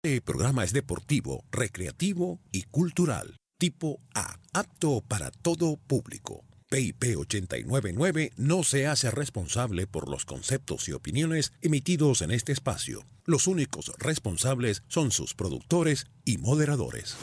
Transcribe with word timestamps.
Este 0.00 0.20
programa 0.20 0.62
es 0.62 0.72
deportivo, 0.72 1.44
recreativo 1.50 2.38
y 2.52 2.62
cultural. 2.62 3.34
Tipo 3.58 3.98
A, 4.14 4.38
apto 4.52 5.00
para 5.00 5.32
todo 5.32 5.76
público. 5.76 6.44
PIP 6.70 7.16
899 7.18 8.30
no 8.36 8.62
se 8.62 8.86
hace 8.86 9.10
responsable 9.10 9.88
por 9.88 10.08
los 10.08 10.24
conceptos 10.24 10.88
y 10.88 10.92
opiniones 10.92 11.52
emitidos 11.62 12.22
en 12.22 12.30
este 12.30 12.52
espacio. 12.52 13.08
Los 13.24 13.48
únicos 13.48 13.90
responsables 13.98 14.84
son 14.86 15.10
sus 15.10 15.34
productores 15.34 16.06
y 16.24 16.38
moderadores. 16.38 17.16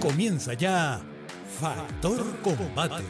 Comienza 0.00 0.54
ya 0.54 1.02
Factor 1.60 2.24
Combate, 2.40 3.04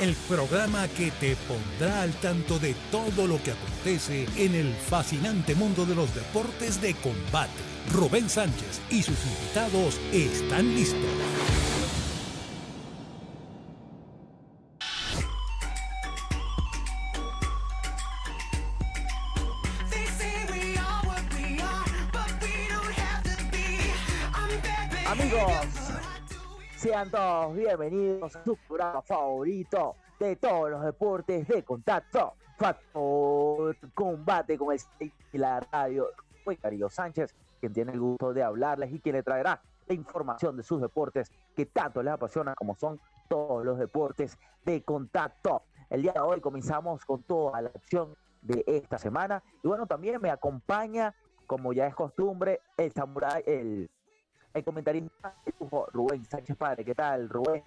el 0.00 0.14
programa 0.28 0.88
que 0.88 1.10
te 1.10 1.36
pondrá 1.36 2.02
al 2.02 2.12
tanto 2.20 2.58
de 2.58 2.74
todo 2.90 3.26
lo 3.26 3.42
que 3.42 3.52
acontece 3.52 4.26
en 4.36 4.54
el 4.54 4.74
fascinante 4.74 5.54
mundo 5.54 5.86
de 5.86 5.94
los 5.94 6.14
deportes 6.14 6.80
de 6.80 6.94
combate. 6.94 7.52
Rubén 7.92 8.28
Sánchez 8.28 8.80
y 8.90 9.02
sus 9.02 9.18
invitados 9.24 9.98
están 10.12 10.74
listos. 10.74 11.00
Sean 26.86 27.10
todos 27.10 27.56
bienvenidos 27.56 28.36
a 28.36 28.44
su 28.44 28.56
programa 28.56 29.02
favorito 29.02 29.96
de 30.20 30.36
todos 30.36 30.70
los 30.70 30.84
deportes 30.84 31.48
de 31.48 31.64
contacto. 31.64 32.34
Factor 32.56 33.76
Combate 33.92 34.56
con 34.56 34.72
el 34.72 35.12
la 35.32 35.58
radio. 35.58 36.06
Soy 36.44 36.56
Carillo 36.56 36.88
Sánchez, 36.88 37.34
quien 37.58 37.72
tiene 37.72 37.90
el 37.90 37.98
gusto 37.98 38.32
de 38.32 38.44
hablarles 38.44 38.92
y 38.92 39.00
quien 39.00 39.16
le 39.16 39.24
traerá 39.24 39.60
la 39.88 39.94
información 39.94 40.56
de 40.56 40.62
sus 40.62 40.80
deportes 40.80 41.32
que 41.56 41.66
tanto 41.66 42.04
les 42.04 42.12
apasiona 42.12 42.54
como 42.54 42.76
son 42.76 43.00
todos 43.28 43.64
los 43.64 43.80
deportes 43.80 44.38
de 44.64 44.84
contacto. 44.84 45.62
El 45.90 46.02
día 46.02 46.12
de 46.12 46.20
hoy 46.20 46.40
comenzamos 46.40 47.04
con 47.04 47.24
toda 47.24 47.62
la 47.62 47.70
acción 47.70 48.14
de 48.42 48.62
esta 48.64 48.98
semana 48.98 49.42
y 49.60 49.66
bueno, 49.66 49.88
también 49.88 50.20
me 50.22 50.30
acompaña, 50.30 51.16
como 51.48 51.72
ya 51.72 51.88
es 51.88 51.96
costumbre, 51.96 52.60
el 52.76 52.92
samurai, 52.92 53.42
el 53.44 53.90
el 54.56 54.64
comentarista 54.64 55.34
Rubén 55.92 56.24
Sánchez 56.24 56.56
Padre. 56.56 56.84
¿Qué 56.84 56.94
tal, 56.94 57.28
Rubén? 57.28 57.62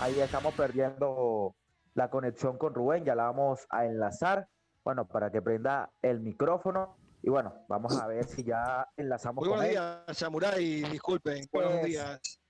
Ahí 0.00 0.18
estamos 0.18 0.52
perdiendo 0.54 1.54
la 1.94 2.10
conexión 2.10 2.58
con 2.58 2.74
Rubén, 2.74 3.04
ya 3.04 3.14
la 3.14 3.24
vamos 3.24 3.66
a 3.70 3.86
enlazar, 3.86 4.48
bueno, 4.82 5.06
para 5.06 5.30
que 5.30 5.40
prenda 5.40 5.90
el 6.02 6.18
micrófono. 6.18 6.96
Y 7.22 7.30
bueno, 7.30 7.54
vamos 7.68 7.96
a 7.96 8.08
ver 8.08 8.24
si 8.24 8.42
ya 8.42 8.88
enlazamos 8.96 9.46
Muy 9.46 9.48
buenos 9.48 9.68
días, 9.68 10.18
Samurai, 10.18 10.82
disculpen, 10.90 11.46
buenos 11.52 11.72
pues 11.74 11.84
días. 11.84 12.40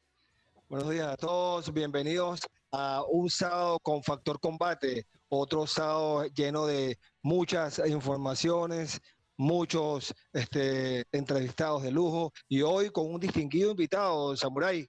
Buenos 0.70 0.90
días 0.90 1.08
a 1.08 1.16
todos, 1.18 1.72
bienvenidos 1.72 2.40
a 2.72 3.02
un 3.06 3.28
sábado 3.28 3.78
con 3.80 4.02
Factor 4.02 4.40
Combate, 4.40 5.06
otro 5.38 5.66
sábado 5.66 6.24
lleno 6.26 6.66
de 6.66 6.98
muchas 7.22 7.78
informaciones, 7.86 9.00
muchos 9.36 10.14
este, 10.32 11.04
entrevistados 11.12 11.82
de 11.82 11.90
lujo 11.90 12.32
y 12.48 12.62
hoy 12.62 12.90
con 12.90 13.12
un 13.12 13.20
distinguido 13.20 13.70
invitado, 13.70 14.36
Samurai. 14.36 14.88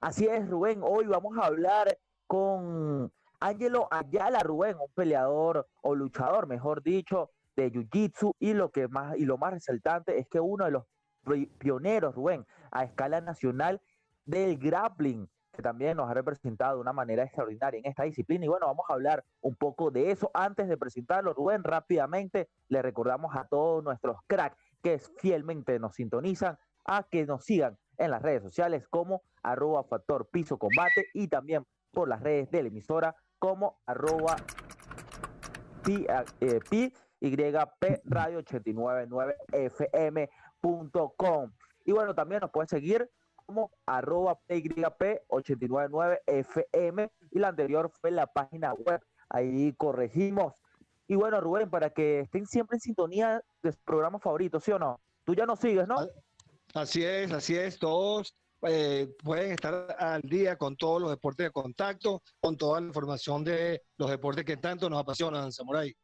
Así 0.00 0.26
es, 0.26 0.48
Rubén, 0.48 0.80
hoy 0.82 1.06
vamos 1.06 1.36
a 1.38 1.46
hablar 1.46 1.98
con 2.26 3.12
Ángelo 3.40 3.88
Ayala 3.90 4.40
Rubén, 4.40 4.76
un 4.78 4.92
peleador 4.94 5.68
o 5.82 5.94
luchador, 5.94 6.46
mejor 6.46 6.82
dicho, 6.82 7.30
de 7.56 7.70
Jiu-Jitsu 7.70 8.34
y 8.38 8.52
lo 8.52 8.70
que 8.70 8.88
más 8.88 9.16
y 9.16 9.24
lo 9.24 9.38
más 9.38 9.52
resaltante 9.52 10.18
es 10.18 10.26
que 10.28 10.40
uno 10.40 10.64
de 10.64 10.72
los 10.72 10.84
pioneros, 11.58 12.14
Rubén, 12.14 12.46
a 12.70 12.84
escala 12.84 13.20
nacional 13.20 13.80
del 14.24 14.58
grappling 14.58 15.28
que 15.54 15.62
también 15.62 15.96
nos 15.96 16.10
ha 16.10 16.14
representado 16.14 16.76
de 16.76 16.80
una 16.80 16.92
manera 16.92 17.24
extraordinaria 17.24 17.78
en 17.78 17.86
esta 17.86 18.02
disciplina. 18.02 18.44
Y 18.44 18.48
bueno, 18.48 18.66
vamos 18.66 18.84
a 18.88 18.92
hablar 18.92 19.24
un 19.40 19.54
poco 19.54 19.90
de 19.90 20.10
eso. 20.10 20.30
Antes 20.34 20.68
de 20.68 20.76
presentarlo, 20.76 21.32
Rubén, 21.32 21.64
rápidamente 21.64 22.48
le 22.68 22.82
recordamos 22.82 23.34
a 23.36 23.46
todos 23.46 23.82
nuestros 23.82 24.18
cracks 24.26 24.56
que 24.82 24.98
fielmente 24.98 25.78
nos 25.78 25.94
sintonizan 25.94 26.58
a 26.84 27.04
que 27.04 27.24
nos 27.24 27.44
sigan 27.44 27.78
en 27.96 28.10
las 28.10 28.22
redes 28.22 28.42
sociales 28.42 28.86
como 28.88 29.22
arroba 29.42 29.84
factor 29.84 30.28
piso 30.30 30.58
combate 30.58 31.06
y 31.14 31.28
también 31.28 31.64
por 31.92 32.08
las 32.08 32.22
redes 32.22 32.50
de 32.50 32.62
la 32.62 32.68
emisora 32.68 33.16
como 33.38 33.80
arroba 33.86 34.36
pi, 35.84 36.06
eh, 36.40 36.60
YP 37.20 38.02
Radio 38.04 38.38
899 38.38 39.36
FM.com. 39.52 41.52
Y 41.84 41.92
bueno, 41.92 42.14
también 42.14 42.40
nos 42.40 42.50
pueden 42.50 42.68
seguir 42.68 43.10
como 43.46 43.70
arroba 43.86 44.38
PYP899FM 44.48 47.10
y 47.30 47.38
la 47.38 47.48
anterior 47.48 47.90
fue 48.00 48.10
la 48.10 48.26
página 48.26 48.74
web. 48.74 49.00
Ahí 49.28 49.72
corregimos. 49.74 50.54
Y 51.06 51.16
bueno, 51.16 51.38
Rubén, 51.40 51.68
para 51.70 51.90
que 51.90 52.20
estén 52.20 52.46
siempre 52.46 52.76
en 52.76 52.80
sintonía 52.80 53.42
de 53.62 53.72
su 53.72 53.78
programa 53.84 54.18
favorito, 54.18 54.58
¿sí 54.60 54.72
o 54.72 54.78
no? 54.78 55.00
Tú 55.24 55.34
ya 55.34 55.44
nos 55.46 55.60
sigues, 55.60 55.86
¿no? 55.86 55.96
Así 56.74 57.04
es, 57.04 57.30
así 57.32 57.56
es. 57.56 57.78
Todos 57.78 58.34
eh, 58.66 59.14
pueden 59.22 59.52
estar 59.52 59.94
al 59.98 60.22
día 60.22 60.56
con 60.56 60.76
todos 60.76 61.02
los 61.02 61.10
deportes 61.10 61.46
de 61.46 61.50
contacto, 61.50 62.22
con 62.40 62.56
toda 62.56 62.80
la 62.80 62.86
información 62.86 63.44
de 63.44 63.82
los 63.98 64.10
deportes 64.10 64.44
que 64.44 64.56
tanto 64.56 64.88
nos 64.88 65.00
apasionan, 65.00 65.52
Samurai. 65.52 65.94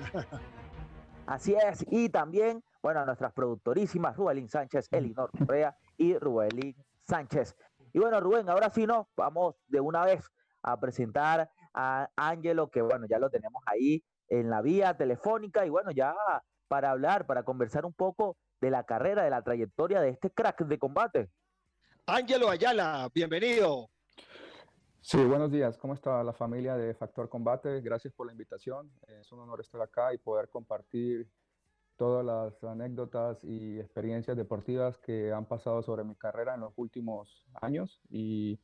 Así 1.27 1.53
es, 1.53 1.85
y 1.91 2.09
también, 2.09 2.63
bueno, 2.81 3.01
a 3.01 3.05
nuestras 3.05 3.33
productorísimas, 3.33 4.15
Rubelín 4.15 4.47
Sánchez, 4.47 4.87
Elinor 4.91 5.31
Correa 5.37 5.75
y 5.97 6.17
Rubelín 6.17 6.75
Sánchez. 7.03 7.55
Y 7.93 7.99
bueno, 7.99 8.19
Rubén, 8.19 8.49
ahora 8.49 8.69
sí 8.69 8.85
nos 8.85 9.07
vamos 9.15 9.55
de 9.67 9.79
una 9.79 10.05
vez 10.05 10.29
a 10.61 10.79
presentar 10.79 11.49
a 11.73 12.09
Ángelo, 12.15 12.69
que 12.69 12.81
bueno, 12.81 13.05
ya 13.09 13.19
lo 13.19 13.29
tenemos 13.29 13.61
ahí 13.65 14.03
en 14.27 14.49
la 14.49 14.61
vía 14.61 14.95
telefónica 14.95 15.65
y 15.65 15.69
bueno, 15.69 15.91
ya 15.91 16.15
para 16.67 16.91
hablar, 16.91 17.25
para 17.25 17.43
conversar 17.43 17.85
un 17.85 17.93
poco 17.93 18.37
de 18.61 18.69
la 18.69 18.83
carrera, 18.83 19.23
de 19.23 19.29
la 19.29 19.41
trayectoria 19.41 20.01
de 20.01 20.09
este 20.09 20.29
crack 20.29 20.65
de 20.65 20.77
combate. 20.77 21.29
Ángelo 22.05 22.49
Ayala, 22.49 23.09
bienvenido. 23.13 23.89
Sí, 25.01 25.23
buenos 25.23 25.51
días. 25.51 25.77
¿Cómo 25.77 25.93
está 25.93 26.23
la 26.23 26.33
familia 26.33 26.75
de 26.75 26.93
Factor 26.93 27.29
Combate? 27.29 27.81
Gracias 27.81 28.13
por 28.13 28.25
la 28.27 28.33
invitación. 28.33 28.91
Es 29.07 29.31
un 29.31 29.39
honor 29.39 29.61
estar 29.61 29.81
acá 29.81 30.13
y 30.13 30.17
poder 30.17 30.49
compartir 30.49 31.27
todas 31.99 32.25
las 32.25 32.63
anécdotas 32.63 33.43
y 33.43 33.77
experiencias 33.77 34.37
deportivas 34.37 34.97
que 34.99 35.33
han 35.33 35.45
pasado 35.45 35.83
sobre 35.83 36.05
mi 36.05 36.15
carrera 36.15 36.55
en 36.55 36.61
los 36.61 36.71
últimos 36.77 37.45
años 37.61 38.01
y, 38.09 38.57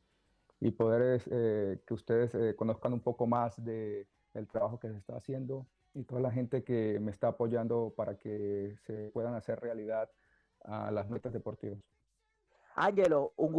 poder 0.78 1.22
eh, 1.30 1.82
que 1.86 1.94
ustedes 1.94 2.34
eh, 2.34 2.56
conozcan 2.56 2.94
un 2.94 3.00
poco 3.00 3.26
más 3.26 3.62
de, 3.62 4.08
del 4.32 4.48
trabajo 4.48 4.80
que 4.80 4.88
se 4.88 4.96
está 4.96 5.16
haciendo 5.16 5.66
y 5.94 6.02
toda 6.04 6.22
la 6.22 6.32
gente 6.32 6.64
que 6.64 6.98
me 6.98 7.10
está 7.10 7.28
apoyando 7.28 7.92
para 7.94 8.18
que 8.18 8.74
se 8.86 9.10
puedan 9.10 9.34
hacer 9.34 9.60
realidad 9.60 10.10
a 10.64 10.90
las 10.90 11.08
metas 11.10 11.32
deportivas. 11.32 11.78
Ángelo, 12.74 13.34
un 13.36 13.52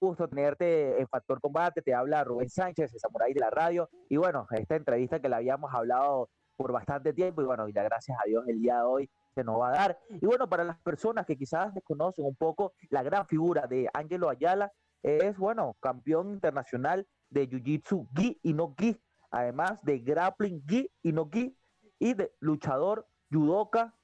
gusto 0.00 0.28
tenerte 0.28 1.00
en 1.00 1.08
Factor 1.08 1.40
Combate. 1.40 1.80
Te 1.80 1.94
habla 1.94 2.24
Rubén 2.24 2.50
Sánchez, 2.50 2.92
el 2.92 3.00
Samurai 3.00 3.32
de 3.32 3.40
la 3.40 3.50
radio. 3.50 3.88
Y 4.08 4.16
bueno, 4.18 4.46
esta 4.50 4.76
entrevista 4.76 5.18
que 5.18 5.28
le 5.28 5.36
habíamos 5.36 5.72
hablado 5.74 6.28
por 6.56 6.72
bastante 6.72 7.12
tiempo 7.12 7.42
y 7.42 7.46
bueno, 7.46 7.68
ya 7.68 7.82
gracias 7.82 8.16
a 8.18 8.28
Dios 8.28 8.44
el 8.46 8.60
día 8.60 8.76
de 8.76 8.82
hoy 8.82 9.10
se 9.34 9.44
nos 9.44 9.60
va 9.60 9.68
a 9.68 9.72
dar. 9.72 9.98
Y 10.08 10.26
bueno, 10.26 10.48
para 10.48 10.64
las 10.64 10.78
personas 10.80 11.26
que 11.26 11.36
quizás 11.36 11.74
desconocen 11.74 12.24
un 12.24 12.36
poco 12.36 12.74
la 12.90 13.02
gran 13.02 13.26
figura 13.26 13.66
de 13.66 13.88
Ángelo 13.92 14.30
Ayala, 14.30 14.72
es 15.02 15.36
bueno, 15.36 15.76
campeón 15.80 16.30
internacional 16.30 17.06
de 17.28 17.48
Jiu-Jitsu 17.48 18.08
Gi 18.16 18.40
y 18.42 18.54
no 18.54 18.74
Gi, 18.78 18.98
además 19.30 19.78
de 19.82 19.98
grappling 19.98 20.64
Gi 20.66 20.90
y 21.02 21.12
no 21.12 21.28
Gi, 21.30 21.56
y 21.98 22.14
de 22.14 22.32
luchador 22.40 23.06
judoka 23.30 23.94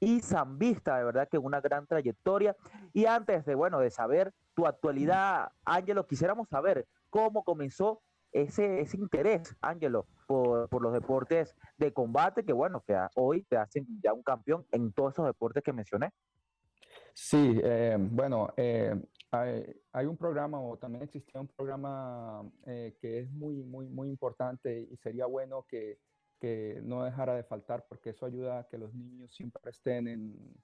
y 0.00 0.20
zambista, 0.20 0.96
de 0.96 1.04
verdad 1.04 1.28
que 1.28 1.38
una 1.38 1.60
gran 1.60 1.86
trayectoria. 1.86 2.56
Y 2.92 3.06
antes 3.06 3.44
de, 3.44 3.54
bueno, 3.54 3.80
de 3.80 3.90
saber 3.90 4.32
tu 4.54 4.66
actualidad, 4.66 5.50
Ángelo, 5.64 6.06
quisiéramos 6.06 6.48
saber 6.48 6.86
cómo 7.10 7.42
comenzó 7.44 8.02
ese, 8.32 8.80
ese 8.80 8.96
interés, 8.96 9.56
Ángelo, 9.60 10.06
por, 10.26 10.68
por, 10.68 10.82
los 10.82 10.92
deportes 10.92 11.54
de 11.78 11.92
combate, 11.92 12.44
que 12.44 12.52
bueno, 12.52 12.82
que 12.86 12.96
hoy 13.16 13.42
te 13.44 13.56
hacen 13.56 13.86
ya 14.02 14.12
un 14.12 14.22
campeón 14.22 14.66
en 14.72 14.92
todos 14.92 15.14
esos 15.14 15.26
deportes 15.26 15.62
que 15.62 15.72
mencioné. 15.72 16.10
Sí, 17.14 17.60
eh, 17.62 17.96
bueno, 17.96 18.52
eh, 18.56 18.92
hay, 19.30 19.64
hay, 19.92 20.06
un 20.06 20.16
programa 20.16 20.60
o 20.60 20.76
también 20.76 21.04
existía 21.04 21.40
un 21.40 21.46
programa 21.46 22.42
eh, 22.66 22.96
que 23.00 23.20
es 23.20 23.30
muy, 23.30 23.62
muy, 23.62 23.88
muy 23.88 24.08
importante 24.08 24.88
y 24.90 24.96
sería 24.96 25.26
bueno 25.26 25.64
que, 25.68 26.00
que, 26.40 26.80
no 26.82 27.04
dejara 27.04 27.36
de 27.36 27.44
faltar 27.44 27.86
porque 27.88 28.10
eso 28.10 28.26
ayuda 28.26 28.58
a 28.58 28.68
que 28.68 28.78
los 28.78 28.92
niños 28.94 29.32
siempre 29.32 29.70
estén 29.70 30.08
en, 30.08 30.56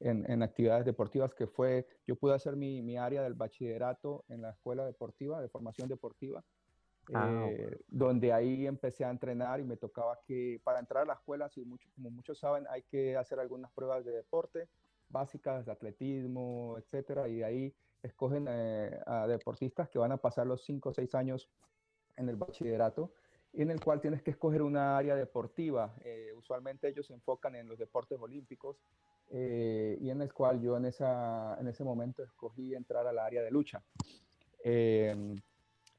en, 0.00 0.30
en 0.30 0.42
actividades 0.42 0.86
deportivas, 0.86 1.34
que 1.34 1.46
fue, 1.46 1.86
yo 2.06 2.16
pude 2.16 2.34
hacer 2.34 2.56
mi, 2.56 2.80
mi, 2.80 2.96
área 2.96 3.22
del 3.22 3.34
bachillerato 3.34 4.24
en 4.28 4.40
la 4.40 4.50
escuela 4.50 4.86
deportiva, 4.86 5.42
de 5.42 5.50
formación 5.50 5.88
deportiva, 5.88 6.42
Ah, 7.14 7.48
donde 7.88 8.32
ahí 8.32 8.66
empecé 8.66 9.04
a 9.04 9.10
entrenar 9.10 9.60
y 9.60 9.64
me 9.64 9.76
tocaba 9.76 10.20
que 10.26 10.60
para 10.62 10.78
entrar 10.78 11.04
a 11.04 11.06
la 11.06 11.14
escuela, 11.14 11.48
si 11.48 11.64
mucho, 11.64 11.88
como 11.94 12.10
muchos 12.10 12.38
saben, 12.38 12.66
hay 12.68 12.82
que 12.82 13.16
hacer 13.16 13.40
algunas 13.40 13.70
pruebas 13.72 14.04
de 14.04 14.12
deporte 14.12 14.68
básicas, 15.08 15.64
de 15.66 15.72
atletismo, 15.72 16.76
etcétera, 16.78 17.28
y 17.28 17.36
de 17.36 17.44
ahí 17.44 17.74
escogen 18.02 18.46
eh, 18.48 18.98
a 19.06 19.26
deportistas 19.26 19.88
que 19.88 19.98
van 19.98 20.12
a 20.12 20.16
pasar 20.16 20.46
los 20.46 20.64
5 20.64 20.88
o 20.88 20.92
6 20.92 21.14
años 21.14 21.50
en 22.16 22.28
el 22.28 22.36
bachillerato, 22.36 23.12
en 23.54 23.70
el 23.70 23.80
cual 23.80 24.00
tienes 24.00 24.22
que 24.22 24.30
escoger 24.30 24.62
una 24.62 24.96
área 24.96 25.16
deportiva. 25.16 25.94
Eh, 26.04 26.32
usualmente 26.36 26.88
ellos 26.88 27.06
se 27.06 27.14
enfocan 27.14 27.54
en 27.56 27.68
los 27.68 27.78
deportes 27.78 28.18
olímpicos 28.20 28.76
eh, 29.30 29.96
y 30.00 30.10
en 30.10 30.22
el 30.22 30.32
cual 30.32 30.60
yo 30.60 30.76
en, 30.76 30.84
esa, 30.84 31.56
en 31.58 31.68
ese 31.68 31.84
momento 31.84 32.22
escogí 32.22 32.74
entrar 32.74 33.06
al 33.06 33.18
área 33.18 33.42
de 33.42 33.50
lucha. 33.50 33.82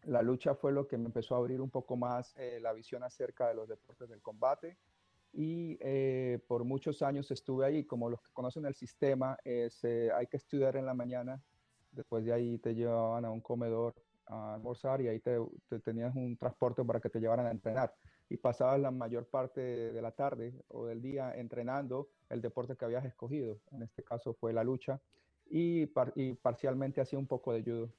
La 0.03 0.21
lucha 0.21 0.55
fue 0.55 0.71
lo 0.71 0.87
que 0.87 0.97
me 0.97 1.05
empezó 1.05 1.35
a 1.35 1.39
abrir 1.39 1.61
un 1.61 1.69
poco 1.69 1.95
más 1.95 2.35
la 2.61 2.73
visión 2.73 3.03
acerca 3.03 3.47
de 3.47 3.55
los 3.55 3.67
deportes 3.67 4.09
del 4.09 4.21
combate 4.21 4.77
y 5.33 5.77
eh, 5.81 6.39
por 6.47 6.63
muchos 6.63 7.01
años 7.01 7.29
estuve 7.31 7.65
ahí. 7.65 7.83
Como 7.83 8.09
los 8.09 8.21
que 8.21 8.31
conocen 8.31 8.65
el 8.65 8.75
sistema, 8.75 9.37
hay 9.45 10.27
que 10.27 10.37
estudiar 10.37 10.75
en 10.75 10.85
la 10.85 10.93
mañana, 10.93 11.41
después 11.91 12.25
de 12.25 12.33
ahí 12.33 12.57
te 12.57 12.73
llevaban 12.73 13.25
a 13.25 13.31
un 13.31 13.41
comedor 13.41 13.95
a 14.27 14.53
almorzar 14.53 15.01
y 15.01 15.07
ahí 15.07 15.19
te, 15.19 15.39
tenías 15.83 16.15
un 16.15 16.37
transporte 16.37 16.83
para 16.83 16.99
que 16.99 17.09
te 17.09 17.19
llevaran 17.19 17.47
a 17.47 17.51
entrenar. 17.51 17.93
Y 18.29 18.37
pasabas 18.37 18.79
la 18.79 18.91
mayor 18.91 19.25
parte 19.25 19.61
de, 19.61 20.01
la 20.01 20.11
tarde 20.11 20.53
o 20.67 20.85
del 20.85 21.01
día 21.01 21.33
entrenando 21.35 22.09
el 22.29 22.41
deporte 22.41 22.75
que 22.75 22.85
habías 22.85 23.05
escogido. 23.05 23.59
En 23.71 23.81
este 23.81 24.03
caso 24.03 24.33
fue 24.33 24.53
la 24.53 24.63
lucha 24.63 25.01
y, 25.49 25.89
y 26.15 26.33
parcialmente 26.33 27.01
hacía 27.01 27.17
un 27.17 27.27
poco 27.27 27.53
de 27.53 27.63
judo. 27.63 27.89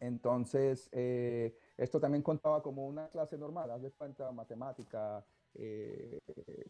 Entonces, 0.00 0.88
eh, 0.92 1.56
esto 1.76 2.00
también 2.00 2.22
contaba 2.22 2.62
como 2.62 2.86
una 2.86 3.08
clase 3.08 3.38
normal, 3.38 3.70
haz 3.70 3.82
de 3.82 3.90
cuenta 3.92 4.30
matemática, 4.32 5.24
eh, 5.54 6.20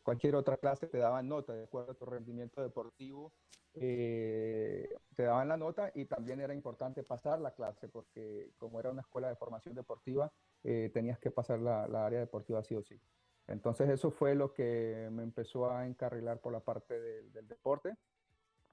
cualquier 0.03 0.37
otra 0.37 0.57
clase 0.57 0.87
te 0.87 0.99
daban 0.99 1.29
nota 1.29 1.55
de 1.55 1.65
acuerdo 1.65 1.93
a 1.93 1.97
tu 1.97 2.05
rendimiento 2.05 2.63
deportivo, 2.63 3.33
eh, 3.75 4.89
te 5.17 5.25
daban 5.25 5.49
la 5.49 5.57
nota 5.57 5.91
y 5.95 6.05
también 6.05 6.41
era 6.41 6.55
importante 6.55 7.03
pasar 7.03 7.41
la 7.41 7.55
clase 7.55 7.89
porque 7.89 8.53
como 8.57 8.79
era 8.79 8.91
una 8.91 9.01
escuela 9.01 9.29
de 9.29 9.37
formación 9.37 9.75
deportiva, 9.75 10.33
tenías 10.63 11.19
que 11.19 11.31
pasar 11.31 11.59
la, 11.59 11.85
área 12.07 12.21
deportiva 12.21 12.63
sí 12.63 12.75
o 12.75 12.83
sí. 12.83 12.99
Entonces 13.47 13.91
eso 13.91 14.11
fue 14.11 14.35
lo 14.35 14.55
que 14.55 15.09
me 15.13 15.23
empezó 15.23 15.71
a 15.71 15.87
encarrilar 15.87 16.41
por 16.41 16.53
la 16.53 16.61
parte 16.61 16.99
del 16.99 17.47
deporte 17.47 17.95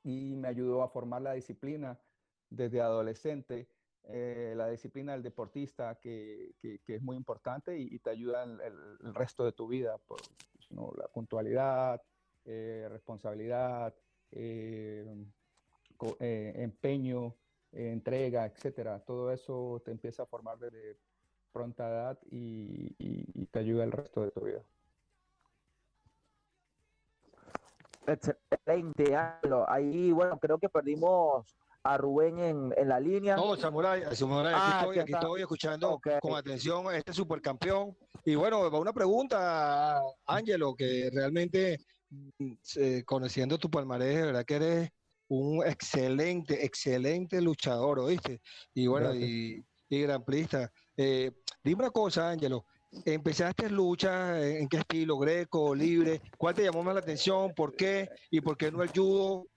y 0.03 0.35
me 0.35 0.47
ayudó 0.47 0.83
a 0.83 0.89
formar 0.89 1.21
la 1.21 1.33
disciplina 1.33 1.99
desde 2.49 2.81
adolescente 2.81 3.67
eh, 4.09 4.53
la 4.55 4.67
disciplina 4.67 5.13
del 5.13 5.23
deportista, 5.23 5.95
que, 5.95 6.55
que, 6.61 6.95
es 6.95 7.01
muy 7.01 7.15
importante 7.15 7.77
y, 7.77 7.99
te 7.99 8.09
ayuda 8.09 8.43
en 8.43 8.59
el, 8.61 9.13
resto 9.13 9.45
de 9.45 9.51
tu 9.51 9.67
vida, 9.67 9.97
por 9.99 10.19
la 10.97 11.07
puntualidad, 11.07 12.01
eh, 12.45 12.87
responsabilidad, 12.89 13.93
eh, 14.31 15.05
empeño, 16.19 17.35
entrega, 17.71 18.45
etcétera. 18.45 18.99
Todo 18.99 19.31
eso 19.31 19.81
te 19.85 19.91
empieza 19.91 20.23
a 20.23 20.25
formar 20.25 20.57
desde 20.57 20.97
pronta 21.51 21.87
edad 21.87 22.19
y, 22.29 22.95
y 22.97 23.45
te 23.47 23.59
ayuda 23.59 23.83
el 23.83 23.91
resto 23.91 24.23
de 24.23 24.31
tu 24.31 24.41
vida. 24.41 24.63
Excelente, 28.07 29.15
Ahí, 29.67 30.11
bueno, 30.11 30.37
creo 30.39 30.57
que 30.57 30.69
perdimos 30.69 31.55
a 31.83 31.97
Rubén 31.97 32.39
en, 32.39 32.73
en 32.77 32.87
la 32.87 32.99
línea. 32.99 33.35
No, 33.35 33.55
Samurai, 33.55 34.03
Samurai 34.15 34.53
aquí, 34.53 34.63
ah, 34.63 34.79
estoy, 34.81 34.99
aquí 34.99 35.13
estoy 35.13 35.41
escuchando 35.41 35.99
con 36.21 36.35
atención 36.35 36.87
a 36.87 36.97
este 36.97 37.13
supercampeón. 37.13 37.95
Y 38.25 38.35
bueno, 38.35 38.67
una 38.69 38.93
pregunta, 38.93 39.99
Ángelo, 40.25 40.75
que 40.75 41.09
realmente 41.11 41.79
mm, 42.09 43.01
conociendo 43.05 43.57
tu 43.57 43.69
palmarés, 43.69 44.15
de 44.15 44.25
verdad 44.25 44.45
que 44.45 44.55
eres 44.55 44.89
un 45.29 45.65
excelente, 45.65 46.65
excelente 46.65 47.41
luchador, 47.41 47.99
¿oíste? 47.99 48.41
Y 48.73 48.87
bueno, 48.87 49.15
y, 49.15 49.63
y, 49.89 50.01
gran 50.01 50.23
plista. 50.23 50.69
Eh, 50.97 51.31
dime 51.63 51.83
una 51.83 51.91
cosa, 51.91 52.29
Ángelo, 52.29 52.65
¿empezaste 53.05 53.69
lucha? 53.69 54.45
¿En 54.45 54.67
qué 54.67 54.77
estilo? 54.77 55.17
¿Greco, 55.17 55.73
libre? 55.73 56.21
¿Cuál 56.37 56.53
te 56.53 56.63
llamó 56.63 56.83
más 56.83 56.95
la 56.95 56.99
atención? 56.99 57.53
¿Por 57.55 57.75
qué? 57.75 58.09
¿Y 58.29 58.41
por 58.41 58.57
qué 58.57 58.71
no 58.71 58.83
el 58.83 58.89
judo? 58.89 59.47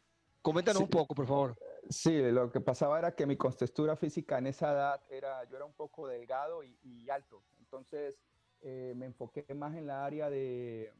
Coméntanos 0.40 0.82
un 0.82 0.88
poco, 0.88 1.14
por 1.14 1.26
favor. 1.26 1.56
Sí, 1.88 2.20
lo 2.30 2.50
que 2.50 2.60
pasaba 2.60 2.98
era 2.98 3.14
que 3.14 3.26
mi 3.26 3.36
contextura 3.36 3.96
física 3.96 4.38
en 4.38 4.46
esa 4.46 4.72
edad 4.72 5.00
era, 5.08 5.44
yo 5.44 5.56
era 5.56 5.64
un 5.64 5.74
poco 5.74 6.06
delgado 6.06 6.62
y, 6.62 7.08
alto, 7.10 7.42
entonces 7.58 8.18
eh, 8.60 8.94
me 8.96 9.06
enfoqué 9.06 9.44
más 9.54 9.74
en 9.74 9.86
la 9.86 10.04
área 10.04 10.30
de, 10.30 10.92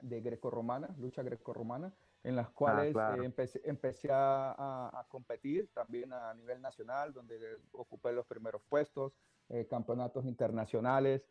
de 0.00 0.20
grecorromana, 0.20 0.94
lucha 0.98 1.22
grecorromana, 1.22 1.94
en 2.22 2.36
las 2.36 2.50
cuales 2.50 2.94
ah, 2.96 3.16
eh, 3.16 3.32
empecé, 3.64 4.08
a, 4.10 5.06
competir 5.08 5.70
también 5.72 6.12
a 6.12 6.34
nivel 6.34 6.60
nacional, 6.60 7.14
donde 7.14 7.38
ocupé 7.72 8.12
los 8.12 8.26
primeros 8.26 8.62
puestos, 8.68 9.14
eh, 9.48 9.66
campeonatos 9.68 10.24
internacionales, 10.26 11.26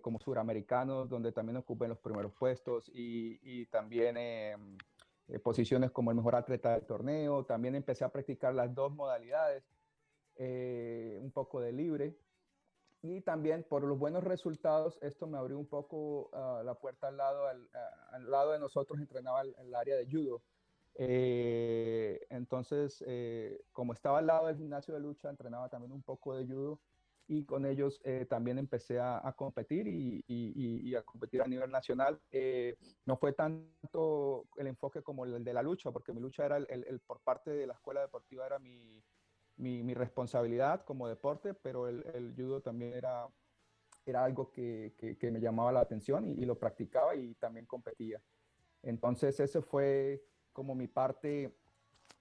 como 0.00 0.18
suramericanos, 0.18 1.10
donde 1.10 1.30
también 1.30 1.58
ocupé 1.58 1.86
los 1.88 1.98
primeros 1.98 2.32
puestos 2.32 2.88
y, 2.94 3.38
y 3.42 3.66
también 3.66 4.16
em, 4.16 4.78
eh, 5.28 5.38
posiciones 5.38 5.90
como 5.90 6.10
el 6.10 6.16
mejor 6.16 6.36
atleta 6.36 6.72
del 6.72 6.86
torneo. 6.86 7.44
También 7.44 7.74
empecé 7.74 8.04
a 8.04 8.10
practicar 8.10 8.54
las 8.54 8.74
dos 8.74 8.92
modalidades, 8.92 9.64
eh, 10.36 11.18
un 11.20 11.30
poco 11.32 11.60
de 11.60 11.72
libre. 11.72 12.16
Y 13.02 13.20
también 13.20 13.64
por 13.68 13.84
los 13.84 13.98
buenos 13.98 14.24
resultados, 14.24 14.98
esto 15.02 15.26
me 15.26 15.38
abrió 15.38 15.58
un 15.58 15.66
poco 15.66 16.30
ah, 16.32 16.62
la 16.64 16.74
puerta 16.74 17.08
al 17.08 17.16
lado, 17.16 17.46
al, 17.46 17.68
al, 18.10 18.30
lado 18.30 18.52
de 18.52 18.58
nosotros, 18.58 18.98
entrenaba 18.98 19.42
el, 19.42 19.54
el 19.58 19.74
área 19.74 19.96
de 19.96 20.06
judo. 20.10 20.42
Eh, 20.94 22.26
entonces, 22.30 23.04
como 23.72 23.92
estaba 23.92 24.18
al 24.18 24.26
lado 24.26 24.46
del 24.46 24.56
gimnasio 24.56 24.94
de 24.94 25.00
lucha, 25.00 25.28
entrenaba 25.28 25.68
también 25.68 25.92
un 25.92 26.02
poco 26.02 26.34
de 26.34 26.46
judo 26.46 26.80
y 27.28 27.44
con 27.44 27.66
ellos 27.66 28.00
eh, 28.04 28.26
también 28.28 28.58
empecé 28.58 29.00
a, 29.00 29.34
competir 29.36 29.88
y, 29.88 30.24
y, 30.26 30.94
a 30.94 31.02
competir 31.02 31.42
a 31.42 31.46
nivel 31.46 31.70
nacional. 31.70 32.20
Eh, 32.30 32.76
no 33.04 33.16
fue 33.16 33.32
tanto 33.32 34.46
el 34.56 34.68
enfoque 34.68 35.02
como 35.02 35.24
el 35.24 35.42
de 35.42 35.52
la 35.52 35.62
lucha, 35.62 35.90
porque 35.90 36.12
mi 36.12 36.20
lucha 36.20 36.46
era 36.46 36.56
el, 36.56 36.66
el, 36.70 37.00
por 37.00 37.20
parte 37.20 37.50
de 37.50 37.66
la 37.66 37.74
escuela 37.74 38.00
deportiva 38.00 38.46
era 38.46 38.58
mi, 38.58 39.02
mi, 39.56 39.82
mi 39.82 39.94
responsabilidad 39.94 40.84
como 40.84 41.08
deporte, 41.08 41.54
pero 41.54 41.88
el, 41.88 42.34
judo 42.36 42.60
también 42.60 42.92
era, 42.92 43.28
era 44.04 44.24
algo 44.24 44.50
que, 44.50 44.94
que, 45.18 45.30
me 45.30 45.40
llamaba 45.40 45.72
la 45.72 45.80
atención 45.80 46.26
y, 46.26 46.44
lo 46.44 46.58
practicaba 46.58 47.16
y 47.16 47.34
también 47.34 47.66
competía. 47.66 48.20
Entonces 48.82 49.40
ese 49.40 49.62
fue 49.62 50.22
como 50.52 50.74
mi 50.74 50.86
parte 50.86 51.56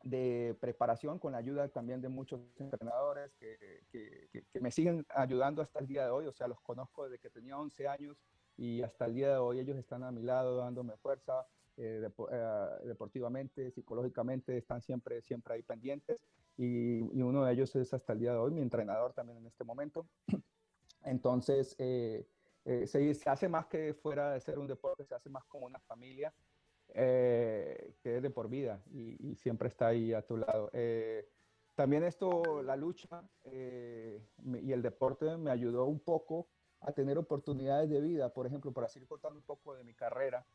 de 0.05 0.55
preparación 0.61 1.17
con 1.17 1.31
la 1.31 1.39
ayuda 1.39 1.67
también 1.67 1.99
de 1.99 2.09
muchos 2.09 2.39
entrenadores 2.59 3.33
que, 3.39 3.57
que, 3.91 4.61
me 4.61 4.71
siguen 4.71 5.05
ayudando 5.09 5.63
hasta 5.63 5.79
el 5.79 5.87
día 5.87 6.05
de 6.05 6.11
hoy. 6.11 6.27
O 6.27 6.31
sea, 6.31 6.47
los 6.47 6.61
conozco 6.61 7.05
desde 7.05 7.19
que 7.19 7.31
tenía 7.31 7.57
11 7.57 7.87
años 7.87 8.17
y 8.55 8.83
hasta 8.83 9.05
el 9.05 9.15
día 9.15 9.31
de 9.31 9.37
hoy 9.37 9.59
ellos 9.59 9.77
están 9.77 10.03
a 10.03 10.11
mi 10.11 10.21
lado 10.21 10.57
dándome 10.57 10.95
fuerza 10.97 11.47
eh, 11.75 12.07
eh, 12.31 12.67
deportivamente, 12.83 13.71
psicológicamente, 13.71 14.57
están 14.57 14.79
siempre, 14.81 15.23
siempre 15.23 15.55
ahí 15.55 15.63
pendientes. 15.63 16.19
Y, 16.55 17.01
uno 17.01 17.43
de 17.43 17.53
ellos 17.53 17.75
es 17.75 17.91
hasta 17.91 18.13
el 18.13 18.19
día 18.19 18.31
de 18.31 18.37
hoy 18.37 18.51
mi 18.51 18.61
entrenador 18.61 19.11
también 19.13 19.39
en 19.39 19.47
este 19.47 19.63
momento. 19.63 20.07
Entonces, 21.03 21.75
eh, 21.79 22.27
se, 22.63 23.13
se 23.15 23.29
hace 23.29 23.49
más 23.49 23.65
que 23.65 23.95
fuera 23.95 24.33
de 24.33 24.39
ser 24.39 24.59
un 24.59 24.67
deporte, 24.67 25.03
se 25.03 25.15
hace 25.15 25.31
más 25.31 25.45
como 25.45 25.65
una 25.65 25.79
familia 25.79 26.31
eh, 26.97 27.93
que 28.01 28.15
es 28.15 28.23
de 28.23 28.29
por 28.29 28.47
vida 28.47 28.81
y, 28.93 29.35
siempre 29.35 29.67
está 29.67 29.87
ahí 29.87 30.13
a 30.13 30.21
tu 30.21 30.37
lado. 30.37 30.69
Eh, 30.71 31.27
también 31.75 32.03
esto, 32.05 32.63
la 32.63 32.77
lucha 32.77 33.21
eh, 33.43 34.25
y 34.61 34.71
el 34.71 34.81
deporte 34.81 35.35
me 35.35 35.51
ayudó 35.51 35.85
un 35.87 35.99
poco 35.99 36.47
a 36.79 36.93
tener 36.93 37.17
oportunidades 37.17 37.89
de 37.89 37.99
vida, 37.99 38.33
por 38.33 38.47
ejemplo, 38.47 38.71
para 38.71 38.87
seguir 38.87 39.09
contando 39.09 39.37
un 39.37 39.45
poco 39.45 39.75
de 39.75 39.83
mi 39.83 39.93
carrera 39.93 40.45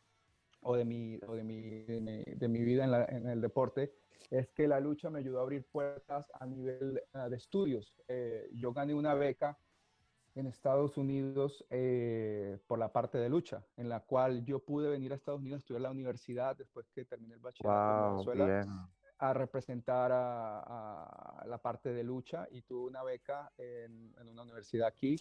o 0.62 0.76
de 0.76 0.86
mi, 0.86 1.20
o 1.26 1.34
de 1.34 1.44
mi, 1.44 1.60
de 1.60 2.48
mi, 2.48 2.64
vida 2.64 2.84
en, 2.86 3.16
en, 3.16 3.28
el 3.28 3.42
deporte, 3.42 3.92
es 4.30 4.48
que 4.48 4.66
la 4.66 4.80
lucha 4.80 5.10
me 5.10 5.18
ayudó 5.18 5.40
a 5.40 5.42
abrir 5.42 5.66
puertas 5.66 6.30
a 6.32 6.46
nivel 6.46 7.02
de 7.12 7.36
estudios. 7.36 7.94
yo 8.52 8.72
gané 8.72 8.94
una 8.94 9.12
beca 9.12 9.58
en 10.40 10.46
Estados 10.46 10.96
Unidos 10.96 11.64
eh, 11.70 12.58
por 12.66 12.78
la 12.78 12.92
parte 12.92 13.18
de 13.18 13.28
lucha, 13.28 13.64
en 13.76 13.88
la 13.88 14.00
cual 14.00 14.44
yo 14.44 14.58
pude 14.58 14.88
venir 14.88 15.12
a 15.12 15.14
Estados 15.14 15.40
Unidos 15.40 15.58
a 15.58 15.60
estudiar 15.60 15.82
la 15.82 15.90
universidad 15.90 16.56
después 16.56 16.88
que 16.90 17.04
terminé 17.04 17.34
el 17.34 17.40
bachillerato 17.40 18.08
en 18.08 18.38
Venezuela, 18.38 18.90
a 19.18 19.34
representar 19.34 20.10
a, 20.12 21.44
la 21.46 21.58
parte 21.58 21.92
de 21.92 22.02
lucha 22.02 22.48
y 22.50 22.62
tuve 22.62 22.88
una 22.88 23.02
beca 23.02 23.52
en, 23.58 24.14
en, 24.18 24.28
una 24.28 24.42
universidad 24.42 24.88
aquí. 24.88 25.16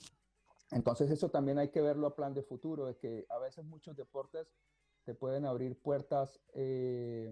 Entonces 0.71 1.11
eso 1.11 1.29
también 1.29 1.59
hay 1.59 1.69
que 1.69 1.81
verlo 1.81 2.07
a 2.07 2.15
plan 2.15 2.33
de 2.33 2.43
futuro, 2.43 2.85
de 2.85 2.95
que 2.95 3.25
a 3.29 3.39
veces 3.39 3.65
muchos 3.65 3.95
deportes 3.95 4.55
te 5.03 5.15
pueden 5.15 5.45
abrir 5.45 5.79
puertas 5.81 6.39
eh, 6.53 7.31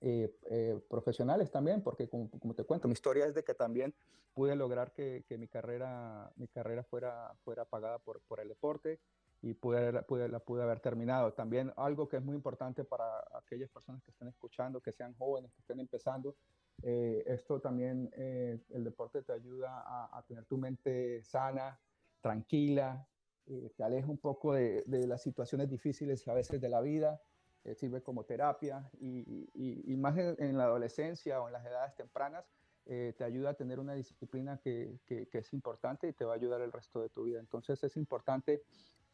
eh, 0.00 0.34
eh, 0.50 0.80
profesionales 0.88 1.50
también, 1.50 1.82
porque 1.82 2.08
como, 2.08 2.28
te 2.54 2.64
cuento, 2.64 2.88
mi 2.88 2.92
historia 2.92 3.26
es 3.26 3.34
de 3.34 3.44
que 3.44 3.54
también 3.54 3.94
pude 4.34 4.54
lograr 4.54 4.92
que, 4.92 5.24
mi, 5.38 5.48
carrera, 5.48 6.30
mi 6.36 6.48
carrera 6.48 6.84
fuera, 6.84 7.34
fuera 7.44 7.64
pagada 7.64 7.98
por, 7.98 8.20
por 8.22 8.40
el 8.40 8.48
deporte 8.48 9.00
y 9.42 9.54
pude, 9.54 9.92
la 9.92 10.02
pude 10.40 10.62
haber 10.62 10.80
terminado. 10.80 11.32
También 11.32 11.72
algo 11.76 12.08
que 12.08 12.16
es 12.16 12.22
muy 12.22 12.34
importante 12.34 12.84
para 12.84 13.24
aquellas 13.34 13.70
personas 13.70 14.02
que 14.02 14.10
estén 14.10 14.28
escuchando, 14.28 14.80
que 14.80 14.92
sean 14.92 15.14
jóvenes, 15.14 15.52
que 15.52 15.60
estén 15.60 15.80
empezando, 15.80 16.36
eh, 16.82 17.24
esto 17.26 17.60
también, 17.60 18.10
el 18.14 18.84
deporte 18.84 19.22
te 19.22 19.32
ayuda 19.32 19.82
a, 20.16 20.22
tener 20.26 20.44
tu 20.44 20.56
mente 20.56 21.22
sana, 21.24 21.78
tranquila, 22.20 23.06
te 23.44 23.82
aleja 23.82 24.08
un 24.08 24.18
poco 24.18 24.52
de, 24.52 24.84
de 24.86 25.06
las 25.06 25.22
situaciones 25.22 25.68
difíciles 25.70 26.26
a 26.28 26.34
veces 26.34 26.60
de 26.60 26.68
la 26.68 26.80
vida 26.80 27.20
eh, 27.64 27.74
sirve 27.74 28.02
como 28.02 28.24
terapia 28.24 28.88
y, 29.00 29.50
y, 29.52 29.96
más 29.96 30.16
en, 30.16 30.56
la 30.56 30.64
adolescencia 30.64 31.40
o 31.42 31.48
en 31.48 31.52
las 31.52 31.66
edades 31.66 31.94
tempranas, 31.96 32.46
eh, 32.86 33.14
te 33.18 33.24
ayuda 33.24 33.50
a 33.50 33.54
tener 33.54 33.80
una 33.80 33.94
disciplina 33.94 34.58
que, 34.58 35.00
que, 35.04 35.26
es 35.32 35.52
importante 35.52 36.08
y 36.08 36.12
te 36.12 36.24
va 36.24 36.32
a 36.32 36.36
ayudar 36.36 36.60
el 36.60 36.72
resto 36.72 37.02
de 37.02 37.08
tu 37.08 37.24
vida. 37.24 37.40
Entonces 37.40 37.82
es 37.82 37.96
importante, 37.96 38.62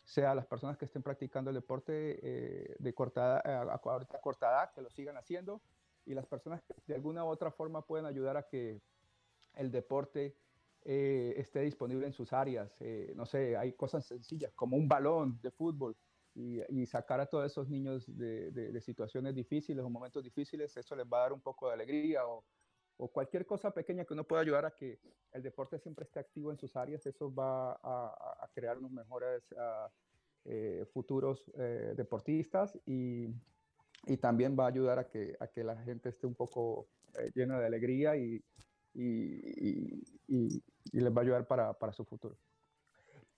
sea 0.04 0.34
las 0.34 0.46
personas 0.46 0.76
que 0.76 0.84
estén 0.84 1.02
practicando 1.02 1.50
el 1.50 1.54
deporte 1.54 2.20
eh, 2.22 2.76
de 2.78 2.94
cortada, 2.94 3.40
a, 3.44 3.74
a, 3.74 3.78
corta 3.78 4.50
edad, 4.50 4.72
que 4.72 4.82
lo 4.82 4.90
sigan 4.90 5.16
haciendo, 5.16 5.62
y 6.04 6.12
las 6.14 6.26
personas 6.26 6.62
que 6.62 6.74
de 6.86 6.94
alguna 6.94 7.24
u 7.24 7.28
otra 7.28 7.50
forma 7.50 7.82
pueden 7.82 8.04
ayudar 8.04 8.36
a 8.36 8.46
que 8.46 8.82
el 9.54 9.70
deporte 9.72 10.36
esté 10.84 11.60
disponible 11.60 12.06
en 12.06 12.12
sus 12.12 12.34
áreas. 12.34 12.70
no 13.14 13.24
sé, 13.24 13.56
hay 13.56 13.72
cosas 13.72 14.04
sencillas 14.04 14.52
como 14.52 14.76
un 14.76 14.86
balón 14.86 15.40
de 15.40 15.50
fútbol 15.50 15.96
y, 16.34 16.86
sacar 16.86 17.20
a 17.20 17.26
todos 17.26 17.50
esos 17.50 17.68
niños 17.68 18.04
de, 18.06 18.80
situaciones 18.80 19.34
difíciles 19.34 19.84
o 19.84 19.90
momentos 19.90 20.22
difíciles, 20.22 20.76
eso 20.76 20.96
les 20.96 21.06
va 21.06 21.18
a 21.18 21.22
dar 21.22 21.32
un 21.32 21.40
poco 21.40 21.68
de 21.68 21.74
alegría 21.74 22.26
o, 22.26 22.44
o, 22.96 23.08
cualquier 23.08 23.46
cosa 23.46 23.70
pequeña 23.70 24.04
que 24.04 24.14
uno 24.14 24.24
pueda 24.24 24.42
ayudar 24.42 24.64
a 24.64 24.74
que 24.74 24.98
el 25.32 25.42
deporte 25.42 25.78
siempre 25.78 26.04
esté 26.04 26.20
activo 26.20 26.50
en 26.50 26.58
sus 26.58 26.76
áreas, 26.76 27.06
eso 27.06 27.32
va 27.32 27.72
a, 27.72 28.36
a 28.40 28.50
crear 28.52 28.78
unos 28.78 28.90
mejores 28.90 29.42
eh, 30.46 30.84
futuros 30.92 31.50
eh, 31.56 31.94
deportistas 31.96 32.78
y, 32.84 33.28
y, 34.06 34.16
también 34.18 34.54
va 34.58 34.64
a 34.64 34.68
ayudar 34.68 34.98
a 34.98 35.08
que, 35.08 35.34
a 35.40 35.46
que 35.46 35.64
la 35.64 35.74
gente 35.84 36.10
esté 36.10 36.26
un 36.26 36.34
poco 36.34 36.86
eh, 37.18 37.30
llena 37.34 37.58
de 37.58 37.66
alegría 37.66 38.14
y, 38.14 38.44
y, 38.92 40.04
y, 40.28 40.62
les 40.92 41.10
va 41.10 41.20
a 41.20 41.22
ayudar 41.22 41.46
para, 41.46 41.72
para 41.72 41.94
su 41.94 42.04
futuro. 42.04 42.36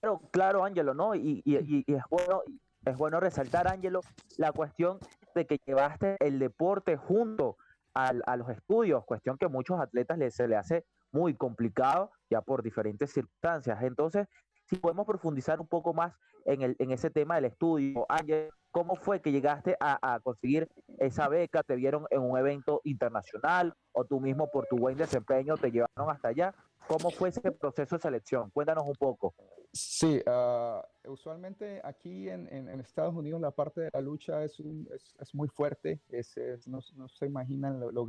Claro, 0.01 0.21
claro, 0.31 0.65
Ángelo, 0.65 0.93
¿no? 0.93 1.15
Y, 1.15 1.41
y, 1.45 1.55
y, 1.55 1.93
es 1.93 2.03
bueno, 2.09 2.43
es 2.89 2.97
bueno 2.97 3.19
resaltar, 3.19 3.67
Ángelo, 3.67 4.01
la 4.37 4.51
cuestión 4.51 4.99
de 5.35 5.45
que 5.45 5.59
llevaste 5.65 6.15
el 6.19 6.39
deporte 6.39 6.97
junto 6.97 7.57
a 7.93 8.35
los 8.37 8.49
estudios, 8.49 9.03
cuestión 9.05 9.39
que 9.39 9.45
a 9.45 9.49
muchos 9.49 9.79
atletas 9.79 10.19
se 10.31 10.47
le 10.47 10.55
hace 10.55 10.85
muy 11.11 11.33
complicado 11.33 12.11
ya 12.29 12.41
por 12.41 12.61
diferentes 12.61 13.11
circunstancias. 13.11 13.81
Entonces, 13.81 14.27
si 14.65 14.75
podemos 14.75 15.07
profundizar 15.07 15.59
un 15.59 15.67
poco 15.67 15.93
más 15.93 16.13
en, 16.45 16.61
el, 16.61 16.75
en 16.77 16.91
ese 16.91 17.09
tema 17.09 17.35
del 17.35 17.45
estudio, 17.45 18.05
Ángel, 18.07 18.51
¿cómo 18.71 18.95
fue 18.95 19.21
que 19.21 19.31
llegaste 19.31 19.75
a, 19.79 19.97
a, 20.13 20.19
conseguir 20.19 20.69
esa 20.99 21.27
beca? 21.27 21.63
¿Te 21.63 21.75
vieron 21.75 22.05
en 22.11 22.21
un 22.21 22.37
evento 22.37 22.81
internacional 22.83 23.73
o 23.93 24.05
tú 24.05 24.19
mismo 24.19 24.47
por 24.51 24.67
tu 24.67 24.77
buen 24.77 24.97
desempeño 24.97 25.57
te 25.57 25.71
llevaron 25.71 26.09
hasta 26.09 26.27
allá? 26.27 26.53
¿Cómo 26.87 27.09
fue 27.09 27.29
ese 27.29 27.51
proceso 27.51 27.95
de 27.95 28.01
selección? 28.01 28.51
Cuéntanos 28.51 28.85
un 28.85 28.95
poco. 28.95 29.33
Sí, 29.73 30.21
uh, 30.25 31.11
usualmente 31.11 31.81
aquí 31.83 32.29
en, 32.29 32.47
Estados 32.79 33.13
Unidos 33.13 33.41
la 33.41 33.51
parte 33.51 33.81
de 33.81 33.89
la 33.93 34.01
lucha 34.01 34.43
es, 34.43 34.59
muy 35.33 35.47
fuerte, 35.49 36.01
no, 36.65 36.81
se 36.81 37.25
imaginan 37.25 37.79
lo, 37.79 37.91
lo 37.91 38.07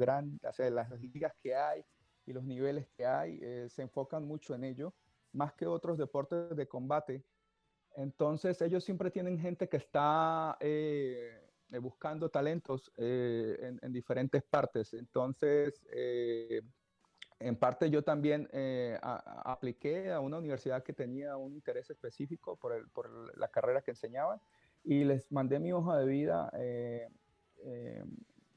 sea, 0.52 0.70
las 0.70 0.90
ligas 1.00 1.34
que 1.42 1.54
hay 1.54 1.84
y 2.26 2.32
los 2.32 2.44
niveles 2.44 2.86
que 2.88 3.06
hay, 3.06 3.38
eh, 3.42 3.68
se 3.70 3.82
enfocan 3.82 4.24
mucho 4.24 4.54
en 4.54 4.64
ello, 4.64 4.94
más 5.32 5.52
que 5.54 5.66
otros 5.66 5.98
deportes 5.98 6.54
de 6.56 6.68
combate. 6.68 7.24
Entonces 7.96 8.60
ellos 8.62 8.84
siempre 8.84 9.10
tienen 9.10 9.38
gente 9.38 9.68
que 9.68 9.78
está 9.78 10.56
eh, 10.60 11.40
buscando 11.80 12.28
talentos 12.28 12.92
eh, 12.96 13.58
en, 13.60 13.78
en, 13.82 13.92
diferentes 13.92 14.42
partes. 14.42 14.94
Entonces 14.94 15.82
en 17.40 17.56
parte 17.56 17.90
yo 17.90 18.02
también 18.02 18.48
eh, 18.52 18.98
apliqué 19.02 20.10
a 20.12 20.20
una 20.20 20.38
universidad 20.38 20.82
que 20.82 20.92
tenía 20.92 21.36
un 21.36 21.54
interés 21.54 21.88
específico 21.90 22.56
por, 22.56 23.38
la 23.38 23.48
carrera 23.48 23.82
que 23.82 23.92
enseñaban 23.92 24.40
y 24.84 25.04
les 25.04 25.30
mandé 25.30 25.58
mi 25.58 25.72
hoja 25.72 25.98
de 25.98 26.06
vida 26.06 26.50
eh, 26.54 27.08
eh, 27.64 28.04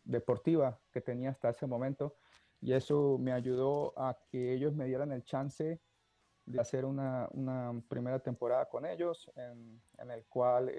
deportiva 0.04 0.80
que 0.92 1.02
tenía 1.02 1.30
hasta 1.30 1.50
ese 1.50 1.68
momento 1.68 2.16
y 2.60 2.74
eso 2.74 3.18
me 3.20 3.32
ayudó 3.32 3.94
a 3.98 4.18
que 4.30 4.54
ellos 4.54 4.74
me 4.74 4.86
dieran 4.86 5.12
el 5.12 5.24
chance 5.24 5.80
de 6.46 6.60
hacer 6.60 6.86
una, 6.86 7.28
una 7.32 7.80
primera 7.88 8.20
temporada 8.20 8.68
con 8.68 8.86
ellos 8.86 9.32
en, 9.36 9.80
en 10.00 10.12
el 10.12 10.26
cual 10.26 10.72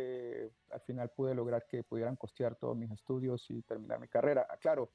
al 0.70 0.80
final 0.80 1.10
pude 1.10 1.34
lograr 1.34 1.66
que 1.66 1.84
pudieran 1.84 2.16
costear 2.16 2.56
todos 2.56 2.76
mis 2.76 2.90
estudios 2.90 3.48
y 3.50 3.62
terminar 3.62 4.00
mi 4.00 4.08
carrera. 4.08 4.46
Claro, 4.60 4.90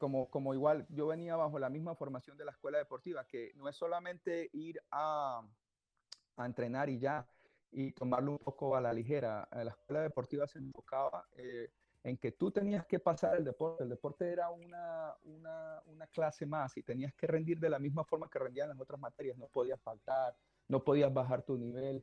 como, 0.00 0.30
como 0.30 0.54
igual 0.54 0.86
yo 0.88 1.06
venía 1.06 1.36
bajo 1.36 1.58
la 1.58 1.68
misma 1.68 1.94
formación 1.94 2.36
de 2.38 2.46
la 2.46 2.52
escuela 2.52 2.78
deportiva, 2.78 3.26
que 3.26 3.52
no 3.54 3.68
es 3.68 3.76
solamente 3.76 4.48
ir 4.54 4.82
a, 4.90 5.46
a 6.36 6.46
entrenar 6.46 6.88
y 6.88 6.98
ya, 6.98 7.28
y 7.70 7.92
tomarlo 7.92 8.32
un 8.32 8.38
poco 8.38 8.74
a 8.74 8.80
la 8.80 8.92
ligera. 8.94 9.46
La 9.52 9.70
escuela 9.70 10.00
deportiva 10.02 10.46
se 10.46 10.58
enfocaba 10.58 11.28
eh, 11.36 11.70
en 12.02 12.16
que 12.16 12.32
tú 12.32 12.50
tenías 12.50 12.86
que 12.86 12.98
pasar 12.98 13.36
el 13.36 13.44
deporte. 13.44 13.84
El 13.84 13.90
deporte 13.90 14.32
era 14.32 14.48
una, 14.48 15.14
una, 15.24 15.82
una, 15.84 16.06
clase 16.06 16.46
más 16.46 16.74
y 16.78 16.82
tenías 16.82 17.12
que 17.14 17.26
rendir 17.26 17.60
de 17.60 17.68
la 17.68 17.78
misma 17.78 18.02
forma 18.04 18.30
que 18.30 18.38
rendían 18.38 18.70
las 18.70 18.80
otras 18.80 18.98
materias. 18.98 19.36
No 19.36 19.48
podías 19.48 19.80
faltar, 19.82 20.34
no 20.66 20.82
podías 20.82 21.12
bajar 21.12 21.42
tu 21.42 21.58
nivel. 21.58 22.02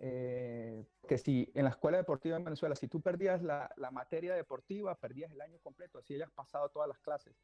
Eh, 0.00 0.84
que 1.08 1.18
si 1.18 1.50
en 1.54 1.64
la 1.64 1.70
escuela 1.70 1.98
deportiva 1.98 2.36
en 2.36 2.44
Venezuela, 2.44 2.76
si 2.76 2.86
tú 2.86 3.00
perdías 3.00 3.42
la, 3.42 3.68
la, 3.76 3.90
materia 3.90 4.34
deportiva, 4.34 4.94
perdías 4.94 5.32
el 5.32 5.40
año 5.40 5.58
completo, 5.58 5.98
así 5.98 6.14
hayas 6.14 6.30
pasado 6.30 6.68
todas 6.68 6.88
las 6.88 6.98
clases. 7.00 7.34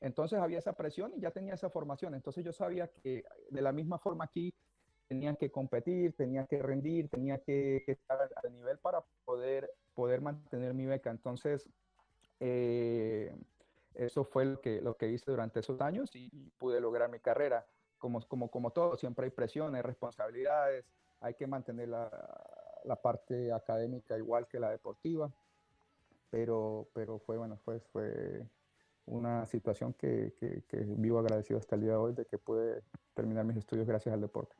Entonces 0.00 0.40
había 0.40 0.58
esa 0.58 0.72
presión 0.72 1.12
y 1.14 1.20
ya 1.20 1.30
tenía 1.30 1.54
esa 1.54 1.70
formación. 1.70 2.14
Entonces 2.14 2.44
yo 2.44 2.52
sabía 2.52 2.88
que 2.88 3.22
de 3.50 3.62
la 3.62 3.70
misma 3.70 3.98
forma 3.98 4.24
aquí 4.24 4.52
tenía 5.06 5.34
que 5.34 5.50
competir, 5.50 6.14
tenía 6.16 6.46
que 6.46 6.62
rendir, 6.62 7.08
tenía 7.08 7.38
que, 7.38 7.84
estar 7.86 8.30
al 8.42 8.52
nivel 8.52 8.78
para 8.78 9.04
poder, 9.24 9.70
poder 9.94 10.20
mantener 10.20 10.72
mi 10.72 10.86
beca. 10.86 11.10
Entonces, 11.10 11.68
eh, 12.40 13.36
eso 13.94 14.24
fue 14.24 14.44
lo 14.46 14.60
que, 14.60 14.80
lo 14.80 14.96
que 14.96 15.08
hice 15.08 15.30
durante 15.30 15.60
esos 15.60 15.80
años 15.80 16.14
y, 16.14 16.30
y 16.32 16.50
pude 16.58 16.80
lograr 16.80 17.10
mi 17.10 17.20
carrera. 17.20 17.66
Como, 17.98 18.20
como, 18.26 18.50
como 18.50 18.70
todo, 18.70 18.96
siempre 18.96 19.26
hay 19.26 19.30
presiones, 19.30 19.82
responsabilidades, 19.82 20.86
hay 21.20 21.34
que 21.34 21.46
mantener 21.46 21.88
la, 21.88 22.10
la, 22.84 22.96
parte 22.96 23.52
académica 23.52 24.16
igual 24.16 24.46
que 24.46 24.58
la 24.58 24.70
deportiva, 24.70 25.30
pero, 26.30 26.88
pero 26.94 27.18
fue, 27.18 27.36
bueno, 27.36 27.58
fue, 27.64 27.80
fue 27.92 28.46
una 29.06 29.46
situación 29.46 29.92
que, 29.94 30.34
que, 30.38 30.62
que, 30.68 30.78
vivo 30.78 31.18
agradecido 31.18 31.58
hasta 31.58 31.74
el 31.76 31.82
día 31.82 31.92
de 31.92 31.96
hoy 31.96 32.12
de 32.14 32.24
que 32.26 32.38
pude 32.38 32.82
terminar 33.14 33.44
mis 33.44 33.56
estudios 33.56 33.86
gracias 33.86 34.14
al 34.14 34.20
deporte. 34.20 34.54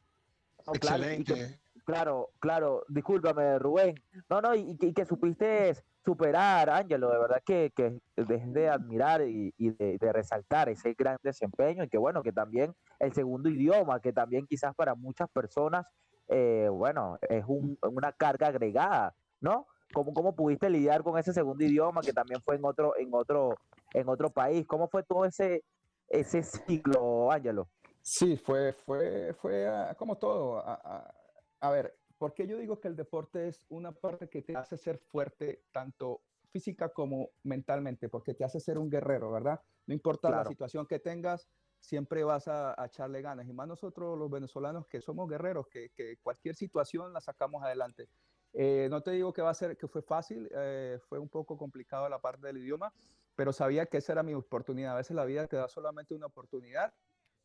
Excelente. 0.73 1.59
Claro, 1.85 2.31
claro, 2.39 2.85
discúlpame, 2.89 3.59
Rubén. 3.59 3.95
No, 4.29 4.41
no, 4.41 4.55
y, 4.55 4.77
y 4.79 4.93
que 4.93 5.07
supiste 5.07 5.75
superar, 6.05 6.69
Ángelo, 6.71 7.11
de 7.11 7.19
verdad 7.19 7.43
que, 7.45 7.73
que 7.75 7.99
es 8.17 8.53
de 8.53 8.69
admirar 8.69 9.23
y, 9.23 9.53
y 9.57 9.71
de, 9.71 9.99
de, 9.99 10.13
resaltar 10.13 10.69
ese 10.69 10.95
gran 10.95 11.17
desempeño 11.23 11.85
y 11.85 11.89
que 11.89 11.99
bueno, 11.99 12.23
que 12.23 12.33
también 12.33 12.75
el 12.99 13.13
segundo 13.13 13.49
idioma, 13.49 14.01
que 14.01 14.13
también 14.13 14.47
quizás 14.47 14.75
para 14.75 14.95
muchas 14.95 15.29
personas 15.31 15.87
eh, 16.31 16.69
bueno, 16.71 17.19
es 17.29 17.45
un, 17.49 17.77
una 17.83 18.13
carga 18.13 18.47
agregada, 18.47 19.15
¿no? 19.41 19.67
¿Cómo, 19.93 20.15
¿Cómo 20.15 20.37
pudiste 20.37 20.71
lidiar 20.71 21.03
con 21.03 21.19
ese 21.19 21.33
segundo 21.33 21.65
idioma 21.65 22.01
que 22.03 22.13
también 22.13 22.41
fue 22.41 22.55
en 22.55 22.65
otro, 22.65 22.97
en 22.97 23.09
otro, 23.13 23.57
en 23.93 24.09
otro 24.09 24.31
país? 24.31 24.65
¿Cómo 24.65 24.87
fue 24.87 25.03
todo 25.03 25.25
ese, 25.25 25.65
ese 26.09 26.45
ciclo, 26.45 27.33
Ángelo? 27.33 27.69
Sí, 28.01 28.37
fue, 28.37 28.73
fue, 28.73 29.35
fue 29.35 29.69
uh, 29.69 29.97
como 29.97 30.17
todo. 30.19 30.59
A, 30.59 30.75
a, 30.75 31.15
a, 31.59 31.71
ver, 31.73 31.99
¿por 32.17 32.33
qué 32.33 32.47
yo 32.47 32.57
digo 32.59 32.79
que 32.79 32.87
el 32.87 32.95
deporte 32.95 33.49
es 33.49 33.67
una 33.69 33.91
parte 33.91 34.29
que 34.29 34.43
te 34.43 34.57
hace 34.57 34.79
ser 34.79 34.99
fuerte 34.99 35.65
tanto 35.73 36.21
física 36.53 36.91
como 36.91 37.31
mentalmente? 37.43 38.09
Porque 38.09 38.35
te 38.35 38.45
hace 38.45 38.61
ser 38.61 38.79
un 38.79 38.89
guerrero, 38.89 39.33
¿verdad? 39.33 39.61
No 39.87 39.95
importa 39.95 40.29
claro. 40.29 40.45
la 40.45 40.49
situación 40.49 40.87
que 40.87 41.01
tengas, 41.01 41.49
siempre 41.81 42.23
vas 42.23 42.47
a, 42.47 42.75
echarle 42.87 43.23
ganas. 43.23 43.49
Y 43.49 43.53
más 43.53 43.67
nosotros 43.67 44.17
los 44.19 44.31
venezolanos 44.31 44.87
que 44.87 45.01
somos 45.01 45.29
guerreros, 45.29 45.67
que, 45.67 45.91
cualquier 46.23 46.55
situación 46.55 47.13
la 47.13 47.21
sacamos 47.21 47.63
adelante. 47.65 48.09
Eh, 48.53 48.89
no 48.91 49.01
te 49.01 49.13
digo 49.13 49.33
que 49.33 49.43
va 49.43 49.51
a 49.51 49.55
ser 49.55 49.77
que 49.77 49.89
fue 49.89 50.03
fácil, 50.03 50.49
eh, 50.55 50.99
fue 51.09 51.19
un 51.19 51.29
poco 51.29 51.57
complicado 51.57 52.09
la 52.09 52.21
parte 52.21 52.47
del 52.47 52.59
idioma, 52.59 52.93
pero 53.37 53.53
sabía 53.53 53.87
que 53.87 53.99
esa 53.99 54.13
era 54.13 54.23
mi 54.23 54.35
oportunidad. 54.35 54.93
A 54.93 54.97
veces 54.97 55.17
la 55.17 55.25
vida 55.25 55.47
te 55.47 55.57
da 55.57 55.69
solamente 55.69 56.15
una 56.15 56.27
oportunidad 56.27 56.93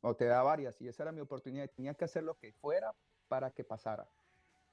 o 0.02 0.16
te 0.16 0.26
da 0.26 0.44
varias 0.44 0.80
y 0.82 0.88
esa 0.88 1.04
era 1.04 1.12
mi 1.12 1.22
oportunidad. 1.22 1.70
Tenía 1.76 1.94
que 1.94 2.06
hacer 2.06 2.24
lo 2.24 2.36
que 2.36 2.54
fuera 2.54 2.94
para 3.28 3.52
que 3.52 3.64
pasara. 3.64 4.08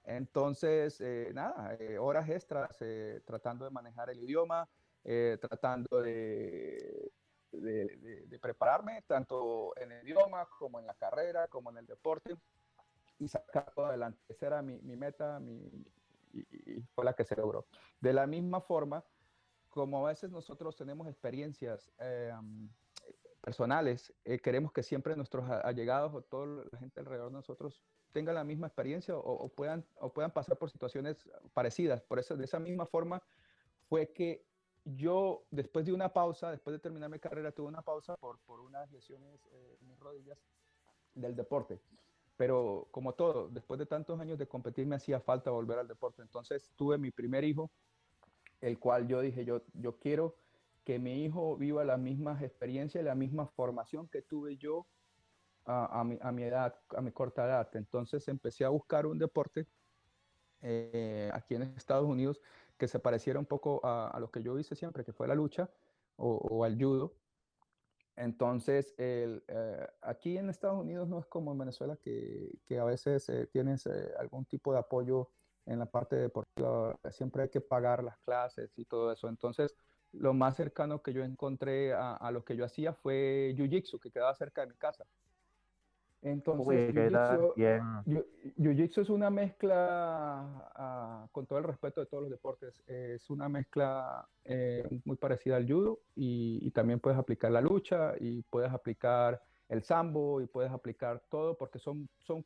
Entonces, 0.04 1.00
eh, 1.00 1.31
nada, 1.33 1.76
horas 2.00 2.28
extras 2.28 2.76
tratando 3.25 3.64
de 3.64 3.71
manejar 3.71 4.11
el 4.11 4.19
idioma, 4.19 4.69
tratando 5.38 6.00
de, 6.00 7.12
de, 7.52 8.38
prepararme, 8.40 9.02
tanto 9.06 9.76
en 9.76 9.92
el 9.92 10.06
idioma 10.06 10.49
como 10.59 10.80
en 10.80 10.87
la 10.87 10.94
carrera, 10.94 11.49
como 11.49 11.71
en 11.71 11.78
el 11.78 11.87
deporte, 11.87 12.37
y 13.18 13.28
sacarlo 13.28 13.87
adelante. 13.87 14.21
Esa 14.28 14.47
era 14.47 14.62
mi, 14.62 14.80
meta 14.97 15.38
mi, 15.38 15.85
y, 16.32 16.80
fue 16.94 17.04
la 17.04 17.12
que 17.14 17.25
se 17.25 17.37
logró. 17.37 17.66
De 18.00 18.12
la 18.12 18.26
misma 18.26 18.61
forma, 18.61 19.04
como 19.68 20.06
a 20.06 20.11
veces 20.11 20.30
nosotros 20.30 20.76
tenemos 20.76 21.09
experiencias 21.09 21.90
em, 21.99 22.68
personales, 23.40 24.12
eh, 24.25 24.38
queremos 24.38 24.73
que 24.73 24.82
siempre 24.82 25.16
nuestros 25.16 25.49
allegados 25.49 26.14
o 26.14 26.23
toda 26.23 26.64
la 26.71 26.78
gente 26.78 27.00
alrededor 27.00 27.28
de 27.28 27.37
nosotros 27.37 27.82
tengan 28.12 28.35
la 28.35 28.44
misma 28.44 28.66
experiencia 28.66 29.16
o, 29.16 29.49
puedan, 29.49 29.85
o 29.97 30.12
puedan 30.12 30.30
pasar 30.30 30.59
por 30.59 30.71
situaciones 30.71 31.28
parecidas. 31.54 32.02
Por 32.02 32.18
eso, 32.18 32.37
de 32.37 32.44
esa 32.44 32.61
misma 32.61 32.87
forma, 32.87 33.23
fue 33.88 34.12
que 34.12 34.44
yo, 34.84 35.44
después 35.50 35.86
de 35.86 35.92
una 35.92 36.12
pausa, 36.12 36.50
después 36.50 36.72
de 36.74 36.80
terminar 36.80 37.10
mi 37.10 37.18
carrera, 37.18 37.52
tuve 37.52 37.68
una 37.68 37.82
pausa 37.82 38.16
por, 38.16 38.38
por 38.40 38.60
unas 38.60 38.90
lesiones 38.90 39.40
eh, 39.52 39.78
en 39.80 39.88
mis 39.88 39.98
rodillas 39.98 40.38
del 41.14 41.36
deporte. 41.36 41.80
Pero 42.36 42.88
como 42.90 43.12
todo, 43.14 43.48
después 43.48 43.78
de 43.78 43.86
tantos 43.86 44.18
años 44.20 44.38
de 44.38 44.48
competir, 44.48 44.86
me 44.86 44.96
hacía 44.96 45.20
falta 45.20 45.50
volver 45.50 45.78
al 45.78 45.86
deporte. 45.86 46.22
Entonces 46.22 46.72
tuve 46.76 46.98
mi 46.98 47.10
primer 47.10 47.44
hijo, 47.44 47.70
el 48.60 48.78
cual 48.78 49.06
yo 49.06 49.20
dije, 49.20 49.44
yo, 49.44 49.62
yo 49.74 49.98
quiero 49.98 50.36
que 50.84 50.98
mi 50.98 51.24
hijo 51.24 51.56
viva 51.56 51.84
las 51.84 51.98
mismas 51.98 52.42
experiencias, 52.42 53.04
la 53.04 53.14
misma 53.14 53.46
formación 53.46 54.08
que 54.08 54.22
tuve 54.22 54.56
yo 54.56 54.86
a, 55.64 56.00
a, 56.00 56.04
mi, 56.04 56.18
a 56.20 56.32
mi, 56.32 56.42
edad, 56.42 56.74
a 56.96 57.00
mi 57.00 57.12
corta 57.12 57.44
edad. 57.44 57.68
Entonces 57.74 58.26
empecé 58.26 58.64
a 58.64 58.70
buscar 58.70 59.06
un 59.06 59.18
deporte 59.18 59.68
eh, 60.62 61.30
aquí 61.32 61.54
en 61.54 61.62
Estados 61.62 62.08
Unidos 62.08 62.40
que 62.82 62.88
se 62.88 62.98
pareciera 62.98 63.38
un 63.38 63.46
poco 63.46 63.80
a, 63.84 64.18
lo 64.18 64.32
que 64.32 64.42
yo 64.42 64.58
hice 64.58 64.74
siempre, 64.74 65.04
que 65.04 65.12
fue 65.12 65.28
la 65.28 65.36
lucha 65.36 65.70
o, 66.16 66.64
al 66.64 66.76
judo. 66.76 67.14
Entonces, 68.16 68.92
el, 68.98 69.44
eh, 69.46 69.86
aquí 70.00 70.36
en 70.36 70.50
Estados 70.50 70.80
Unidos 70.80 71.08
no 71.08 71.20
es 71.20 71.26
como 71.26 71.52
en 71.52 71.58
Venezuela 71.58 71.96
que, 72.02 72.50
que 72.66 72.80
a 72.80 72.84
veces 72.84 73.28
eh, 73.28 73.46
tienes 73.46 73.86
eh, 73.86 74.10
algún 74.18 74.46
tipo 74.46 74.72
de 74.72 74.80
apoyo 74.80 75.30
en 75.64 75.78
la 75.78 75.86
parte 75.86 76.16
deportiva, 76.16 76.98
siempre 77.12 77.44
hay 77.44 77.50
que 77.50 77.60
pagar 77.60 78.02
las 78.02 78.18
clases 78.18 78.76
y 78.76 78.84
todo 78.84 79.12
eso. 79.12 79.28
Entonces, 79.28 79.76
lo 80.10 80.34
más 80.34 80.56
cercano 80.56 81.02
que 81.02 81.12
yo 81.12 81.22
encontré 81.22 81.92
a, 81.92 82.16
a 82.16 82.32
lo 82.32 82.44
que 82.44 82.56
yo 82.56 82.64
hacía 82.64 82.94
fue 82.94 83.54
Jiu-Jitsu, 83.56 84.00
que 84.00 84.10
quedaba 84.10 84.34
cerca 84.34 84.62
de 84.62 84.66
mi 84.66 84.74
casa. 84.74 85.06
Entonces, 86.22 86.94
Jiu-Jitsu 86.94 89.02
es 89.02 89.10
una 89.10 89.28
mezcla, 89.28 90.62
con 91.42 91.46
todo 91.49 91.58
el 91.58 91.64
respeto 91.64 92.00
de 92.00 92.06
todos 92.06 92.22
los 92.22 92.30
deportes, 92.30 92.80
es 92.87 93.28
una 93.28 93.49
mezcla 93.49 94.28
eh, 94.44 94.88
muy 95.04 95.16
parecida 95.16 95.56
al 95.56 95.66
judo 95.66 95.99
y, 96.14 96.70
también 96.70 97.00
puedes 97.00 97.18
aplicar 97.18 97.50
la 97.50 97.61
lucha 97.61 98.14
y 98.20 98.42
puedes 98.42 98.70
aplicar 98.70 99.42
el 99.68 99.82
sambo 99.82 100.40
y 100.40 100.46
puedes 100.46 100.70
aplicar 100.70 101.20
todo 101.28 101.56
porque 101.58 101.80
son, 101.80 102.08
son, 102.20 102.44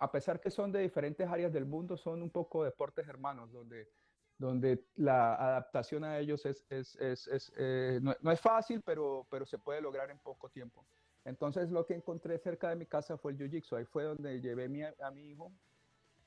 a 0.00 0.10
pesar 0.10 0.40
que 0.40 0.50
son 0.50 0.72
de 0.72 0.80
diferentes 0.80 1.28
áreas 1.28 1.52
del 1.52 1.64
mundo, 1.64 1.96
son 1.96 2.20
un 2.22 2.30
poco 2.30 2.64
deportes 2.64 3.06
hermanos 3.06 3.52
donde, 3.52 3.88
donde 4.36 4.84
la 4.96 5.34
adaptación 5.34 6.02
a 6.02 6.18
ellos 6.18 6.44
es, 6.44 6.64
es, 6.70 6.96
es, 6.96 7.52
eh, 7.56 8.00
no, 8.02 8.32
es 8.32 8.40
fácil, 8.40 8.82
pero, 8.84 9.28
pero 9.30 9.46
se 9.46 9.58
puede 9.58 9.80
lograr 9.80 10.10
en 10.10 10.18
poco 10.18 10.48
tiempo. 10.48 10.84
Entonces 11.24 11.70
lo 11.70 11.86
que 11.86 11.94
encontré 11.94 12.36
cerca 12.38 12.70
de 12.70 12.76
mi 12.76 12.86
casa 12.86 13.16
fue 13.16 13.30
el 13.30 13.38
Jiu-Jitsu. 13.38 13.76
Ahí 13.76 13.84
fue 13.84 14.02
donde 14.02 14.40
llevé 14.40 14.64
a 15.00 15.10
mi 15.12 15.30
hijo 15.30 15.52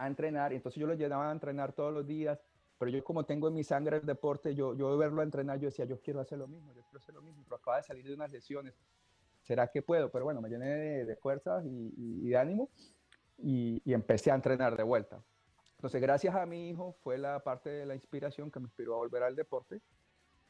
a 0.04 0.08
entrenar. 0.08 0.54
Y 0.54 0.56
entonces 0.58 0.80
yo 0.80 0.88
lo 0.88 0.94
llevaba 0.94 1.30
a 1.30 1.32
entrenar 1.32 1.74
todos 1.74 1.94
los 1.94 2.06
días. 2.06 2.40
Pero 2.78 2.92
yo 2.92 3.04
como 3.04 3.26
tengo 3.26 3.48
en 3.48 3.54
mi 3.54 3.64
sangre 3.64 3.98
el 3.98 4.06
deporte, 4.06 4.56
yo, 4.56 4.74
yo 4.74 4.98
verlo 4.98 5.22
entrenar, 5.22 5.60
yo 5.60 5.68
decía, 5.68 5.86
yo 5.86 6.00
quiero 6.02 6.20
hacer 6.20 6.40
lo 6.40 6.48
mismo, 6.48 6.74
yo 6.74 6.82
quiero 6.84 6.98
hacer 6.98 7.14
lo 7.14 7.22
mismo. 7.22 7.44
Pero 7.44 7.58
acaba 7.58 7.78
de 7.78 7.84
salir 7.84 8.06
de 8.06 8.14
unas 8.14 8.32
lesiones. 8.32 8.74
¿Será 9.44 9.68
que 9.68 9.82
puedo? 9.82 10.12
Pero 10.12 10.26
bueno, 10.26 10.42
me 10.42 10.50
llené 10.50 11.06
de, 11.06 11.16
fuerzas 11.16 11.64
y, 11.66 12.30
de 12.30 12.38
ánimo 12.38 12.70
y, 13.38 13.82
y 13.86 13.94
empecé 13.94 14.32
a 14.32 14.36
entrenar 14.36 14.76
de 14.76 14.84
vuelta. 14.84 15.22
Entonces, 15.78 16.02
gracias 16.02 16.36
a 16.36 16.46
mi 16.46 16.70
hijo 16.70 16.96
fue 17.04 17.18
la 17.18 17.40
parte 17.40 17.70
de 17.70 17.86
la 17.86 17.96
inspiración 17.96 18.52
que 18.52 18.60
me 18.60 18.66
inspiró 18.66 18.96
a 18.96 18.98
volver 18.98 19.24
al 19.24 19.36
deporte 19.36 19.82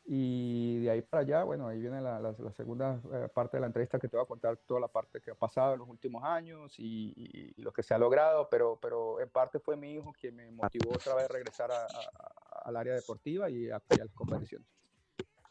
y 0.06 0.80
de 0.80 0.90
ahí 0.90 1.02
para 1.02 1.22
allá, 1.22 1.44
bueno, 1.44 1.68
ahí 1.68 1.80
viene 1.80 2.02
la, 2.02 2.20
la, 2.20 2.34
segunda 2.54 3.00
eh, 3.14 3.30
parte 3.34 3.58
de 3.58 3.62
la 3.62 3.68
entrevista 3.68 4.00
que 4.00 4.08
te 4.08 4.18
voy 4.18 4.24
a 4.24 4.28
contar 4.28 4.58
toda 4.66 4.80
la 4.80 4.88
parte 4.88 5.22
que 5.22 5.32
ha 5.32 5.36
pasado 5.36 5.74
en 5.74 5.80
los 5.80 5.90
últimos 5.90 6.24
años 6.24 6.74
y, 6.78 7.54
lo 7.58 7.72
que 7.72 7.84
se 7.84 7.94
ha 7.94 7.98
logrado, 7.98 8.50
pero, 8.50 8.80
pero 8.82 9.20
en 9.20 9.30
parte 9.30 9.60
fue 9.60 9.78
mi 9.78 9.94
hijo 9.94 10.12
quien 10.20 10.36
me 10.36 10.50
motivó 10.52 10.92
otra 10.92 11.14
vez 11.16 11.26
a 11.26 11.34
regresar 11.34 11.70
al 11.72 12.76
área 12.76 12.96
deportiva 12.96 13.50
y 13.50 13.70
a, 13.70 13.76
a 13.76 13.82
las 13.98 14.14
competiciones. 14.14 14.68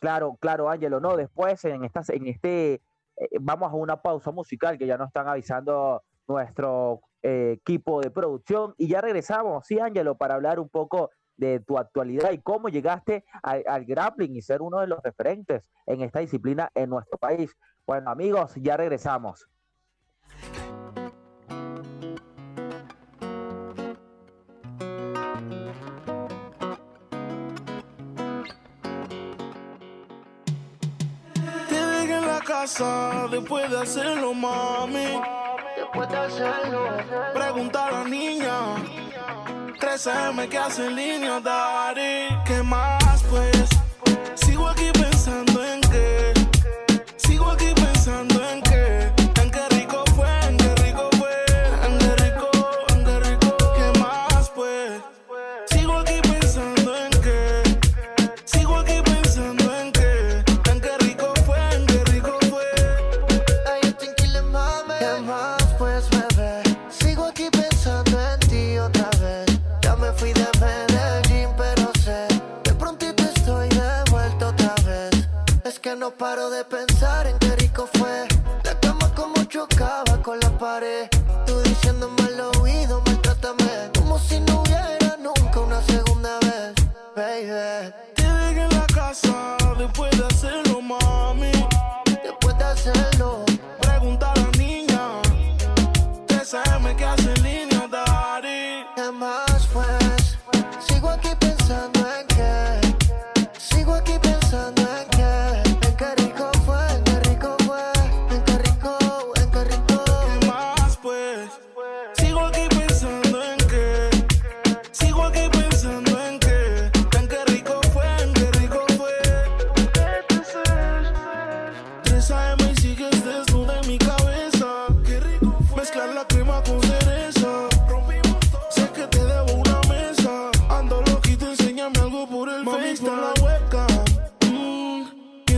Claro, 0.00 0.36
claro, 0.40 0.68
Ángelo, 0.70 0.98
no, 0.98 1.16
después 1.16 1.64
en, 1.66 1.84
estas, 1.84 2.08
en 2.08 2.26
este, 2.26 2.74
eh, 2.74 3.28
vamos 3.40 3.70
a 3.70 3.74
una 3.74 4.00
pausa 4.00 4.30
musical 4.30 4.78
que 4.78 4.86
ya 4.86 4.96
nos 4.96 5.08
están 5.08 5.28
avisando 5.28 6.02
nuestro 6.26 7.02
eh, 7.22 7.58
equipo 7.58 8.00
de 8.00 8.10
producción 8.10 8.74
y 8.78 8.88
ya 8.88 9.02
regresamos, 9.02 9.66
sí, 9.66 9.78
Ángelo, 9.78 10.16
para 10.16 10.34
hablar 10.34 10.58
un 10.58 10.70
poco 10.70 11.10
de 11.40 11.59
tu 11.61 11.79
actualidad 11.79 12.31
y 12.33 12.38
cómo 12.38 12.68
llegaste 12.68 13.24
al, 13.42 13.85
grappling 13.87 14.37
y 14.37 14.42
ser 14.42 14.61
uno 14.61 14.79
de 14.79 14.87
los 14.87 15.03
referentes 15.03 15.68
en 15.87 16.03
esta 16.03 16.20
disciplina 16.20 16.70
en 16.74 16.90
nuestro 16.90 17.18
país. 17.18 17.57
Bueno, 17.87 18.11
amigos, 18.11 18.53
ya 18.57 18.76
regresamos. 18.76 19.48
Te 31.68 32.03
en 32.03 32.26
la 32.26 32.40
casa 32.46 33.26
después 33.31 33.70
de 33.70 33.79
hacerlo, 33.79 34.35
mami. 34.35 35.20
Después 35.76 36.09
de 36.11 36.16
hacerlo. 36.16 36.85
Pregunta 37.33 37.87
a 37.87 37.90
la 37.90 38.05
niña 38.05 38.76
13M 39.80 40.48
que 40.50 40.58
hace 40.58 40.86
en 40.86 40.94
línea, 40.94 41.40
Dari. 41.40 42.28
¿Qué 42.44 42.62
más, 42.62 43.24
pues? 43.30 43.66
Sigo 44.34 44.68
aquí 44.68 44.90
pensando 44.92 45.49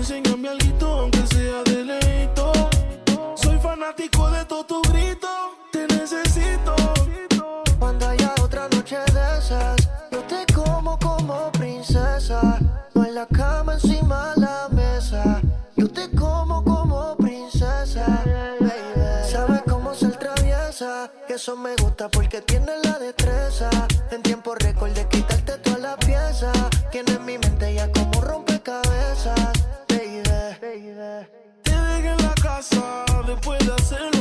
enséñame 0.03 0.49
algo 0.49 0.87
aunque 0.87 1.25
sea 1.29 1.63
de 1.63 1.85
leito. 1.85 2.53
Soy 3.37 3.57
fanático 3.59 4.31
de 4.31 4.45
todo 4.47 4.65
tu 4.65 4.83
grito. 4.91 5.29
Te 5.71 5.87
necesito. 5.87 6.75
Cuando 7.79 8.09
haya 8.09 8.35
otra 8.43 8.69
noche 8.69 8.97
de 8.97 9.39
esas, 9.39 9.77
yo 10.11 10.21
te 10.25 10.53
como 10.53 10.99
como 10.99 11.53
princesa. 11.53 12.59
No 12.95 13.03
hay 13.03 13.13
la 13.13 13.27
cama 13.27 13.75
encima 13.75 14.35
de 14.35 14.41
la 14.41 14.69
mesa. 14.71 15.41
Yo 15.77 15.89
te 15.89 16.11
como 16.11 16.65
como 16.65 17.17
princesa. 17.17 18.05
Baby. 18.59 19.31
Sabes 19.31 19.63
cómo 19.69 19.95
ser 19.95 20.17
traviesa. 20.17 21.13
Y 21.29 21.35
eso 21.35 21.57
me 21.57 21.77
gusta 21.77 22.09
porque 22.09 22.41
tienes 22.41 22.85
la 22.85 22.99
destreza. 22.99 23.71
En 24.11 24.21
tiempo 24.23 24.57
récord 24.57 24.91
de 24.91 25.07
quitarte 25.07 25.59
toda 25.59 25.79
la 25.79 25.97
pieza. 25.97 26.53
Casa 32.63 33.05
después 33.27 33.59
de 33.67 33.75
hacerlo, 33.75 34.12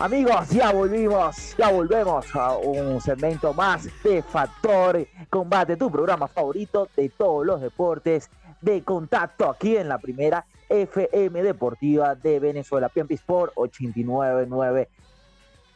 Amigos, 0.00 0.50
ya 0.50 0.70
volvimos, 0.70 1.56
ya 1.56 1.72
volvemos 1.72 2.24
a 2.36 2.56
un 2.56 3.00
segmento 3.00 3.52
más 3.52 3.88
de 4.04 4.22
Factor 4.22 5.04
Combate, 5.28 5.76
tu 5.76 5.90
programa 5.90 6.28
favorito 6.28 6.88
de 6.94 7.08
todos 7.08 7.44
los 7.44 7.60
deportes 7.60 8.30
de 8.60 8.84
contacto 8.84 9.50
aquí 9.50 9.76
en 9.76 9.88
la 9.88 9.98
primera 9.98 10.46
FM 10.68 11.42
Deportiva 11.42 12.14
de 12.14 12.38
Venezuela, 12.38 12.88
PMP 12.88 13.10
Sport 13.14 13.54
899 13.56 14.88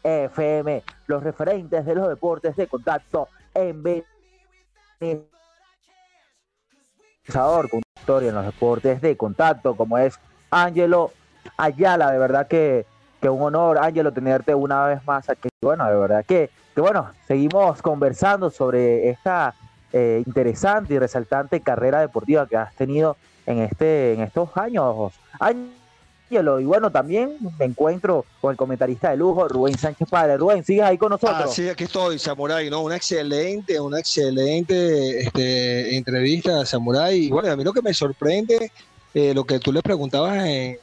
FM, 0.04 0.84
los 1.08 1.24
referentes 1.24 1.84
de 1.84 1.94
los 1.96 2.08
deportes 2.08 2.54
de 2.54 2.68
contacto 2.68 3.26
en 3.52 3.82
Venezuela. 3.82 5.26
con 7.68 7.82
historia 7.98 8.28
en 8.28 8.36
los 8.36 8.46
deportes 8.46 9.00
de 9.00 9.16
contacto, 9.16 9.76
como 9.76 9.98
es 9.98 10.16
Ángelo 10.48 11.10
Ayala, 11.56 12.12
de 12.12 12.18
verdad 12.18 12.46
que 12.46 12.86
que 13.22 13.30
un 13.30 13.40
honor, 13.40 13.78
Ángelo, 13.78 14.12
tenerte 14.12 14.52
una 14.52 14.84
vez 14.86 15.00
más 15.06 15.30
aquí. 15.30 15.48
Bueno, 15.62 15.86
de 15.86 15.94
verdad 15.96 16.24
que, 16.26 16.50
que 16.74 16.80
bueno, 16.80 17.08
seguimos 17.28 17.80
conversando 17.80 18.50
sobre 18.50 19.08
esta 19.10 19.54
eh, 19.92 20.22
interesante 20.26 20.94
y 20.94 20.98
resaltante 20.98 21.60
carrera 21.60 22.00
deportiva 22.00 22.48
que 22.48 22.56
has 22.56 22.74
tenido 22.74 23.16
en 23.46 23.60
este, 23.60 24.14
en 24.14 24.22
estos 24.22 24.48
años, 24.56 25.12
Ángelo. 25.38 26.58
Y 26.60 26.64
bueno, 26.64 26.90
también 26.90 27.36
me 27.58 27.66
encuentro 27.66 28.24
con 28.40 28.50
el 28.52 28.56
comentarista 28.56 29.10
de 29.10 29.18
lujo, 29.18 29.46
Rubén 29.46 29.78
Sánchez 29.78 30.08
Padre. 30.08 30.36
Rubén, 30.38 30.64
¿sigues 30.64 30.82
ahí 30.82 30.98
con 30.98 31.10
nosotros? 31.10 31.42
Ah, 31.44 31.46
sí, 31.46 31.68
aquí 31.68 31.84
estoy, 31.84 32.18
Samurai, 32.18 32.70
¿no? 32.70 32.82
Una 32.82 32.96
excelente, 32.96 33.78
una 33.78 34.00
excelente 34.00 35.20
este, 35.20 35.96
entrevista, 35.96 36.64
Samurai. 36.66 37.26
Y 37.26 37.30
bueno, 37.30 37.52
a 37.52 37.56
mí 37.56 37.62
lo 37.62 37.72
que 37.72 37.82
me 37.82 37.92
sorprende, 37.94 38.72
eh, 39.14 39.32
lo 39.34 39.44
que 39.44 39.60
tú 39.60 39.72
le 39.72 39.80
preguntabas 39.82 40.44
en- 40.44 40.78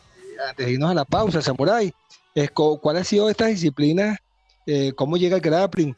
antes 0.48 0.66
de 0.68 0.72
irnos 0.72 0.92
a 0.92 0.94
la 0.94 1.04
pausa, 1.04 1.42
Samurai, 1.42 1.92
es 2.36 2.52
cuál 2.52 2.98
ha 2.98 3.04
sido 3.04 3.30
esta 3.30 3.48
disciplina, 3.48 4.18
eh, 4.66 4.94
cómo 4.94 5.18
llega 5.18 5.36
el 5.36 5.42
grappling. 5.42 5.96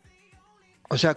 O 0.90 0.98
sea, 0.98 1.16